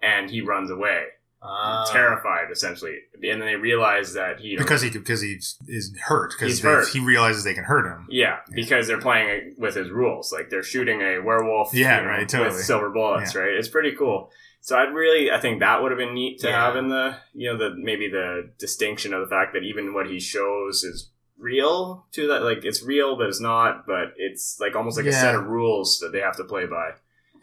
and 0.01 0.29
he 0.29 0.41
runs 0.41 0.69
away, 0.69 1.03
Ah. 1.43 1.89
terrified 1.91 2.51
essentially. 2.51 2.99
And 3.15 3.23
then 3.23 3.39
they 3.39 3.55
realize 3.55 4.13
that 4.13 4.39
he 4.39 4.55
because 4.57 4.81
he 4.83 4.89
because 4.91 5.21
he 5.21 5.33
is 5.67 5.97
hurt 6.03 6.33
because 6.37 6.91
he 6.93 6.99
realizes 6.99 7.43
they 7.43 7.53
can 7.55 7.63
hurt 7.63 7.85
him. 7.87 8.05
Yeah, 8.09 8.37
because 8.53 8.87
they're 8.87 9.01
playing 9.01 9.55
with 9.57 9.75
his 9.75 9.89
rules. 9.89 10.31
Like 10.31 10.49
they're 10.49 10.61
shooting 10.63 11.01
a 11.01 11.19
werewolf, 11.19 11.73
Yeah, 11.73 12.01
right, 12.01 12.27
totally. 12.29 12.49
with 12.55 12.63
silver 12.63 12.89
bullets, 12.91 13.35
right? 13.35 13.53
It's 13.53 13.69
pretty 13.69 13.93
cool. 13.95 14.29
So 14.63 14.77
I'd 14.77 14.93
really, 14.93 15.31
I 15.31 15.39
think 15.39 15.61
that 15.61 15.81
would 15.81 15.91
have 15.91 15.97
been 15.97 16.13
neat 16.13 16.39
to 16.41 16.47
Yeah. 16.47 16.65
have 16.67 16.75
in 16.75 16.89
the, 16.89 17.15
you 17.33 17.51
know, 17.51 17.57
the 17.57 17.75
maybe 17.75 18.07
the 18.09 18.51
distinction 18.59 19.11
of 19.11 19.21
the 19.21 19.27
fact 19.27 19.53
that 19.53 19.63
even 19.63 19.95
what 19.95 20.07
he 20.07 20.19
shows 20.19 20.83
is 20.83 21.09
real 21.39 22.05
to 22.11 22.27
that, 22.27 22.43
like 22.43 22.63
it's 22.63 22.83
real, 22.83 23.15
but 23.17 23.27
it's 23.27 23.41
not. 23.41 23.87
But 23.87 24.13
it's 24.17 24.59
like 24.59 24.75
almost 24.75 24.97
like 24.97 25.07
a 25.07 25.11
set 25.11 25.33
of 25.33 25.45
rules 25.47 25.97
that 26.01 26.11
they 26.11 26.19
have 26.19 26.37
to 26.37 26.43
play 26.43 26.67
by. 26.67 26.91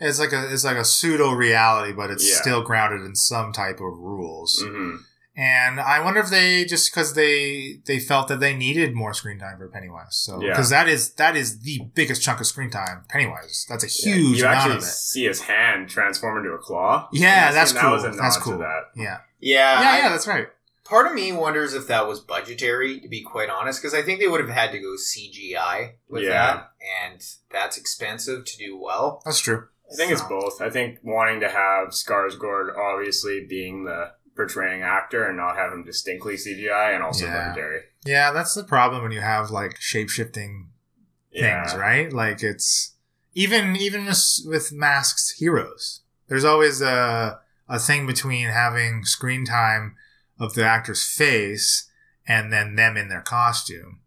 It's 0.00 0.18
like 0.18 0.32
a 0.32 0.52
it's 0.52 0.64
like 0.64 0.76
a 0.76 0.84
pseudo 0.84 1.32
reality, 1.32 1.92
but 1.92 2.11
it's 2.11 2.28
Yeah. 2.28 2.37
still 2.37 2.62
grounded 2.62 3.02
in 3.06 3.14
some 3.14 3.52
type 3.52 3.76
of 3.80 3.98
rules. 3.98 4.62
hmm 4.66 4.96
And 5.37 5.78
I 5.80 6.00
wonder 6.00 6.18
if 6.20 6.30
they 6.30 6.64
just 6.64 6.90
because 6.92 7.14
they 7.14 7.80
they 7.87 7.98
felt 8.00 8.26
that 8.28 8.40
they 8.40 8.54
needed 8.54 8.94
more 8.94 9.14
screen 9.14 9.38
time 9.38 9.58
for 9.58 9.68
Pennywise. 9.68 10.16
So 10.16 10.40
Yeah. 10.42 10.50
because 10.50 10.70
that 10.70 10.88
is 10.88 11.11
that 11.14 11.37
is 11.37 11.61
the 11.61 11.80
biggest 11.94 12.22
chunk 12.22 12.40
of 12.40 12.46
screen 12.46 12.70
time. 12.70 13.04
Pennywise. 13.08 13.64
That's 13.68 13.84
a 13.84 13.87
huge 13.87 14.38
you 14.38 14.44
amount 14.44 14.56
actually 14.58 14.76
of 14.78 14.82
it. 14.82 14.87
see 14.87 15.24
his 15.26 15.42
hand 15.42 15.88
transform 15.88 16.38
into 16.38 16.50
a 16.52 16.58
claw. 16.58 17.08
Yeah, 17.12 17.48
And 17.48 17.56
that's 17.56 17.72
that 17.72 17.82
cool. 17.82 17.92
was 17.92 18.04
a 18.04 18.11
nod 18.11 18.18
That's 18.18 18.37
to 18.37 18.42
cool. 18.42 18.58
that. 18.58 18.82
Yeah, 18.96 19.18
Yeah, 19.40 19.80
yeah, 19.80 19.90
I- 19.90 19.98
yeah. 19.98 20.08
That's 20.11 20.26
right. 20.26 20.48
Part 20.84 21.06
of 21.06 21.12
me 21.12 21.32
wonders 21.32 21.74
if 21.74 21.87
that 21.88 22.08
was 22.08 22.18
budgetary, 22.18 22.98
to 23.00 23.08
be 23.08 23.22
quite 23.22 23.50
honest, 23.50 23.80
because 23.82 23.92
I 23.92 24.00
think 24.02 24.20
they 24.20 24.26
would 24.26 24.40
have 24.40 24.48
had 24.48 24.72
to 24.72 24.78
go 24.78 24.96
CGI 24.96 25.96
with 26.08 26.22
Yeah. 26.24 26.30
that, 26.30 26.70
and 27.04 27.22
that's 27.50 27.76
expensive 27.76 28.44
to 28.46 28.56
do 28.56 28.76
well. 28.78 29.20
That's 29.24 29.38
true. 29.38 29.68
I 29.90 29.94
think 29.96 30.12
it's 30.12 30.22
both. 30.22 30.61
I 30.61 30.70
think 30.70 30.98
wanting 31.03 31.40
to 31.40 31.48
have 31.48 31.88
Skarsgård 31.88 32.77
obviously 32.77 33.46
being 33.48 33.85
the 33.85 34.12
portraying 34.37 34.83
actor 34.83 35.24
and 35.27 35.37
not 35.37 35.57
have 35.57 35.72
him 35.72 35.85
distinctly 35.85 36.37
CGI 36.37 36.94
and 36.94 37.03
also 37.03 37.27
Yeah. 37.27 37.48
budgetary. 37.48 37.81
Yeah, 38.05 38.31
that's 38.33 38.55
the 38.55 38.64
problem 38.64 39.03
when 39.03 39.12
you 39.12 39.20
have 39.20 39.51
like 39.51 39.81
shape 39.81 40.11
shifting 40.11 40.68
Yeah. 41.33 41.64
things, 41.66 41.79
right? 41.79 42.12
Like 42.12 42.42
it's 42.42 42.94
even 43.35 43.77
even 43.77 44.05
with, 44.46 44.72
masked 44.72 45.35
heroes. 45.38 46.03
There's 46.29 46.44
always 46.44 46.81
a 46.83 47.40
a 47.68 47.79
thing 47.79 48.07
between 48.07 48.48
having 48.48 49.05
screen 49.05 49.44
time 49.44 49.96
of 50.38 50.55
the 50.55 50.64
actor's 50.64 51.05
face 51.05 51.90
and 52.27 52.53
then 52.53 52.77
them 52.77 52.96
in 52.96 53.09
their 53.09 53.20
costume. 53.22 54.01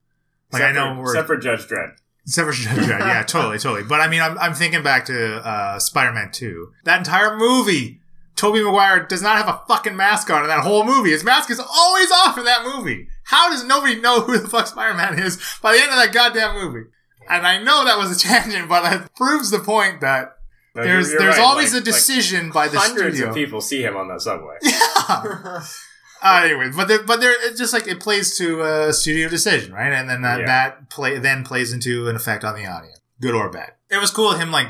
Like 0.51 0.63
I 0.63 0.71
know 0.71 0.95
for, 0.95 1.01
we're 1.01 1.11
except 1.11 1.27
for 1.27 1.37
Judge 1.37 1.67
Dredd. 1.67 1.95
Except 2.25 2.47
for 2.47 2.53
Judge 2.53 2.87
yeah, 2.87 3.23
totally, 3.23 3.57
totally. 3.59 3.83
But 3.83 4.01
I 4.01 4.07
mean, 4.07 4.21
I'm 4.21 4.37
I'm 4.39 4.53
thinking 4.53 4.83
back 4.83 5.05
to 5.05 5.35
uh, 5.45 5.79
Spider-Man 5.79 6.31
Two. 6.31 6.71
That 6.85 6.97
entire 6.99 7.37
movie. 7.37 7.99
Tobey 8.37 8.63
Maguire 8.63 9.05
does 9.05 9.21
not 9.21 9.37
have 9.37 9.47
a 9.49 9.61
fucking 9.67 9.95
mask 9.95 10.29
on 10.31 10.41
in 10.41 10.47
that 10.47 10.61
whole 10.63 10.83
movie. 10.83 11.11
His 11.11 11.23
mask 11.23 11.51
is 11.51 11.59
always 11.59 12.09
off 12.11 12.37
in 12.39 12.45
that 12.45 12.63
movie. 12.63 13.07
How 13.25 13.49
does 13.51 13.63
nobody 13.65 13.99
know 13.99 14.21
who 14.21 14.37
the 14.39 14.47
fuck 14.47 14.65
Spider-Man 14.67 15.19
is 15.19 15.37
by 15.61 15.73
the 15.73 15.79
end 15.81 15.91
of 15.91 15.97
that 15.97 16.11
goddamn 16.13 16.55
movie? 16.55 16.89
And 17.29 17.45
I 17.45 17.61
know 17.61 17.85
that 17.85 17.97
was 17.99 18.15
a 18.15 18.19
tangent, 18.19 18.67
but 18.67 18.81
that 18.89 19.13
proves 19.15 19.51
the 19.51 19.59
point 19.59 20.01
that 20.01 20.37
No, 20.73 20.81
there's 20.81 21.09
you're- 21.09 21.11
you're 21.11 21.19
there's 21.31 21.37
right. 21.37 21.45
always 21.45 21.73
Like- 21.73 21.81
a 21.83 21.85
decision 21.85 22.49
by 22.51 22.67
the 22.67 22.79
hundreds 22.79 23.17
studio. 23.17 23.29
of 23.29 23.35
people 23.35 23.61
see 23.61 23.83
him 23.83 23.95
on 23.95 24.07
that 24.07 24.21
subway. 24.21 24.55
Yeah. 24.63 25.63
Uh, 26.21 26.41
anyway, 26.45 26.69
but 26.75 26.87
there, 26.87 27.01
but 27.03 27.19
there, 27.19 27.33
it's 27.47 27.57
just 27.59 27.73
like 27.73 27.87
it 27.87 27.99
plays 27.99 28.37
to 28.37 28.61
a 28.61 28.93
studio 28.93 29.27
decision, 29.27 29.73
right? 29.73 29.91
And 29.91 30.09
then 30.09 30.21
that 30.21 30.41
Yeah. 30.41 30.45
that 30.45 30.89
play 30.89 31.17
then 31.17 31.43
plays 31.43 31.73
into 31.73 32.07
an 32.07 32.15
effect 32.15 32.43
on 32.43 32.55
the 32.55 32.65
audience, 32.65 32.99
good 33.19 33.33
or 33.33 33.49
bad. 33.49 33.73
It 33.89 33.97
was 33.97 34.11
cool 34.11 34.33
him 34.33 34.51
like 34.51 34.67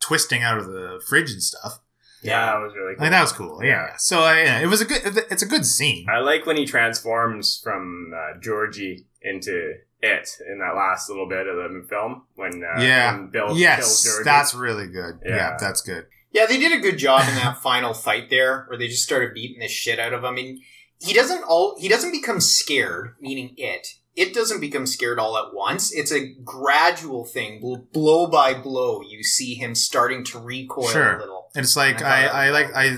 twisting 0.00 0.42
out 0.42 0.58
of 0.58 0.66
the 0.66 1.00
fridge 1.06 1.30
and 1.32 1.42
stuff. 1.42 1.80
Yeah, 2.22 2.46
that 2.46 2.60
was 2.60 2.72
really 2.76 2.94
cool. 2.94 3.02
Like 3.02 3.10
that 3.10 3.20
was 3.20 3.32
cool. 3.32 3.64
Yeah. 3.64 3.96
So 3.98 4.20
uh, 4.24 4.32
yeah, 4.34 4.60
it 4.60 4.66
was 4.66 4.80
a 4.80 4.84
good. 4.84 5.02
It's 5.30 5.42
a 5.42 5.46
good 5.46 5.66
scene. 5.66 6.06
I 6.08 6.18
like 6.20 6.46
when 6.46 6.56
he 6.56 6.64
transforms 6.66 7.60
from 7.62 8.12
uh, 8.14 8.38
Georgie 8.40 9.06
into 9.22 9.74
it 10.00 10.28
in 10.48 10.58
that 10.60 10.74
last 10.76 11.08
little 11.08 11.28
bit 11.28 11.46
of 11.48 11.56
the 11.56 11.84
film 11.88 12.22
when 12.36 12.62
uh, 12.64 12.80
Yeah. 12.80 13.16
when 13.16 13.30
Bill 13.30 13.46
kills 13.48 13.58
yes, 13.60 14.04
Georgie. 14.04 14.24
that's 14.24 14.54
really 14.54 14.86
good. 14.86 15.18
Yeah. 15.24 15.36
Yeah. 15.36 15.56
that's 15.60 15.80
good. 15.82 16.06
Yeah, 16.32 16.46
they 16.46 16.58
did 16.58 16.72
a 16.72 16.80
good 16.80 16.96
job 16.96 17.22
in 17.28 17.34
that 17.34 17.58
final 17.62 17.92
fight 17.92 18.30
there, 18.30 18.64
where 18.68 18.78
they 18.78 18.88
just 18.88 19.02
started 19.02 19.34
beating 19.34 19.60
the 19.60 19.68
shit 19.68 19.98
out 19.98 20.12
of 20.14 20.22
him. 20.24 20.36
And 20.38 20.60
he 21.02 21.12
doesn't 21.12 21.42
all 21.44 21.76
he 21.78 21.88
doesn't 21.88 22.12
become 22.12 22.40
scared, 22.40 23.14
meaning 23.20 23.54
it. 23.56 23.86
It 24.14 24.34
doesn't 24.34 24.60
become 24.60 24.86
scared 24.86 25.18
all 25.18 25.38
at 25.38 25.54
once. 25.54 25.90
It's 25.92 26.12
a 26.12 26.34
gradual 26.44 27.24
thing, 27.24 27.60
bl- 27.60 27.86
blow 27.92 28.26
by 28.26 28.52
blow. 28.54 29.00
You 29.00 29.22
see 29.22 29.54
him 29.54 29.74
starting 29.74 30.22
to 30.26 30.38
recoil 30.38 30.88
Sure. 30.88 31.16
a 31.16 31.18
little. 31.20 31.48
And 31.54 31.64
it's 31.64 31.76
like 31.76 32.02
I 32.02 32.26
I, 32.26 32.46
I, 32.46 32.50
like 32.50 32.74
I 32.74 32.96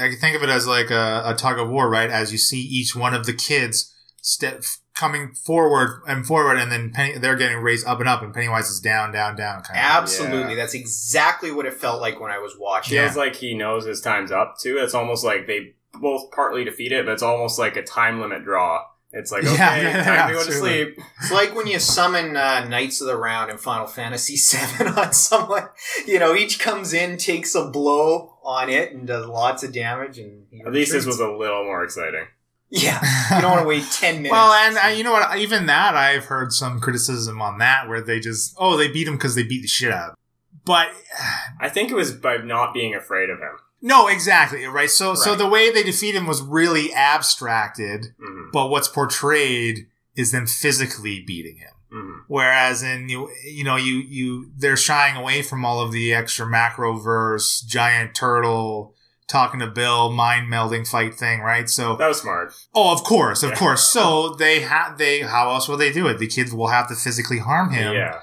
I 0.00 0.14
think 0.14 0.36
of 0.36 0.42
it 0.42 0.48
as 0.48 0.66
like 0.66 0.90
a, 0.90 1.22
a 1.26 1.34
tug 1.36 1.58
of 1.58 1.68
war, 1.68 1.90
right? 1.90 2.08
As 2.10 2.30
you 2.32 2.38
see 2.38 2.60
each 2.60 2.94
one 2.94 3.12
of 3.12 3.26
the 3.26 3.32
kids 3.32 3.92
step 4.22 4.62
coming 4.94 5.34
forward 5.34 6.00
and 6.06 6.24
forward, 6.24 6.56
and 6.58 6.70
then 6.70 6.92
Penny, 6.92 7.18
they're 7.18 7.34
getting 7.36 7.58
raised 7.58 7.86
up 7.86 7.98
and 7.98 8.08
up, 8.08 8.22
and 8.22 8.32
Pennywise 8.32 8.68
is 8.70 8.78
down, 8.78 9.10
down, 9.10 9.34
down, 9.34 9.62
kind 9.62 9.76
of. 9.78 9.84
Absolutely, 9.84 10.50
Yeah. 10.50 10.56
that's 10.56 10.74
exactly 10.74 11.50
what 11.50 11.66
it 11.66 11.74
felt 11.74 12.00
like 12.00 12.20
when 12.20 12.30
I 12.30 12.38
was 12.38 12.54
watching. 12.58 12.94
Yeah. 12.96 13.06
feels 13.06 13.16
like 13.16 13.34
he 13.34 13.54
knows 13.54 13.84
his 13.84 14.00
time's 14.00 14.30
up 14.30 14.54
too. 14.60 14.78
It's 14.78 14.94
almost 14.94 15.24
like 15.24 15.46
they 15.48 15.74
both 16.00 16.30
partly 16.32 16.64
defeat 16.64 16.92
it, 16.92 17.04
but 17.04 17.12
it's 17.12 17.22
almost 17.22 17.58
like 17.58 17.76
a 17.76 17.82
time 17.82 18.20
limit 18.20 18.44
draw. 18.44 18.84
It's 19.12 19.30
like 19.30 19.44
okay, 19.44 19.54
Yeah, 19.56 19.76
yeah, 19.76 20.04
time 20.04 20.28
to 20.28 20.34
go 20.34 20.44
to 20.44 20.52
sleep. 20.52 20.98
It's 21.20 21.30
like 21.30 21.54
when 21.54 21.66
you 21.66 21.78
summon 21.78 22.36
uh, 22.36 22.66
Knights 22.66 23.00
of 23.00 23.06
the 23.08 23.16
Round 23.16 23.50
in 23.50 23.58
Final 23.58 23.86
Fantasy 23.86 24.36
VII 24.56 24.86
on 24.86 25.12
someone. 25.12 25.68
You 26.06 26.18
know, 26.18 26.34
each 26.34 26.58
comes 26.58 26.92
in, 26.94 27.18
takes 27.18 27.54
a 27.54 27.66
blow 27.68 28.38
on 28.42 28.70
it, 28.70 28.92
and 28.92 29.06
does 29.06 29.26
lots 29.26 29.62
of 29.62 29.72
damage. 29.72 30.18
And 30.18 30.46
he 30.50 30.62
At 30.62 30.72
least 30.72 30.92
this 30.92 31.06
was 31.06 31.20
a 31.20 31.28
little 31.30 31.64
more 31.64 31.84
exciting. 31.84 32.26
yeah. 32.70 33.00
You 33.36 33.42
don't 33.42 33.50
want 33.50 33.62
to 33.62 33.68
wait 33.68 33.84
ten 33.92 34.16
minutes. 34.16 34.32
Well, 34.32 34.52
and 34.52 34.78
uh, 34.78 34.88
you 34.96 35.04
know 35.04 35.12
what? 35.12 35.38
Even 35.38 35.66
that, 35.66 35.94
I've 35.94 36.24
heard 36.24 36.52
some 36.52 36.80
criticism 36.80 37.40
on 37.42 37.58
that, 37.58 37.88
where 37.88 38.00
they 38.00 38.18
just, 38.18 38.54
oh, 38.58 38.76
they 38.78 38.88
beat 38.88 39.06
him 39.06 39.14
because 39.14 39.34
they 39.34 39.42
beat 39.42 39.60
the 39.62 39.68
shit 39.68 39.92
out. 39.92 40.18
But 40.64 40.88
I 41.60 41.68
think 41.68 41.90
it 41.90 41.94
was 41.94 42.12
by 42.12 42.38
not 42.38 42.72
being 42.72 42.94
afraid 42.94 43.28
of 43.28 43.38
him. 43.40 43.58
No, 43.84 44.06
exactly 44.06 44.64
right. 44.66 44.88
So, 44.88 45.14
so 45.14 45.34
the 45.34 45.48
way 45.48 45.70
they 45.72 45.82
defeat 45.82 46.14
him 46.14 46.26
was 46.26 46.40
really 46.40 46.92
abstracted, 46.94 48.14
hmm 48.18 48.50
but 48.52 48.68
what's 48.68 48.88
portrayed 48.88 49.86
is 50.14 50.30
them 50.30 50.46
physically 50.46 51.22
beating 51.26 51.56
him. 51.56 51.70
hmm 51.90 52.18
Whereas 52.28 52.82
in 52.82 53.08
you, 53.08 53.30
you 53.44 53.64
know, 53.64 53.76
you 53.76 53.96
you 53.96 54.50
they're 54.56 54.76
shying 54.76 55.16
away 55.16 55.42
from 55.42 55.64
all 55.64 55.80
of 55.80 55.90
the 55.92 56.14
extra 56.14 56.46
Macroverse, 56.46 57.64
giant 57.66 58.14
turtle 58.14 58.94
talking 59.28 59.60
to 59.60 59.66
Bill, 59.66 60.10
mind 60.12 60.52
melding 60.52 60.86
fight 60.86 61.14
thing, 61.14 61.40
right? 61.40 61.68
So, 61.70 61.96
That 61.96 62.08
was 62.08 62.20
smart. 62.20 62.52
oh, 62.74 62.92
of 62.92 63.02
course, 63.02 63.42
of 63.42 63.50
Yeah. 63.50 63.56
course. 63.56 63.90
So 63.90 64.34
they 64.34 64.60
have 64.60 64.98
they 64.98 65.20
how 65.22 65.50
else 65.50 65.68
will 65.68 65.78
they 65.78 65.92
do 65.92 66.06
it? 66.08 66.18
The 66.18 66.26
kids 66.26 66.52
will 66.52 66.68
have 66.68 66.88
to 66.88 66.94
physically 66.94 67.38
harm 67.38 67.70
him. 67.70 67.94
Yeah, 67.94 68.20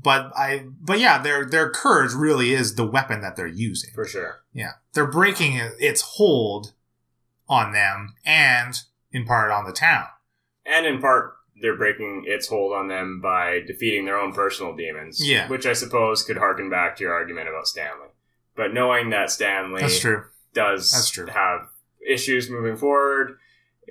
But 0.00 0.30
I, 0.36 0.66
but 0.80 1.00
yeah, 1.00 1.18
their 1.18 1.44
their 1.44 1.70
courage 1.70 2.12
really 2.12 2.52
is 2.52 2.74
the 2.74 2.86
weapon 2.86 3.20
that 3.22 3.36
they're 3.36 3.46
using. 3.46 3.90
for 3.94 4.04
sure. 4.04 4.42
Yeah, 4.52 4.72
they're 4.92 5.06
breaking 5.10 5.58
its 5.78 6.02
hold 6.02 6.72
on 7.48 7.72
them 7.72 8.14
and 8.24 8.74
in 9.10 9.24
part 9.24 9.50
on 9.50 9.64
the 9.64 9.72
town. 9.72 10.04
And 10.66 10.86
in 10.86 11.00
part, 11.00 11.34
they're 11.60 11.76
breaking 11.76 12.24
its 12.26 12.46
hold 12.46 12.72
on 12.74 12.88
them 12.88 13.20
by 13.20 13.60
defeating 13.66 14.04
their 14.04 14.18
own 14.18 14.32
personal 14.32 14.76
demons. 14.76 15.26
Yeah. 15.26 15.48
Which 15.48 15.66
I 15.66 15.72
suppose 15.72 16.22
could 16.22 16.36
harken 16.36 16.68
back 16.70 16.96
to 16.96 17.04
your 17.04 17.14
argument 17.14 17.48
about 17.48 17.66
Stanley. 17.66 18.08
But 18.54 18.74
knowing 18.74 19.10
that 19.10 19.30
Stanley 19.30 19.80
That's 19.80 19.98
true. 19.98 20.24
does 20.52 20.92
That's 20.92 21.10
true. 21.10 21.26
have 21.26 21.68
issues 22.06 22.50
moving 22.50 22.76
forward, 22.76 23.38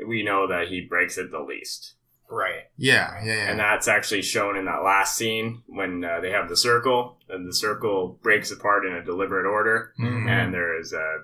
we 0.08 0.24
know 0.24 0.48
that 0.48 0.68
he 0.68 0.82
breaks 0.82 1.18
it 1.18 1.32
the 1.32 1.40
least. 1.40 1.94
Right. 2.30 2.64
Yeah, 2.78 3.20
yeah, 3.24 3.34
yeah. 3.36 3.52
And 3.52 3.60
that's 3.60 3.88
actually 3.88 4.22
shown 4.22 4.58
in 4.58 4.66
that 4.66 4.84
last 4.84 5.16
scene 5.16 5.64
when 5.68 6.04
uh, 6.04 6.20
they 6.22 6.32
have 6.32 6.50
the 6.50 6.58
circle, 6.58 7.18
and 7.30 7.48
the 7.48 7.54
circle 7.54 8.20
breaks 8.22 8.52
apart 8.52 8.86
in 8.86 8.94
a 8.94 9.04
deliberate 9.04 9.46
order, 9.46 9.94
Mhm. 10.00 10.30
and 10.30 10.54
there 10.54 10.80
is 10.80 10.94
a 10.94 11.20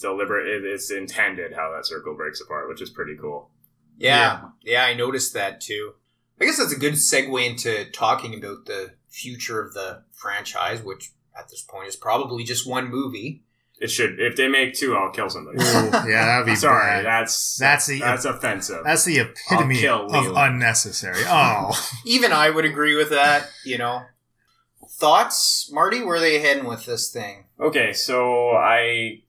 deliberate. 0.00 0.64
It's 0.64 0.90
intended 0.90 1.52
how 1.54 1.72
that 1.74 1.86
circle 1.86 2.14
breaks 2.14 2.40
apart, 2.40 2.68
which 2.68 2.80
is 2.82 2.90
pretty 2.90 3.16
cool. 3.20 3.50
Yeah. 3.98 4.42
yeah. 4.62 4.84
I 4.84 4.94
noticed 4.94 5.32
that 5.34 5.60
too. 5.60 5.94
I 6.40 6.44
guess 6.44 6.58
that's 6.58 6.72
a 6.72 6.78
good 6.78 6.94
segue 6.94 7.46
into 7.48 7.90
talking 7.92 8.34
about 8.34 8.66
the 8.66 8.94
future 9.08 9.62
of 9.62 9.72
the 9.72 10.02
franchise, 10.12 10.82
which 10.82 11.12
at 11.38 11.48
this 11.48 11.62
point 11.62 11.88
is 11.88 11.96
probably 11.96 12.44
just 12.44 12.68
one 12.68 12.88
movie. 12.90 13.44
It 13.78 13.90
should. 13.90 14.18
If 14.18 14.36
they 14.36 14.48
make 14.48 14.72
two, 14.74 14.96
I'll 14.96 15.10
kill 15.10 15.28
somebody. 15.28 15.58
Ooh, 15.58 15.90
yeah, 16.10 16.24
that'd 16.24 16.46
be 16.46 16.54
Sorry, 16.56 17.02
bad. 17.02 17.04
that's 17.04 17.56
That's 17.58 17.86
the- 17.86 18.00
that's 18.00 18.24
offensive. 18.24 18.82
That's 18.84 19.04
the 19.04 19.18
epitome 19.18 19.86
of 19.86 20.10
unnecessary. 20.36 21.22
Oh, 21.26 21.78
Even 22.06 22.32
I 22.32 22.48
would 22.50 22.64
agree 22.64 22.96
with 22.96 23.10
that, 23.10 23.50
you 23.64 23.76
know. 23.78 24.02
Thoughts, 24.98 25.68
Marty? 25.72 26.02
Where 26.02 26.16
are 26.16 26.20
they 26.20 26.38
heading 26.40 26.64
with 26.64 26.86
this 26.86 27.10
thing? 27.10 27.44
Okay, 27.60 27.92
so 27.92 28.50
I 28.50 29.22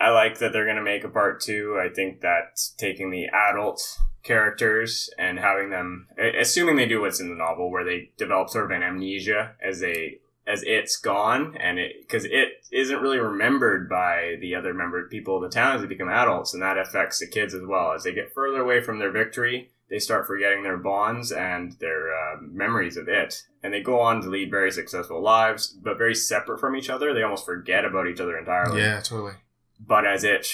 I 0.00 0.10
like 0.10 0.38
that 0.38 0.52
they're 0.52 0.66
gonna 0.66 0.82
make 0.82 1.04
a 1.04 1.08
part 1.08 1.40
two. 1.40 1.80
I 1.82 1.88
think 1.92 2.20
that 2.20 2.60
taking 2.76 3.10
the 3.10 3.26
adult 3.28 3.80
characters 4.22 5.08
and 5.18 5.38
having 5.38 5.70
them, 5.70 6.08
assuming 6.38 6.76
they 6.76 6.86
do 6.86 7.00
what's 7.00 7.20
in 7.20 7.28
the 7.28 7.34
novel, 7.34 7.70
where 7.70 7.84
they 7.84 8.10
develop 8.18 8.50
sort 8.50 8.66
of 8.66 8.70
an 8.70 8.82
amnesia 8.82 9.52
as 9.62 9.80
they 9.80 10.18
as 10.46 10.62
it's 10.64 10.96
gone, 10.96 11.56
and 11.58 11.78
it 11.78 11.96
because 12.02 12.24
it 12.24 12.64
isn't 12.70 13.00
really 13.00 13.18
remembered 13.18 13.88
by 13.88 14.36
the 14.40 14.54
other 14.54 14.74
member 14.74 15.08
people 15.08 15.36
of 15.36 15.42
the 15.42 15.48
town 15.48 15.74
as 15.74 15.80
they 15.80 15.86
become 15.86 16.08
adults, 16.08 16.52
and 16.52 16.62
that 16.62 16.78
affects 16.78 17.18
the 17.18 17.26
kids 17.26 17.54
as 17.54 17.62
well 17.66 17.92
as 17.92 18.04
they 18.04 18.12
get 18.12 18.34
further 18.34 18.60
away 18.60 18.80
from 18.80 18.98
their 18.98 19.10
victory. 19.10 19.70
They 19.90 19.98
start 19.98 20.26
forgetting 20.26 20.62
their 20.62 20.78
bonds 20.78 21.30
and 21.30 21.72
their 21.78 22.12
uh, 22.12 22.36
memories 22.40 22.96
of 22.96 23.08
it, 23.08 23.42
and 23.62 23.72
they 23.72 23.82
go 23.82 24.00
on 24.00 24.22
to 24.22 24.28
lead 24.28 24.50
very 24.50 24.70
successful 24.70 25.22
lives, 25.22 25.68
but 25.68 25.98
very 25.98 26.14
separate 26.14 26.58
from 26.58 26.74
each 26.74 26.90
other. 26.90 27.12
They 27.12 27.22
almost 27.22 27.46
forget 27.46 27.84
about 27.84 28.08
each 28.08 28.20
other 28.20 28.36
entirely. 28.38 28.80
yeah, 28.80 29.00
totally. 29.00 29.34
But 29.78 30.06
as 30.06 30.24
it 30.24 30.46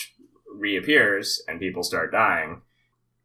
reappears 0.53 1.43
and 1.47 1.61
people 1.61 1.82
start 1.82 2.12
dying, 2.12 2.62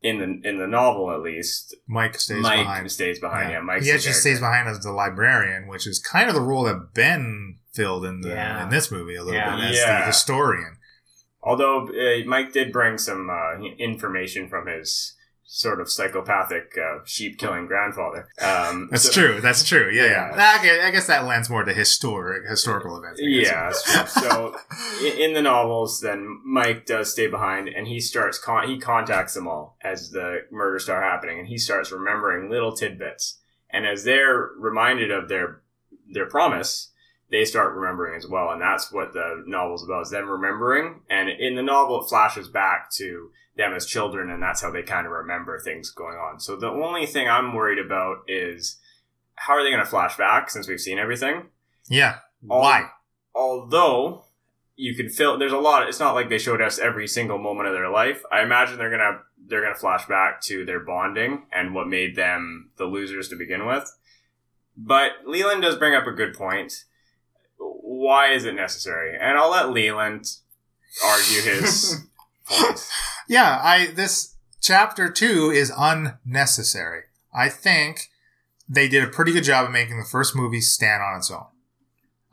in 0.06 0.20
the 0.20 0.50
in 0.50 0.60
the 0.60 0.68
novel 0.68 1.12
at 1.12 1.22
least, 1.22 1.76
Mike 1.88 2.20
stays 2.20 2.42
Mike 2.42 2.60
behind. 2.66 2.92
stays 2.92 3.20
behind. 3.20 3.52
Yeah, 3.52 3.62
Mike's 3.62 3.86
he 3.86 3.92
the 3.92 3.96
actually 3.96 4.14
stays 4.14 4.40
behind 4.40 4.70
as 4.70 4.80
the 4.82 4.92
librarian, 4.92 5.68
which 5.68 5.88
is 5.88 5.98
kind 6.00 6.30
of 6.30 6.36
the 6.36 6.42
role 6.42 6.64
that 6.66 6.94
Ben 6.94 7.58
filled 7.74 8.06
in 8.06 8.22
the 8.22 8.30
Yeah. 8.30 8.64
in 8.64 8.70
this 8.70 8.92
movie 8.92 9.16
a 9.16 9.24
little 9.24 9.40
Yeah. 9.40 9.56
bit 9.56 9.66
as 9.72 9.78
Yeah. 9.78 10.00
the 10.02 10.06
historian. 10.08 10.78
Although 11.42 11.88
uh, 11.90 12.26
Mike 12.26 12.54
did 12.54 12.72
bring 12.72 12.98
some 12.98 13.30
uh, 13.30 13.60
information 13.78 14.48
from 14.48 14.68
his 14.68 15.15
sort 15.48 15.80
of 15.80 15.90
psychopathic 15.90 16.74
uh, 16.78 17.00
sheep 17.06 17.38
killing 17.38 17.68
grandfather. 17.68 18.28
Um, 18.42 18.88
That's 18.92 19.04
so- 19.04 19.12
true. 19.12 19.42
That's 19.42 19.64
true. 19.64 19.90
Yeah, 19.94 20.06
yeah. 20.06 20.36
Yeah. 20.36 20.56
Okay, 20.60 20.82
I 20.82 20.92
guess 20.92 21.08
that 21.08 21.26
lends 21.26 21.50
more 21.50 21.64
to 21.64 21.74
historic 21.74 22.48
historical 22.50 22.98
events. 22.98 23.22
Yeah, 23.24 23.72
so 23.72 24.56
in 25.18 25.34
the 25.34 25.42
novels, 25.42 26.02
then 26.02 26.42
Mike 26.46 26.86
does 26.86 27.12
stay 27.12 27.28
behind, 27.28 27.70
and 27.70 27.88
he 27.88 28.00
starts 28.00 28.40
con- 28.40 28.68
he 28.68 28.80
contacts 28.80 29.34
them 29.36 29.48
all 29.48 29.78
as 29.84 30.10
the 30.12 30.40
murders 30.52 30.84
start 30.84 31.04
happening, 31.04 31.40
and 31.40 31.48
he 31.48 31.58
starts 31.58 31.92
remembering 31.92 32.50
little 32.50 32.76
tidbits. 32.76 33.40
And 33.70 33.86
as 33.86 34.04
they're 34.04 34.50
reminded 34.58 35.12
of 35.12 35.30
their 35.30 35.62
their 36.12 36.28
promise, 36.28 36.92
they 37.30 37.46
start 37.46 37.76
remembering 37.76 38.16
as 38.16 38.28
well, 38.28 38.52
and 38.52 38.62
that's 38.62 38.92
what 38.92 39.14
the 39.14 39.44
novel's 39.46 39.84
about: 39.84 40.04
is 40.04 40.10
them 40.12 40.30
remembering. 40.30 41.02
And 41.10 41.30
in 41.30 41.56
the 41.56 41.64
novel, 41.64 42.02
it 42.02 42.10
flashes 42.10 42.48
back 42.48 42.92
to 42.94 43.32
them 43.58 43.74
as 43.74 43.86
children, 43.86 44.30
and 44.30 44.44
that's 44.44 44.62
how 44.62 44.72
they 44.72 44.84
kind 44.84 45.06
of 45.06 45.12
remember 45.12 45.60
things 45.60 45.90
going 45.90 46.18
on. 46.18 46.40
So 46.40 46.56
the 46.56 46.70
only 46.70 47.06
thing 47.06 47.28
I'm 47.28 47.54
worried 47.54 47.80
about 47.84 48.18
is 48.28 48.78
how 49.36 49.54
are 49.54 49.64
they 49.64 49.72
going 49.72 49.84
to 49.84 49.90
flash 49.90 50.18
back 50.18 50.50
since 50.50 50.68
we've 50.68 50.80
seen 50.80 51.00
everything? 51.00 51.48
Yeah. 51.90 52.20
Why? 52.42 52.90
although 53.36 54.24
you 54.78 54.96
can 54.96 55.10
feel 55.10 55.38
there's 55.38 55.52
a 55.52 55.58
lot 55.58 55.88
it's 55.88 56.00
not 56.00 56.16
like 56.16 56.30
they 56.30 56.38
showed 56.38 56.62
us 56.62 56.80
every 56.80 57.08
single 57.08 57.38
moment 57.38 57.68
of 57.68 57.74
their 57.74 57.90
life 57.90 58.24
i 58.32 58.42
imagine 58.42 58.78
they're 58.78 58.90
gonna 58.90 59.20
they're 59.48 59.62
gonna 59.62 59.76
flash 59.76 60.08
back 60.08 60.42
to 60.42 60.66
their 60.66 60.80
bonding 60.80 61.46
and 61.52 61.76
what 61.76 61.88
made 61.88 62.16
them 62.16 62.72
the 62.78 62.86
losers 62.86 63.28
to 63.28 63.36
begin 63.36 63.68
with 63.68 63.94
but 64.78 65.12
leland 65.26 65.62
does 65.62 65.76
bring 65.76 65.94
up 65.94 66.08
a 66.08 66.12
good 66.12 66.34
point 66.34 66.86
why 67.88 68.32
is 68.32 68.46
it 68.46 68.56
necessary 68.56 69.16
and 69.20 69.38
i'll 69.38 69.52
let 69.52 69.70
leland 69.72 70.26
argue 71.04 71.42
his 71.42 72.04
point 72.46 72.90
Yeah, 73.28 73.60
I 73.64 73.88
this 73.88 74.36
chapter 74.62 75.10
two 75.10 75.52
is 75.52 75.72
unnecessary. 75.76 77.04
I 77.34 77.50
think 77.50 78.10
they 78.68 78.88
did 78.88 79.04
a 79.04 79.12
pretty 79.12 79.32
good 79.32 79.44
job 79.44 79.66
of 79.66 79.72
making 79.72 79.98
the 79.98 80.06
first 80.06 80.36
movie 80.36 80.62
stand 80.62 81.02
on 81.02 81.18
its 81.18 81.32
own. 81.32 81.46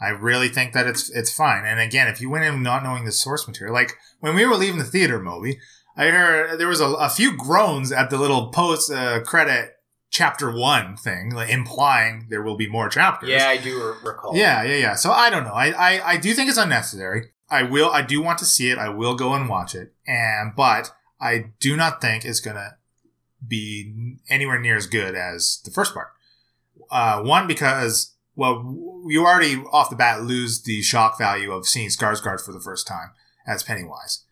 I 0.01 0.09
really 0.09 0.49
think 0.49 0.73
that 0.73 0.87
it's 0.87 1.11
it's 1.11 1.33
fine. 1.33 1.65
And 1.65 1.81
again, 1.81 2.09
if 2.09 2.21
you 2.21 2.29
went 2.31 2.45
in 2.45 2.63
not 2.63 2.83
knowing 2.83 3.05
the 3.05 3.13
source 3.13 3.47
material, 3.47 3.75
like 3.75 3.95
when 4.21 4.35
we 4.35 4.45
were 4.45 4.57
leaving 4.57 4.79
the 4.79 4.85
theater, 4.85 5.19
Moby, 5.19 5.59
I 5.97 6.09
heard 6.09 6.59
there 6.59 6.69
was 6.69 6.81
a, 6.81 6.89
a 6.89 7.09
few 7.09 7.37
groans 7.37 7.93
at 7.93 8.11
the 8.11 8.19
little 8.19 8.49
post 8.49 8.93
uh, 8.93 9.21
credit 9.23 9.77
chapter 10.13 10.53
one 10.53 10.97
thing, 10.97 11.31
like 11.31 11.49
implying 11.49 12.27
there 12.29 12.43
will 12.43 12.57
be 12.57 12.69
more 12.69 12.89
chapters. 12.89 13.31
Yeah, 13.31 13.49
I 13.49 13.57
do 13.57 13.97
recall. 14.05 14.37
Yeah, 14.37 14.63
yeah, 14.63 14.77
yeah. 14.77 14.95
So 14.95 15.11
I 15.11 15.31
don't 15.31 15.43
know. 15.43 15.55
I, 15.55 15.71
I, 15.71 16.13
I 16.13 16.17
do 16.19 16.33
think 16.35 16.49
it's 16.49 16.59
unnecessary. 16.59 17.31
I 17.51 17.65
will. 17.65 17.91
I 17.91 18.03
do 18.03 18.23
want 18.23 18.39
to 18.39 18.45
see 18.45 18.71
it. 18.71 18.79
I 18.79 18.91
will 18.91 19.17
go 19.17 19.35
and 19.35 19.49
watch 19.49 19.75
it. 19.75 19.93
And 20.07 20.55
but 20.55 20.95
I 21.21 21.47
do 21.59 21.77
not 21.77 22.01
think 22.01 22.25
it's 22.25 22.41
gonna 22.41 22.77
be 23.47 24.17
anywhere 24.29 24.61
near 24.61 24.77
as 24.77 24.87
good 24.87 25.17
as 25.17 25.61
the 25.65 25.71
first 25.71 25.95
part. 25.95 26.09
Uh, 26.91 27.23
one 27.23 27.47
because 27.47 28.15
well, 28.37 29.03
you 29.09 29.27
already 29.27 29.57
off 29.73 29.91
the 29.91 29.97
bat 29.97 30.23
lose 30.23 30.63
the 30.63 30.83
shock 30.83 31.19
value 31.19 31.53
of 31.53 31.67
seeing 31.67 31.89
Skarsgård 31.89 32.41
for 32.41 32.53
the 32.53 32.61
first 32.61 32.87
time 32.87 33.11
as 33.47 33.63
Pennywise, 33.63 34.25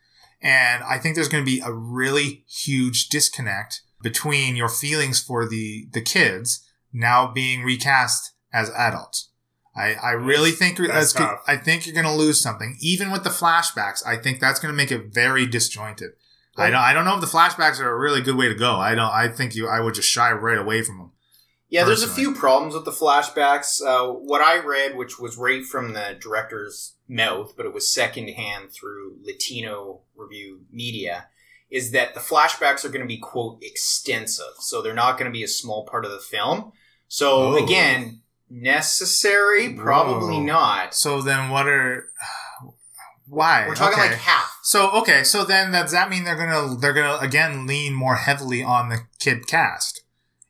and 0.43 0.85
I 0.85 0.99
think 0.99 1.15
there's 1.15 1.29
going 1.29 1.45
to 1.45 1.51
be 1.51 1.61
a 1.61 1.73
really 1.73 2.45
huge 2.49 3.09
disconnect 3.09 3.83
between 4.03 4.57
your 4.57 4.69
feelings 4.69 5.21
for 5.21 5.49
the 5.49 5.89
the 5.93 6.01
kids 6.01 6.67
now 6.93 7.31
being 7.31 7.63
recast 7.63 8.33
as 8.53 8.71
adults. 8.71 9.31
I, 9.77 9.95
I 9.95 10.11
really 10.11 10.51
think 10.51 10.79
That's 10.79 11.13
that's 11.13 11.13
good. 11.13 11.37
I 11.47 11.57
think 11.57 11.87
you're 11.87 11.95
going 11.95 12.07
to 12.07 12.13
lose 12.13 12.41
something, 12.41 12.77
even 12.81 13.13
with 13.13 13.23
the 13.23 13.31
flashbacks. 13.31 14.05
I 14.05 14.17
think 14.17 14.41
that's 14.41 14.59
going 14.59 14.73
to 14.73 14.77
make 14.77 14.91
it 14.91 15.15
very 15.15 15.47
disjointed. 15.47 16.11
I 16.57 16.69
don't. 16.69 16.81
I 16.81 16.93
don't 16.93 17.05
know 17.05 17.15
if 17.15 17.21
the 17.21 17.27
flashbacks 17.27 17.81
are 17.81 17.89
a 17.89 17.99
really 17.99 18.21
good 18.21 18.37
way 18.37 18.49
to 18.49 18.55
go. 18.55 18.75
I 18.75 18.95
don't. 18.95 19.11
I 19.11 19.29
think 19.29 19.55
you. 19.55 19.69
I 19.69 19.81
would 19.81 19.95
just 19.95 20.09
shy 20.09 20.31
right 20.33 20.59
away 20.59 20.83
from 20.83 20.99
them. 20.99 21.13
Yeah, 21.69 21.85
there's 21.85 22.03
a 22.03 22.09
few 22.09 22.35
problems 22.35 22.75
with 22.75 22.85
the 22.85 22.91
flashbacks. 22.91 23.81
Uh, 23.81 24.13
what 24.13 24.43
I 24.43 24.59
read, 24.59 24.97
which 24.97 25.21
was 25.21 25.39
right 25.39 25.65
from 25.65 25.93
the 25.93 26.19
director's 26.21 26.97
mouth, 27.09 27.55
but 27.57 27.65
it 27.65 27.73
was 27.73 27.93
secondhand 27.93 28.73
through 28.73 29.19
Latino 29.23 30.01
Review 30.17 30.63
Media, 30.73 31.29
is 31.71 31.93
that 31.93 32.15
the 32.15 32.21
flashbacks 32.21 32.85
are 32.85 32.89
going 32.89 33.01
to 33.03 33.07
be, 33.07 33.19
quote, 33.19 33.59
extensive. 33.63 34.55
So 34.59 34.83
they're 34.83 34.95
not 34.95 35.19
going 35.19 35.31
to 35.31 35.37
be 35.37 35.45
a 35.45 35.49
small 35.49 35.85
part 35.87 36.05
of 36.05 36.11
the 36.11 36.19
film. 36.19 36.73
So 37.09 37.63
again, 37.63 38.23
necessary? 38.49 39.75
Probably 39.75 40.37
Whoa. 40.37 40.43
not. 40.43 40.95
So 40.95 41.23
then, 41.23 41.51
what 41.51 41.69
are? 41.69 42.11
Why? 43.27 43.67
We're 43.69 43.77
talking 43.77 43.99
Okay. 43.99 44.11
like 44.11 44.19
half. 44.19 44.59
So 44.63 44.91
okay. 45.03 45.23
So 45.23 45.45
then, 45.45 45.71
does 45.71 45.93
that 45.93 46.11
mean 46.11 46.25
they're 46.25 46.37
gonna 46.37 46.77
they're 46.77 46.93
gonna 46.93 47.19
again 47.25 47.67
lean 47.67 47.95
more 47.95 48.17
heavily 48.17 48.63
on 48.65 48.89
the 48.89 49.03
kid 49.21 49.47
cast, 49.47 50.03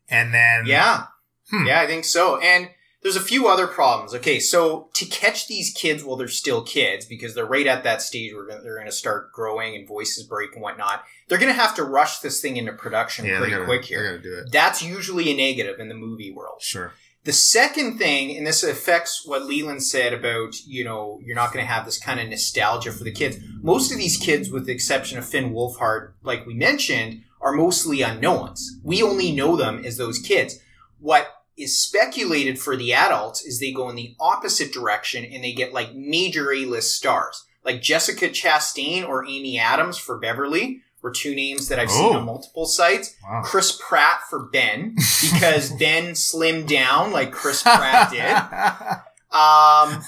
and 0.09 0.33
then 0.33 0.65
Yeah. 0.67 1.05
Hmm. 1.51 1.67
Yeah, 1.67 1.81
I 1.81 1.87
think 1.87 2.05
so. 2.07 2.39
And 2.39 2.71
there's 3.03 3.17
a 3.17 3.21
few 3.21 3.49
other 3.49 3.67
problems. 3.67 4.15
Okay, 4.15 4.39
so 4.39 4.91
to 4.95 5.07
catch 5.07 5.47
these 5.47 5.73
kids 5.73 6.05
while 6.05 6.17
they're 6.17 6.29
still 6.29 6.63
kids, 6.63 7.07
because 7.07 7.35
they're 7.35 7.47
right 7.47 7.67
at 7.67 7.85
that 7.85 8.03
stage 8.03 8.33
where 8.35 8.47
they're 8.47 8.77
going 8.77 8.87
to 8.87 8.93
start 8.93 9.33
growing 9.33 9.75
and 9.75 9.89
voices 9.89 10.25
break 10.25 10.55
and 10.55 10.63
whatnot, 10.63 11.05
they're 11.29 11.39
going 11.39 11.53
to 11.53 11.61
have 11.61 11.75
to 11.77 11.85
rush 11.85 12.19
this 12.19 12.41
thing 12.41 12.57
into 12.57 12.73
production 12.73 13.25
yeah, 13.25 13.39
pretty 13.39 13.53
gotta, 13.53 13.65
quick 13.65 13.85
here. 13.85 14.05
gotta 14.05 14.23
do 14.23 14.35
it. 14.35 14.53
That's 14.53 14.83
usually 14.83 15.31
a 15.31 15.37
negative 15.37 15.81
in 15.81 15.89
the 15.89 15.95
movie 15.95 16.31
world. 16.31 16.61
Sure. 16.61 16.93
The 17.25 17.33
second 17.35 17.99
thing, 17.99 18.35
and 18.35 18.47
this 18.47 18.63
affects 18.63 19.27
what 19.27 19.45
Leland 19.45 19.83
said 19.83 20.15
about, 20.15 20.55
you 20.67 20.85
know, 20.85 21.21
you're 21.23 21.37
not 21.37 21.53
going 21.53 21.65
to 21.65 21.71
have 21.71 21.85
this 21.85 21.99
kind 21.99 22.19
of 22.19 22.29
nostalgia 22.29 22.93
for 22.93 23.05
the 23.05 23.13
kids. 23.13 23.37
Most 23.63 23.93
of 23.93 23.99
these 23.99 24.17
kids, 24.17 24.51
with 24.51 24.65
the 24.65 24.73
exception 24.73 25.19
of 25.19 25.29
Finn 25.29 25.53
Wolfhard, 25.53 26.13
like 26.23 26.47
we 26.47 26.55
mentioned, 26.55 27.23
are 27.43 27.53
mostly 27.53 28.01
unknowns. 28.01 28.79
We 28.83 29.03
only 29.03 29.33
know 29.33 29.55
them 29.55 29.85
as 29.85 29.99
those 29.99 30.19
kids. 30.19 30.61
What 30.99 31.29
is 31.63 31.79
speculated 31.79 32.59
for 32.59 32.77
the 32.77 32.93
adults 32.93 33.43
is 33.45 33.61
they 33.61 33.73
go 33.73 33.89
in 33.89 33.97
the 33.97 34.15
opposite 34.21 34.73
direction 34.73 35.25
and 35.25 35.43
they 35.45 35.53
get 35.53 35.73
like 35.73 35.95
major 35.95 36.53
A-list 36.53 36.95
stars. 36.97 37.45
Like 37.65 37.83
Jessica 37.83 38.29
Chastain 38.29 39.07
or 39.07 39.25
Amy 39.27 39.59
Adams 39.59 39.99
for 39.99 40.19
Beverly 40.19 40.81
were 41.03 41.11
two 41.11 41.35
names 41.35 41.69
that 41.69 41.79
I've 41.79 41.91
seen 41.91 42.15
Oh. 42.15 42.19
on 42.19 42.25
multiple 42.27 42.67
sites. 42.67 43.15
Wow. 43.23 43.43
Chris 43.45 43.79
Pratt 43.81 44.21
for 44.29 44.41
Ben 44.53 44.95
because 45.33 45.71
Ben 45.73 46.13
slimmed 46.13 46.67
down 46.67 47.13
like 47.13 47.33
Chris 47.33 47.63
Pratt 47.63 48.11
did. 48.11 48.99
Um, 49.33 50.03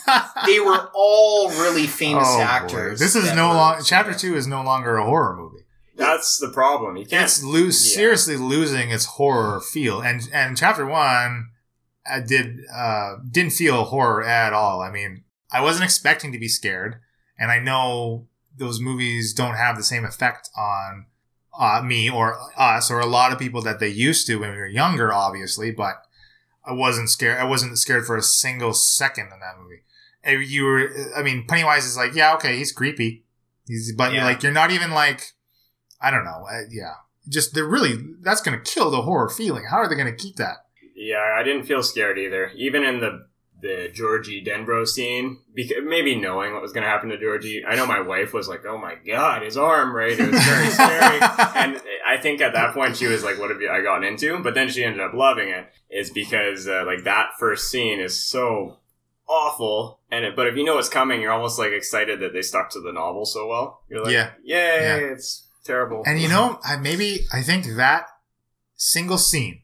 they 0.46 0.58
were 0.58 0.90
all 0.94 1.48
really 1.50 1.86
famous 1.86 2.26
Oh, 2.28 2.38
boy. 2.38 2.42
actors. 2.42 2.98
This 2.98 3.14
is 3.14 3.32
no 3.34 3.52
longer 3.52 3.80
chapter 3.84 4.14
two 4.14 4.34
is 4.34 4.48
no 4.48 4.64
longer 4.64 4.96
a 4.96 5.04
horror 5.04 5.36
movie. 5.36 5.61
That's 5.96 6.38
the 6.38 6.48
problem 6.48 6.96
you 6.96 7.04
can't 7.06 7.24
It's 7.24 7.42
lose 7.42 7.88
Yeah. 7.90 7.96
seriously 7.96 8.36
losing 8.36 8.90
its 8.90 9.04
horror 9.04 9.60
feel, 9.60 10.00
and 10.00 10.22
and 10.32 10.56
chapter 10.56 10.86
one 10.86 11.50
uh, 12.10 12.20
did 12.20 12.60
uh, 12.74 13.16
didn't 13.30 13.52
feel 13.52 13.84
horror 13.84 14.22
at 14.24 14.52
all. 14.52 14.80
I 14.80 14.90
mean, 14.90 15.24
I 15.52 15.60
wasn't 15.60 15.84
expecting 15.84 16.32
to 16.32 16.38
be 16.38 16.48
scared, 16.48 16.96
and 17.38 17.50
I 17.50 17.58
know 17.58 18.26
those 18.56 18.80
movies 18.80 19.32
don't 19.32 19.54
have 19.54 19.76
the 19.76 19.82
same 19.84 20.04
effect 20.04 20.50
on 20.56 21.06
uh, 21.58 21.82
me 21.82 22.10
or 22.10 22.38
us 22.56 22.90
or 22.90 23.00
a 23.00 23.06
lot 23.06 23.32
of 23.32 23.38
people 23.38 23.62
that 23.62 23.78
they 23.80 23.88
used 23.88 24.26
to 24.26 24.36
when 24.36 24.50
we 24.50 24.56
were 24.58 24.66
younger, 24.66 25.12
obviously. 25.12 25.70
But 25.70 26.02
I 26.64 26.72
wasn't 26.72 27.10
scared. 27.10 27.38
I 27.38 27.44
wasn't 27.44 27.78
scared 27.78 28.06
for 28.06 28.16
a 28.16 28.22
single 28.22 28.72
second 28.72 29.24
in 29.32 29.40
that 29.40 29.58
movie. 29.60 29.82
And 30.24 30.44
you 30.44 30.64
were, 30.64 30.88
I 31.16 31.22
mean, 31.22 31.46
Pennywise 31.48 31.84
is 31.84 31.96
like, 31.96 32.14
yeah, 32.14 32.34
okay, 32.36 32.56
he's 32.56 32.70
creepy. 32.70 33.24
He's, 33.66 33.92
but 33.96 34.12
you're 34.12 34.22
like, 34.22 34.42
you're 34.44 34.52
not 34.52 34.70
even 34.70 34.92
like, 34.92 35.32
I 36.02 36.10
don't 36.10 36.24
know, 36.24 36.46
uh, 36.50 36.62
yeah. 36.70 36.94
Just 37.28 37.54
they're 37.54 37.64
really 37.66 37.94
that's 38.22 38.40
going 38.40 38.58
to 38.58 38.64
kill 38.70 38.90
the 38.90 39.02
horror 39.02 39.28
feeling. 39.28 39.64
How 39.70 39.76
are 39.78 39.88
they 39.88 39.94
going 39.94 40.14
to 40.14 40.22
keep 40.22 40.36
that? 40.36 40.56
Yeah, 40.96 41.36
I 41.38 41.42
didn't 41.44 41.64
feel 41.66 41.82
scared 41.82 42.18
either. 42.18 42.50
Even 42.56 42.82
in 42.82 43.00
the 43.00 43.26
the 43.60 43.88
Georgie 43.94 44.44
Denbrough 44.44 44.88
scene, 44.88 45.38
because 45.54 45.76
maybe 45.84 46.16
knowing 46.16 46.52
what 46.52 46.62
was 46.62 46.72
going 46.72 46.82
to 46.82 46.90
happen 46.90 47.10
to 47.10 47.18
Georgie, 47.20 47.64
I 47.64 47.76
know 47.76 47.86
my 47.86 48.00
wife 48.00 48.32
was 48.34 48.48
like, 48.48 48.66
"Oh 48.66 48.76
my 48.76 48.96
god, 49.06 49.42
his 49.42 49.56
arm!" 49.56 49.94
Right? 49.94 50.18
It 50.18 50.32
was 50.32 50.42
very 50.44 50.68
scary. 50.70 51.20
And 51.54 51.80
I 52.04 52.16
think 52.20 52.40
at 52.40 52.54
that 52.54 52.74
point 52.74 52.96
she 52.96 53.06
was 53.06 53.22
like, 53.22 53.38
"What 53.38 53.50
have 53.50 53.60
I 53.70 53.80
gotten 53.82 54.02
into?" 54.02 54.42
But 54.42 54.54
then 54.54 54.68
she 54.68 54.82
ended 54.82 55.00
up 55.00 55.14
loving 55.14 55.48
it. 55.50 55.68
Is 55.90 56.10
because 56.10 56.66
uh, 56.66 56.82
like 56.84 57.04
that 57.04 57.30
first 57.38 57.70
scene 57.70 58.00
is 58.00 58.20
so 58.20 58.78
awful, 59.28 60.00
and 60.10 60.24
it, 60.24 60.36
but 60.36 60.46
if 60.48 60.56
you 60.56 60.64
know 60.64 60.74
what's 60.74 60.88
coming, 60.88 61.20
you're 61.20 61.32
almost 61.32 61.58
like 61.58 61.70
excited 61.72 62.20
that 62.20 62.32
they 62.32 62.42
stuck 62.42 62.70
to 62.70 62.80
the 62.80 62.92
novel 62.92 63.24
so 63.24 63.46
well. 63.46 63.82
You're 63.88 64.02
like, 64.02 64.12
Yeah. 64.12 64.30
"Yay, 64.42 64.82
Yeah. 64.82 64.96
it's 65.12 65.41
terrible." 65.64 66.02
And 66.06 66.20
you 66.20 66.28
know, 66.28 66.58
I 66.64 66.76
maybe 66.76 67.26
I 67.32 67.42
think 67.42 67.66
that 67.76 68.06
single 68.76 69.18
scene 69.18 69.62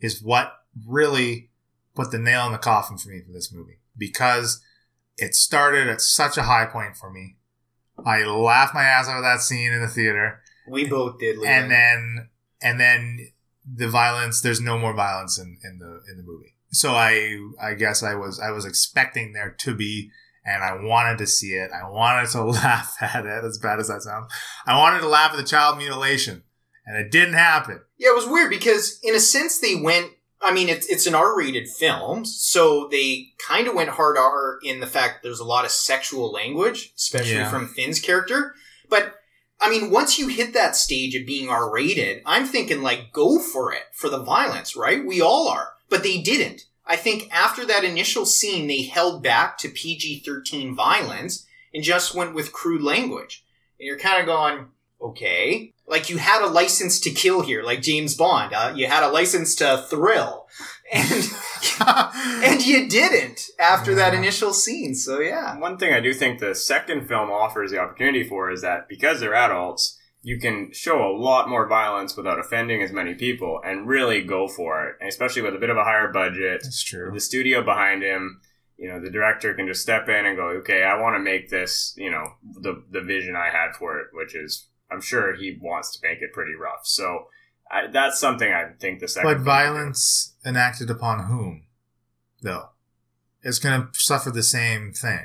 is 0.00 0.22
what 0.22 0.52
really 0.86 1.50
put 1.94 2.10
the 2.10 2.18
nail 2.18 2.46
in 2.46 2.52
the 2.52 2.58
coffin 2.58 2.96
for 2.98 3.08
me 3.10 3.20
for 3.26 3.32
this 3.32 3.52
movie 3.52 3.80
because 3.96 4.62
it 5.16 5.34
started 5.34 5.88
at 5.88 6.00
such 6.00 6.36
a 6.38 6.42
high 6.44 6.66
point 6.66 6.96
for 6.96 7.10
me. 7.10 7.36
I 8.06 8.24
laughed 8.24 8.74
my 8.74 8.84
ass 8.84 9.08
off 9.08 9.16
at 9.16 9.20
that 9.22 9.40
scene 9.40 9.72
in 9.72 9.80
the 9.82 9.88
theater, 9.88 10.40
We 10.66 10.86
both 10.86 11.18
did. 11.18 11.36
Leland. 11.36 11.64
and 11.64 11.70
then 11.70 12.28
and 12.62 12.80
then 12.80 13.28
the 13.66 13.88
violence. 13.88 14.40
There's 14.40 14.60
no 14.60 14.78
more 14.78 14.94
violence 14.94 15.38
in, 15.38 15.58
in 15.62 15.78
the 15.78 16.00
in 16.10 16.16
the 16.16 16.22
movie. 16.22 16.54
So 16.70 16.92
I 16.92 17.36
I 17.60 17.74
guess 17.74 18.02
I 18.02 18.14
was 18.14 18.40
I 18.40 18.50
was 18.52 18.64
expecting 18.64 19.32
there 19.32 19.50
to 19.58 19.74
be 19.74 20.10
and 20.44 20.62
I 20.62 20.74
wanted 20.82 21.18
to 21.18 21.26
see 21.26 21.48
it. 21.54 21.70
I 21.72 21.88
wanted 21.90 22.30
to 22.30 22.44
laugh 22.44 22.96
at 23.00 23.26
it, 23.26 23.44
as 23.44 23.58
bad 23.58 23.78
as 23.80 23.88
that 23.88 24.02
sounds. 24.02 24.32
I 24.66 24.78
wanted 24.78 25.00
to 25.00 25.08
laugh 25.08 25.32
at 25.32 25.36
the 25.36 25.44
child 25.44 25.78
mutilation, 25.78 26.42
and 26.86 26.96
it 26.96 27.10
didn't 27.10 27.34
happen. 27.34 27.80
Yeah, 27.98 28.10
it 28.10 28.16
was 28.16 28.26
weird 28.26 28.50
because 28.50 28.98
in 29.02 29.14
a 29.14 29.20
sense 29.20 29.58
they 29.58 29.74
went. 29.76 30.12
I 30.42 30.54
mean, 30.54 30.70
it's 30.70 30.86
it's 30.86 31.06
an 31.06 31.14
R-rated 31.14 31.68
film, 31.68 32.24
so 32.24 32.88
they 32.90 33.26
kind 33.46 33.68
of 33.68 33.74
went 33.74 33.90
hard 33.90 34.16
R 34.16 34.58
in 34.62 34.80
the 34.80 34.86
fact 34.86 35.16
that 35.22 35.22
there's 35.28 35.40
a 35.40 35.44
lot 35.44 35.66
of 35.66 35.70
sexual 35.70 36.32
language, 36.32 36.94
especially 36.96 37.32
Yeah. 37.34 37.50
from 37.50 37.68
Finn's 37.68 38.00
character. 38.00 38.54
But 38.88 39.16
I 39.60 39.68
mean, 39.68 39.90
once 39.90 40.18
you 40.18 40.28
hit 40.28 40.54
that 40.54 40.76
stage 40.76 41.14
of 41.14 41.26
being 41.26 41.50
R-rated, 41.50 42.22
I'm 42.24 42.46
thinking 42.46 42.80
like 42.80 43.12
go 43.12 43.38
for 43.38 43.70
it 43.74 43.82
for 43.92 44.08
the 44.08 44.22
violence, 44.22 44.74
right? 44.74 45.04
We 45.04 45.20
all 45.20 45.46
are, 45.48 45.72
but 45.90 46.02
they 46.02 46.22
didn't. 46.22 46.62
I 46.90 46.96
think 46.96 47.28
after 47.30 47.64
that 47.66 47.84
initial 47.84 48.26
scene, 48.26 48.66
they 48.66 48.82
held 48.82 49.22
back 49.22 49.56
to 49.58 49.68
PG-13 49.68 50.74
violence 50.74 51.46
and 51.72 51.84
just 51.84 52.16
went 52.16 52.34
with 52.34 52.52
crude 52.52 52.82
language. 52.82 53.44
And 53.78 53.86
you're 53.86 53.96
kind 53.96 54.18
of 54.20 54.26
going, 54.26 54.66
okay. 55.00 55.72
Like 55.86 56.10
you 56.10 56.18
had 56.18 56.42
a 56.42 56.50
license 56.50 56.98
to 57.00 57.10
kill 57.10 57.42
here, 57.42 57.62
like 57.62 57.80
James 57.80 58.16
Bond. 58.16 58.52
Uh, 58.52 58.72
you 58.74 58.88
had 58.88 59.04
a 59.04 59.08
license 59.08 59.54
to 59.56 59.86
thrill, 59.88 60.48
and 60.92 61.30
and 61.86 62.66
you 62.66 62.88
didn't 62.88 63.48
after 63.58 63.94
that 63.94 64.14
initial 64.14 64.52
scene. 64.52 64.94
So 64.94 65.20
yeah, 65.20 65.58
One 65.58 65.78
thing 65.78 65.92
I 65.92 66.00
do 66.00 66.12
think 66.12 66.38
the 66.38 66.54
second 66.54 67.08
film 67.08 67.30
offers 67.30 67.70
the 67.70 67.78
opportunity 67.78 68.22
for 68.22 68.50
is 68.50 68.62
that 68.62 68.88
because 68.88 69.18
they're 69.18 69.34
adults, 69.34 69.98
you 70.22 70.38
can 70.38 70.70
show 70.72 71.02
a 71.02 71.16
lot 71.16 71.48
more 71.48 71.66
violence 71.66 72.16
without 72.16 72.38
offending 72.38 72.82
as 72.82 72.92
many 72.92 73.14
people 73.14 73.60
and 73.64 73.88
really 73.88 74.22
go 74.22 74.46
for 74.48 74.86
it. 74.86 74.96
And 75.00 75.08
especially 75.08 75.42
with 75.42 75.54
a 75.54 75.58
bit 75.58 75.70
of 75.70 75.76
a 75.78 75.84
higher 75.84 76.12
budget, 76.12 76.60
That's 76.62 76.82
true. 76.82 77.10
the 77.12 77.20
studio 77.20 77.62
behind 77.62 78.02
him, 78.02 78.40
you 78.76 78.88
know, 78.88 79.00
the 79.00 79.10
director 79.10 79.54
can 79.54 79.66
just 79.66 79.82
step 79.82 80.08
in 80.08 80.26
and 80.26 80.36
go, 80.36 80.48
okay, 80.58 80.82
I 80.82 81.00
want 81.00 81.16
to 81.16 81.20
make 81.20 81.48
this, 81.50 81.94
you 81.96 82.10
know, 82.10 82.34
the 82.42 82.82
the 82.90 83.00
vision 83.00 83.34
I 83.36 83.48
had 83.50 83.74
for 83.78 83.98
it, 83.98 84.08
which 84.12 84.34
is, 84.34 84.66
I'm 84.90 85.00
sure 85.00 85.34
he 85.34 85.58
wants 85.60 85.92
to 85.98 86.06
make 86.06 86.20
it 86.20 86.32
pretty 86.32 86.54
rough. 86.54 86.80
So 86.84 87.26
I, 87.70 87.86
that's 87.86 88.18
something 88.20 88.52
I 88.52 88.72
think 88.78 89.00
the 89.00 89.08
second. 89.08 89.26
But 89.28 89.34
film 89.36 89.44
can 89.44 89.44
do. 89.44 89.50
violence 89.50 90.34
enacted 90.44 90.90
upon 90.90 91.26
whom, 91.26 91.64
though, 92.42 92.70
is 93.42 93.58
going 93.58 93.80
to 93.82 93.88
suffer 93.98 94.30
the 94.30 94.42
same 94.42 94.92
thing. 94.92 95.24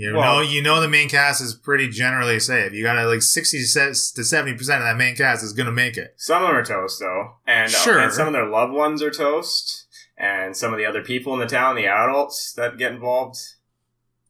You 0.00 0.14
Well- 0.14 0.36
know, 0.36 0.40
you 0.42 0.62
know, 0.62 0.80
the 0.80 0.88
main 0.88 1.08
cast 1.08 1.40
is 1.42 1.54
pretty 1.54 1.88
generally 1.88 2.40
safe. 2.40 2.72
You 2.72 2.82
got 2.82 2.94
to 2.94 3.06
like 3.06 3.22
sixty 3.22 3.58
to 3.58 4.24
seventy 4.24 4.56
percent 4.56 4.80
of 4.82 4.86
that 4.88 4.96
main 4.96 5.14
cast 5.14 5.44
is 5.44 5.52
going 5.52 5.66
to 5.66 5.72
make 5.72 5.96
it. 5.96 6.14
Some 6.16 6.42
of 6.42 6.48
them 6.48 6.56
are 6.56 6.64
toast 6.64 7.00
though, 7.00 7.36
and 7.46 7.70
Sure. 7.70 7.98
and 7.98 8.12
some 8.12 8.26
of 8.26 8.32
their 8.32 8.46
loved 8.46 8.72
ones 8.72 9.02
are 9.02 9.10
toast, 9.10 9.86
and 10.16 10.56
some 10.56 10.72
of 10.72 10.78
the 10.78 10.86
other 10.86 11.02
people 11.02 11.34
in 11.34 11.40
the 11.40 11.46
town, 11.46 11.76
the 11.76 11.86
adults 11.86 12.52
that 12.54 12.78
get 12.78 12.92
involved, 12.92 13.36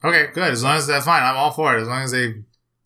Okay, 0.03 0.29
good. 0.33 0.51
As 0.51 0.65
long 0.65 0.77
as 0.77 0.87
that's 0.87 1.05
fine, 1.05 1.23
I'm 1.23 1.37
all 1.37 1.51
for 1.51 1.77
it. 1.77 1.83
As 1.83 1.87
long 1.89 2.03
as 2.03 2.11
they 2.13 2.35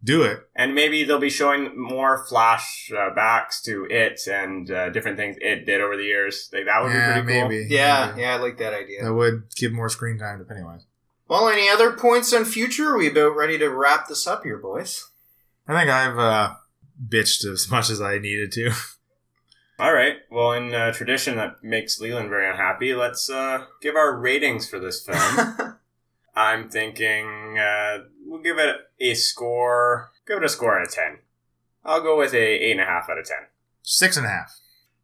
do 0.02 0.22
it. 0.24 0.40
and 0.54 0.74
maybe 0.74 1.02
they'll 1.04 1.18
be 1.18 1.30
showing 1.30 1.80
more 1.80 2.26
flash 2.26 2.90
uh, 2.94 3.08
backs 3.14 3.62
to 3.62 3.86
it 3.88 4.20
and 4.30 4.70
uh, 4.70 4.90
different 4.90 5.16
things 5.16 5.34
it 5.40 5.64
did 5.64 5.80
over 5.80 5.96
the 5.96 6.02
years. 6.02 6.50
Like 6.52 6.66
that 6.66 6.82
would 6.82 6.92
yeah, 6.92 7.20
be 7.20 7.22
pretty 7.24 7.40
cool. 7.40 7.48
maybe. 7.48 7.66
yeah, 7.70 8.06
Maybe. 8.08 8.20
yeah. 8.20 8.34
I 8.34 8.36
like 8.38 8.58
that 8.58 8.74
idea. 8.74 9.02
That 9.04 9.14
would 9.14 9.44
give 9.56 9.72
more 9.72 9.88
screen 9.88 10.18
time 10.18 10.40
to 10.40 10.44
Pennywise. 10.44 10.84
Well, 11.26 11.48
any 11.48 11.68
other 11.68 11.92
points 11.92 12.32
on 12.34 12.44
future? 12.44 12.94
Are 12.94 12.98
we 12.98 13.10
about 13.10 13.36
ready 13.36 13.58
to 13.58 13.68
wrap 13.68 14.08
this 14.08 14.26
up 14.26 14.44
here, 14.44 14.58
boys? 14.58 15.10
I 15.66 15.78
think 15.78 15.90
I've 15.90 16.18
uh, 16.18 16.54
bitched 17.08 17.44
as 17.50 17.68
much 17.70 17.88
as 17.90 18.00
I 18.00 18.18
needed 18.18 18.52
to. 18.52 18.72
All 19.78 19.92
right. 19.92 20.16
Well, 20.30 20.52
in 20.52 20.74
uh, 20.74 20.92
tradition 20.92 21.36
that 21.36 21.64
makes 21.64 22.00
Leland 22.00 22.28
very 22.28 22.48
unhappy, 22.48 22.94
let's 22.94 23.28
uh, 23.28 23.66
give 23.80 23.96
our 23.96 24.16
ratings 24.16 24.68
for 24.68 24.78
this 24.78 25.04
film. 25.04 25.76
I'm 26.36 26.68
thinking 26.68 27.58
uh, 27.58 28.04
we'll 28.24 28.42
give 28.42 28.58
it 28.58 28.76
a 29.00 29.14
score. 29.14 30.10
Give 30.26 30.38
it 30.38 30.44
a 30.44 30.48
score 30.48 30.78
out 30.78 30.86
of 30.86 30.92
ten. 30.92 31.18
I'll 31.84 32.02
go 32.02 32.18
with 32.18 32.34
a 32.34 32.38
eight 32.38 32.72
and 32.72 32.80
a 32.80 32.84
half 32.84 33.08
out 33.08 33.18
of 33.18 33.26
ten. 33.26 33.48
Six 33.82 34.16
and 34.16 34.26
a 34.26 34.30
half. 34.30 34.58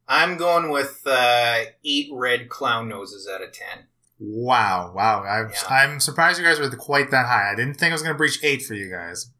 I'm 0.08 0.36
going 0.36 0.70
with 0.70 1.02
uh, 1.06 1.64
eight 1.84 2.08
red 2.12 2.48
clown 2.48 2.88
noses 2.88 3.28
out 3.32 3.42
of 3.42 3.52
ten. 3.52 3.86
Wow, 4.20 4.92
wow. 4.94 5.22
I'm, 5.24 5.50
Yeah. 5.50 5.74
I'm 5.74 6.00
surprised 6.00 6.38
you 6.38 6.44
guys 6.44 6.60
were 6.60 6.68
quite 6.70 7.10
that 7.10 7.26
high. 7.26 7.50
I 7.50 7.54
didn't 7.54 7.74
think 7.74 7.90
I 7.90 7.94
was 7.94 8.02
going 8.02 8.14
to 8.14 8.18
breach 8.18 8.38
eight 8.42 8.62
for 8.62 8.74
you 8.74 8.90
guys. 8.90 9.30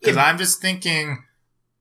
Because 0.00 0.16
Yeah. 0.16 0.24
I'm 0.24 0.38
just 0.38 0.60
thinking, 0.60 1.22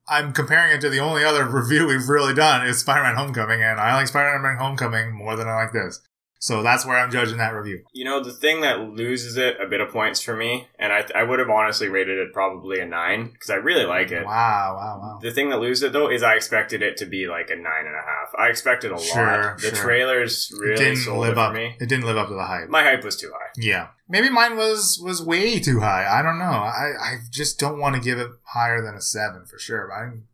I'm 0.07 0.31
comparing 0.33 0.71
it 0.75 0.81
to 0.81 0.89
the 0.89 0.99
only 0.99 1.23
other 1.25 1.45
review 1.49 1.87
we've 1.87 2.07
really 2.07 2.33
done 2.33 2.65
is 2.65 2.79
Spider 2.79 3.03
Man 3.03 3.15
Homecoming, 3.15 3.63
and 3.63 3.79
I 3.79 3.95
like 3.95 4.07
Spider 4.07 4.37
Man 4.39 4.57
Homecoming 4.57 5.11
more 5.13 5.35
than 5.35 5.47
I 5.47 5.55
like 5.55 5.73
this. 5.73 5.99
So 6.43 6.61
that's 6.61 6.85
where 6.85 6.97
I'm 6.97 7.09
judging 7.09 7.37
that 7.37 7.53
review. 7.53 7.85
You 7.93 8.03
know, 8.03 8.21
the 8.21 8.33
thing 8.33 8.59
that 8.61 8.77
loses 8.81 9.37
it 9.37 9.55
a 9.61 9.65
bit 9.65 9.79
of 9.79 9.87
points 9.93 10.19
for 10.21 10.35
me, 10.35 10.67
and 10.77 10.91
I, 10.91 11.05
I 11.15 11.23
would 11.23 11.39
have 11.39 11.49
honestly 11.49 11.87
rated 11.87 12.17
it 12.17 12.33
probably 12.33 12.81
a 12.81 12.85
nine 12.85 13.29
because 13.31 13.49
I 13.49 13.55
really 13.55 13.85
like 13.85 14.11
it. 14.11 14.25
Wow, 14.25 14.75
wow, 14.77 14.99
wow. 15.01 15.19
The 15.21 15.31
thing 15.31 15.51
that 15.51 15.61
loses 15.61 15.83
it 15.83 15.93
though 15.93 16.09
is 16.09 16.21
I 16.21 16.33
expected 16.35 16.81
it 16.81 16.97
to 16.97 17.05
be 17.05 17.27
like 17.27 17.49
a 17.49 17.55
nine 17.55 17.85
and 17.85 17.95
a 17.95 18.01
half. 18.05 18.35
I 18.37 18.49
expected 18.49 18.91
a 18.91 18.99
Sure, 18.99 19.25
lot. 19.25 19.55
The 19.61 19.69
sure. 19.69 19.85
trailers 19.85 20.51
it 20.51 20.59
really 20.59 20.75
didn't 20.75 20.97
sold 20.97 21.19
live 21.21 21.31
it 21.31 21.37
up. 21.37 21.55
It 21.55 21.87
didn't 21.87 22.03
live 22.03 22.17
up 22.17 22.27
to 22.27 22.33
the 22.33 22.43
hype. 22.43 22.67
My 22.67 22.83
hype 22.83 23.05
was 23.05 23.15
too 23.15 23.31
high. 23.33 23.51
Yeah. 23.55 23.87
Maybe 24.09 24.29
mine 24.29 24.57
was 24.57 24.99
was 25.01 25.21
way 25.23 25.61
too 25.61 25.79
high. 25.79 26.05
I 26.11 26.21
don't 26.21 26.39
know. 26.39 26.43
I, 26.43 26.91
I 26.99 27.15
just 27.31 27.57
don't 27.57 27.79
want 27.79 27.95
to 27.95 28.01
give 28.01 28.19
it 28.19 28.27
higher 28.47 28.81
than 28.83 28.95
a 28.95 29.01
seven 29.01 29.45
for 29.45 29.57
sure. 29.57 29.87
But 29.87 29.95
I'm 29.95 30.27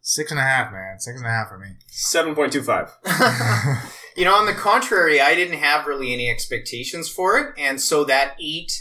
six 0.00 0.32
and 0.32 0.40
a 0.40 0.42
half, 0.42 0.72
man. 0.72 0.98
Six 0.98 1.18
and 1.18 1.26
a 1.26 1.30
half 1.30 1.50
for 1.50 1.58
me. 1.58 1.68
Seven 1.86 2.34
point 2.34 2.52
two 2.52 2.64
five. 2.64 2.90
you 4.16 4.24
know, 4.24 4.34
on 4.34 4.46
the 4.46 4.54
contrary, 4.54 5.20
I 5.20 5.34
didn't 5.34 5.58
have 5.58 5.86
really 5.86 6.12
any 6.12 6.28
expectations 6.30 7.08
for 7.08 7.38
it, 7.38 7.54
and 7.58 7.80
so 7.80 8.04
that 8.04 8.36
eight 8.40 8.72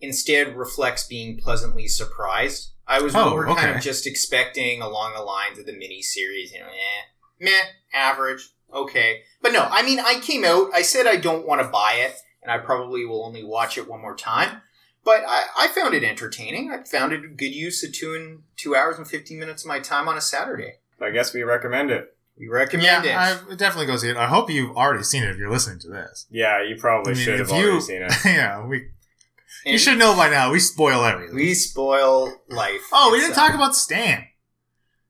instead 0.00 0.56
reflects 0.56 1.06
being 1.06 1.38
pleasantly 1.38 1.86
surprised. 1.88 2.70
I 2.86 3.00
was 3.00 3.14
Oh, 3.14 3.30
more 3.30 3.46
kind 3.54 3.70
of 3.74 3.80
just 3.82 4.06
expecting 4.06 4.82
along 4.82 5.14
the 5.14 5.22
lines 5.22 5.58
of 5.58 5.66
the 5.66 5.72
mini 5.72 6.02
series, 6.02 6.52
you 6.52 6.60
know, 6.60 6.66
eh, 6.66 7.02
meh, 7.40 7.50
average, 7.94 8.48
okay. 8.74 9.22
But 9.40 9.52
no, 9.52 9.68
I 9.70 9.82
mean, 9.82 10.00
I 10.00 10.20
came 10.20 10.44
out, 10.44 10.70
I 10.74 10.82
said 10.82 11.06
I 11.06 11.16
don't 11.16 11.46
want 11.46 11.62
to 11.62 11.68
buy 11.68 11.94
it, 11.98 12.16
and 12.42 12.50
I 12.50 12.58
probably 12.58 13.06
will 13.06 13.24
only 13.24 13.44
watch 13.44 13.78
it 13.78 13.88
one 13.88 14.00
more 14.02 14.16
time. 14.16 14.62
But 15.04 15.22
I, 15.26 15.44
I 15.56 15.68
found 15.68 15.94
it 15.94 16.04
entertaining. 16.04 16.70
I 16.70 16.84
found 16.84 17.12
it 17.12 17.36
good 17.36 17.54
use 17.54 17.82
of 17.82 17.92
two 17.92 18.14
and 18.14 18.42
two 18.56 18.76
hours 18.76 18.98
and 18.98 19.06
fifteen 19.08 19.38
minutes 19.38 19.62
of 19.64 19.68
my 19.68 19.80
time 19.80 20.08
on 20.08 20.16
a 20.16 20.20
Saturday. 20.20 20.74
I 21.00 21.10
guess 21.10 21.34
we 21.34 21.42
recommend 21.42 21.90
it. 21.90 22.16
We 22.38 22.48
recommend 22.48 23.04
yeah, 23.04 23.34
it. 23.34 23.42
I 23.52 23.54
definitely 23.54 23.86
go 23.86 23.96
see 23.96 24.08
it. 24.08 24.16
I 24.16 24.26
hope 24.26 24.50
you've 24.50 24.76
already 24.76 25.04
seen 25.04 25.22
it 25.22 25.30
if 25.30 25.36
you're 25.36 25.50
listening 25.50 25.78
to 25.80 25.88
this. 25.88 26.26
Yeah, 26.30 26.62
you 26.62 26.76
probably 26.76 27.12
I 27.12 27.14
mean, 27.14 27.24
should 27.24 27.40
if 27.40 27.50
have 27.50 27.58
you- 27.58 27.66
already 27.70 27.80
seen 27.82 28.02
it. 28.02 28.12
yeah, 28.24 28.64
we 28.66 28.88
you 29.64 29.78
should 29.78 29.98
know 29.98 30.16
by 30.16 30.28
now. 30.28 30.50
We 30.50 30.58
spoil 30.58 31.04
everything. 31.04 31.36
We 31.36 31.54
spoil 31.54 32.34
life. 32.48 32.80
oh, 32.92 33.10
we 33.12 33.18
It's, 33.18 33.26
didn't 33.28 33.36
talk 33.36 33.54
about 33.54 33.76
Stan. 33.76 34.24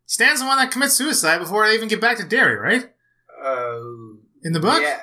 Stan's 0.06 0.40
the 0.40 0.46
one 0.46 0.58
that 0.58 0.70
commits 0.70 0.94
suicide 0.94 1.38
before 1.38 1.66
they 1.66 1.74
even 1.74 1.88
get 1.88 2.00
back 2.00 2.18
to 2.18 2.24
Derry, 2.24 2.56
right? 2.56 2.84
Uh, 3.42 3.78
In 4.42 4.52
the 4.52 4.60
book, 4.60 4.82
Yeah. 4.82 5.00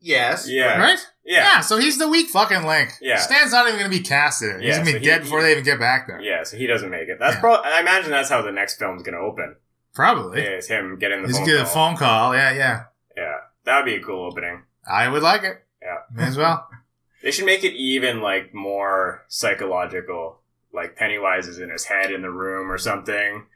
Yes. 0.00 0.48
Yeah. 0.48 0.78
right? 0.78 0.98
Yeah. 1.24 1.38
Yeah. 1.42 1.60
So 1.60 1.78
he's 1.78 1.98
the 1.98 2.08
weak 2.08 2.28
fucking 2.28 2.64
link. 2.64 2.92
Yeah. 3.02 3.16
Stan's 3.18 3.50
not 3.52 3.66
even 3.66 3.80
going 3.80 3.90
to 3.90 3.98
be 3.98 4.02
casted. 4.04 4.60
He's 4.62 4.68
Yeah, 4.68 4.74
going 4.76 4.86
to 4.86 4.92
be 4.92 4.92
so 4.92 4.98
he- 5.00 5.04
dead 5.04 5.22
before 5.22 5.40
he- 5.40 5.46
they 5.46 5.52
even 5.52 5.64
get 5.64 5.78
back 5.80 6.06
there. 6.06 6.20
Yeah, 6.20 6.44
so 6.44 6.56
he 6.56 6.66
doesn't 6.66 6.88
make 6.90 7.08
it. 7.08 7.18
That's 7.18 7.34
Yeah. 7.34 7.40
probably. 7.40 7.70
I 7.70 7.80
imagine 7.80 8.12
that's 8.12 8.30
how 8.30 8.40
the 8.42 8.52
next 8.52 8.78
film's 8.78 9.02
going 9.02 9.14
to 9.14 9.20
open. 9.20 9.56
Probably. 9.96 10.40
it's 10.42 10.68
him 10.68 10.96
getting 10.98 11.22
the 11.22 11.28
He's 11.28 11.38
phone 11.38 11.46
going 11.46 11.58
to 11.58 11.64
get 11.64 11.72
call. 11.72 11.84
a 11.84 11.88
phone 11.88 11.96
call. 11.96 12.34
Yeah, 12.36 12.52
yeah. 12.52 12.84
Yeah, 13.16 13.34
that 13.64 13.76
would 13.78 13.86
be 13.86 13.96
a 13.96 14.00
cool 14.02 14.26
opening. 14.26 14.62
I 14.88 15.08
would 15.08 15.22
like 15.24 15.42
it. 15.42 15.64
Yeah. 15.82 15.96
May 16.12 16.24
as 16.28 16.36
well. 16.36 16.68
They 17.22 17.32
should 17.32 17.46
make 17.46 17.64
it 17.64 17.72
even 17.72 18.20
like 18.20 18.54
more 18.54 19.24
psychological. 19.26 20.42
Like 20.72 20.94
Pennywise 20.94 21.48
is 21.48 21.58
in 21.58 21.70
his 21.70 21.84
head 21.86 22.12
in 22.12 22.22
the 22.22 22.30
room 22.30 22.70
or 22.70 22.78
something. 22.78 23.46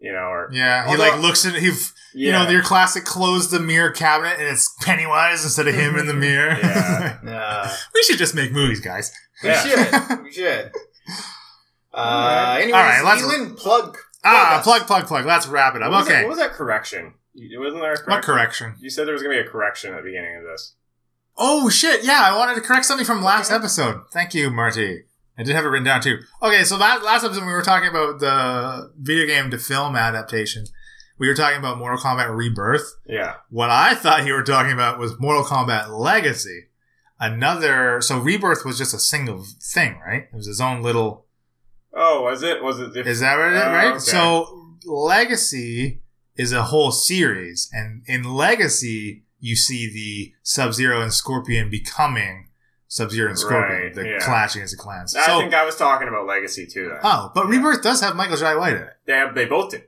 You 0.00 0.12
know, 0.12 0.18
or 0.18 0.50
Yeah. 0.52 0.84
He 0.84 0.90
Although- 0.90 1.02
like 1.12 1.20
looks 1.22 1.46
at 1.46 1.54
he. 1.54 1.72
You 2.12 2.32
know, 2.32 2.46
your 2.50 2.62
classic 2.62 3.04
close 3.04 3.50
the 3.50 3.60
mirror 3.60 3.90
cabinet 3.90 4.34
and 4.38 4.48
it's 4.48 4.74
Pennywise 4.82 5.44
instead 5.44 5.66
of 5.68 5.74
him 5.74 5.96
in 5.96 6.06
the 6.06 6.12
mirror. 6.28 6.58
Yeah. 6.60 7.18
Uh, 7.26 7.74
we 7.94 8.02
should 8.02 8.18
just 8.18 8.34
make 8.34 8.52
movies, 8.52 8.80
guys. 8.80 9.12
we 9.42 9.48
Yeah. 9.48 9.62
should. 10.08 10.22
We 10.24 10.32
should. 10.32 10.72
Uh, 11.94 11.96
Alright. 11.98 12.62
anyways, 12.64 12.74
Alright, 12.74 13.04
let's- 13.04 13.22
Leland, 13.22 13.56
plug. 13.56 13.96
Ah, 14.24 14.60
plug, 14.62 14.86
plug, 14.86 15.06
plug. 15.06 15.24
Let's 15.26 15.46
wrap 15.46 15.74
it 15.76 15.82
up. 15.82 15.90
What 15.90 15.98
was 15.98 16.08
that- 16.08 16.14
Okay. 16.14 16.22
what 16.24 16.30
was 16.30 16.38
that 16.38 16.52
correction? 16.52 17.14
You- 17.34 17.60
Wasn't 17.60 17.80
there 17.82 17.92
a 17.92 17.96
correction? 17.96 18.10
What 18.12 18.22
correction? 18.24 18.74
You 18.80 18.90
said 18.90 19.06
there 19.06 19.12
was 19.12 19.22
going 19.22 19.36
to 19.36 19.42
be 19.42 19.46
a 19.48 19.50
correction 19.50 19.92
at 19.92 19.98
the 19.98 20.02
beginning 20.04 20.36
of 20.38 20.42
this. 20.44 20.74
Oh 21.38 21.68
shit! 21.68 22.02
Yeah, 22.02 22.22
I 22.22 22.34
wanted 22.36 22.54
to 22.54 22.62
correct 22.62 22.86
something 22.86 23.04
from 23.04 23.22
last 23.22 23.48
Okay. 23.50 23.56
episode. 23.56 24.00
Thank 24.10 24.32
you, 24.34 24.48
Marty. 24.50 25.04
I 25.38 25.42
did 25.42 25.54
have 25.54 25.66
it 25.66 25.68
written 25.68 25.84
down 25.84 26.00
too. 26.00 26.20
Okay, 26.42 26.64
so 26.64 26.78
that 26.78 27.02
last 27.02 27.24
episode 27.24 27.44
we 27.44 27.52
were 27.52 27.60
talking 27.60 27.90
about 27.90 28.20
the 28.20 28.90
video 28.98 29.26
game 29.26 29.50
to 29.50 29.58
film 29.58 29.96
adaptation. 29.96 30.64
We 31.18 31.28
were 31.28 31.34
talking 31.34 31.58
about 31.58 31.76
Mortal 31.76 31.98
Kombat 31.98 32.34
Rebirth. 32.34 32.94
Yeah. 33.04 33.34
What 33.50 33.68
I 33.68 33.94
thought 33.94 34.24
you 34.24 34.32
were 34.32 34.42
talking 34.42 34.72
about 34.72 34.98
was 34.98 35.20
Mortal 35.20 35.44
Kombat 35.44 35.90
Legacy. 35.90 36.68
Another. 37.20 38.00
So 38.00 38.18
Rebirth 38.18 38.64
was 38.64 38.78
just 38.78 38.94
a 38.94 38.98
single 38.98 39.44
thing, 39.62 40.00
right? 40.06 40.22
It 40.32 40.34
was 40.34 40.46
his 40.46 40.60
own 40.60 40.80
little. 40.82 41.25
Oh, 41.98 42.22
was 42.22 42.42
it? 42.42 42.62
Was 42.62 42.78
it? 42.78 42.94
Is 43.06 43.20
that 43.20 43.38
it 43.38 43.54
is? 43.54 43.62
Oh, 43.62 43.72
Right. 43.72 43.86
okay. 43.92 43.98
So 43.98 44.76
Legacy 44.84 46.00
is 46.36 46.52
a 46.52 46.64
whole 46.64 46.92
series, 46.92 47.70
and 47.72 48.02
in 48.06 48.22
Legacy 48.24 49.22
you 49.40 49.56
see 49.56 49.90
the 49.92 50.34
Sub 50.42 50.72
Zero 50.74 51.00
and 51.00 51.12
Scorpion 51.12 51.70
becoming 51.70 52.48
Sub 52.88 53.10
Zero 53.10 53.28
and 53.30 53.38
Scorpion, 53.38 53.82
Right, 53.82 53.94
the 53.94 54.08
yeah. 54.08 54.18
clashing 54.20 54.62
as 54.62 54.70
the 54.72 54.76
clans. 54.76 55.14
I 55.16 55.26
so, 55.26 55.38
think 55.40 55.54
I 55.54 55.64
was 55.64 55.76
talking 55.76 56.08
about 56.08 56.26
Legacy 56.26 56.66
too. 56.66 56.88
Then. 56.88 56.98
oh, 57.02 57.32
but 57.34 57.44
Yeah. 57.44 57.50
Rebirth 57.56 57.82
does 57.82 58.00
have 58.00 58.14
Michael 58.16 58.36
Jai 58.36 58.54
White 58.56 58.74
in 58.76 58.82
it. 58.82 58.96
They 59.06 59.12
have, 59.14 59.34
they 59.34 59.44
both 59.46 59.70
do. 59.72 59.80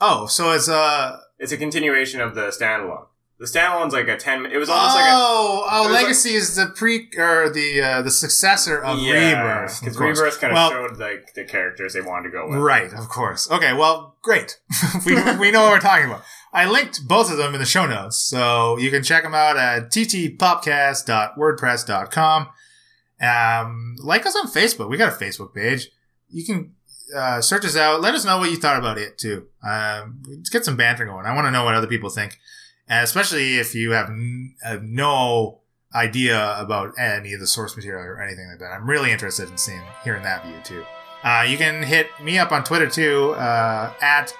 Oh, 0.00 0.26
so 0.26 0.52
it's 0.52 0.68
uh 0.68 1.18
It's 1.38 1.52
a 1.52 1.56
continuation 1.56 2.20
of 2.20 2.34
the 2.34 2.48
standalone. 2.48 3.06
The 3.38 3.44
standalone's 3.44 3.92
like 3.92 4.08
a 4.08 4.16
ten. 4.16 4.46
It 4.46 4.56
was 4.56 4.70
almost 4.70 4.94
like 4.94 5.04
a 5.04 5.08
oh, 5.12 5.66
oh, 5.70 5.82
was 5.82 5.92
like- 5.92 6.02
Legacy 6.04 6.32
is 6.34 6.56
the 6.56 6.68
pre 6.74 7.10
or 7.18 7.50
the 7.50 7.82
uh, 7.82 8.00
the 8.02 8.10
successor 8.10 8.82
of 8.82 8.96
Rebirth. 8.98 9.80
because. 9.80 9.98
Rebirth 9.98 10.40
kind 10.40 10.52
of 10.52 10.54
Well- 10.54 10.70
showed 10.70 10.96
like 10.98 11.34
the 11.34 11.44
characters 11.44 11.92
they 11.92 12.00
wanted 12.00 12.30
to 12.30 12.32
go 12.32 12.48
with. 12.48 12.56
Right, 12.58 12.90
of 12.94 13.10
course. 13.10 13.50
Okay, 13.50 13.74
well, 13.74 14.16
great. 14.22 14.58
we, 15.06 15.16
we 15.36 15.50
know 15.50 15.64
what 15.64 15.72
we're 15.72 15.80
talking 15.80 16.06
about. 16.06 16.22
I 16.52 16.64
linked 16.64 17.06
both 17.06 17.30
of 17.30 17.36
them 17.36 17.52
in 17.52 17.60
the 17.60 17.66
show 17.66 17.84
notes, 17.86 18.16
so 18.16 18.78
you 18.78 18.90
can 18.90 19.02
check 19.02 19.22
them 19.24 19.34
out 19.34 19.58
at 19.58 19.90
ttpopcast.wordpress.com. 19.92 22.48
Um, 23.20 23.96
like 24.02 24.26
us 24.26 24.36
on 24.36 24.46
Facebook. 24.48 24.88
We 24.88 24.96
got 24.96 25.12
a 25.12 25.16
Facebook 25.24 25.54
page. 25.54 25.88
You 26.28 26.44
can 26.44 26.74
uh, 27.14 27.40
search 27.40 27.64
us 27.64 27.76
out. 27.76 28.00
Let 28.00 28.14
us 28.14 28.24
know 28.24 28.38
what 28.38 28.50
you 28.50 28.56
thought 28.56 28.78
about 28.78 28.98
it 28.98 29.18
too. 29.18 29.46
Um, 29.62 30.22
let's 30.28 30.50
get 30.50 30.64
some 30.64 30.76
banter 30.76 31.04
going. 31.04 31.26
I 31.26 31.34
want 31.34 31.46
to 31.46 31.50
know 31.50 31.64
what 31.64 31.74
other 31.74 31.86
people 31.86 32.10
think, 32.10 32.38
and 32.88 33.02
especially 33.04 33.56
if 33.58 33.74
you 33.74 33.92
have 33.92 34.08
n- 34.10 34.54
uh, 34.64 34.78
no 34.82 35.60
idea 35.94 36.58
about 36.58 36.92
any 36.98 37.32
of 37.32 37.40
the 37.40 37.46
source 37.46 37.74
material 37.76 38.02
or 38.04 38.20
anything 38.20 38.48
like 38.48 38.58
that. 38.58 38.72
I'm 38.72 38.88
really 38.88 39.10
interested 39.12 39.48
in 39.48 39.56
seeing 39.56 39.82
hearing 40.04 40.22
that 40.24 40.44
view 40.44 40.56
too. 40.64 40.84
Uh, 41.22 41.44
you 41.48 41.56
can 41.56 41.82
hit 41.82 42.08
me 42.22 42.38
up 42.38 42.52
on 42.52 42.62
Twitter 42.64 42.88
too, 42.88 43.30
uh, 43.32 43.92
at 44.00 44.34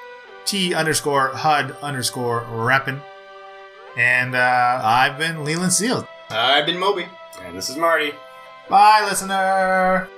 T 0.45 0.75
underscore 0.75 1.29
HUD 1.29 1.77
underscore 1.83 2.43
reppin. 2.43 3.01
And 3.97 4.35
uh, 4.35 4.81
I've 4.85 5.19
been 5.19 5.45
Leland 5.45 5.73
Seal. 5.73 6.07
I've 6.31 6.67
been 6.67 6.79
Moby. 6.79 7.07
And 7.43 7.57
this 7.57 7.71
is 7.71 7.77
Marty. 7.77 8.13
Bye, 8.69 9.07
listener. 9.09 10.09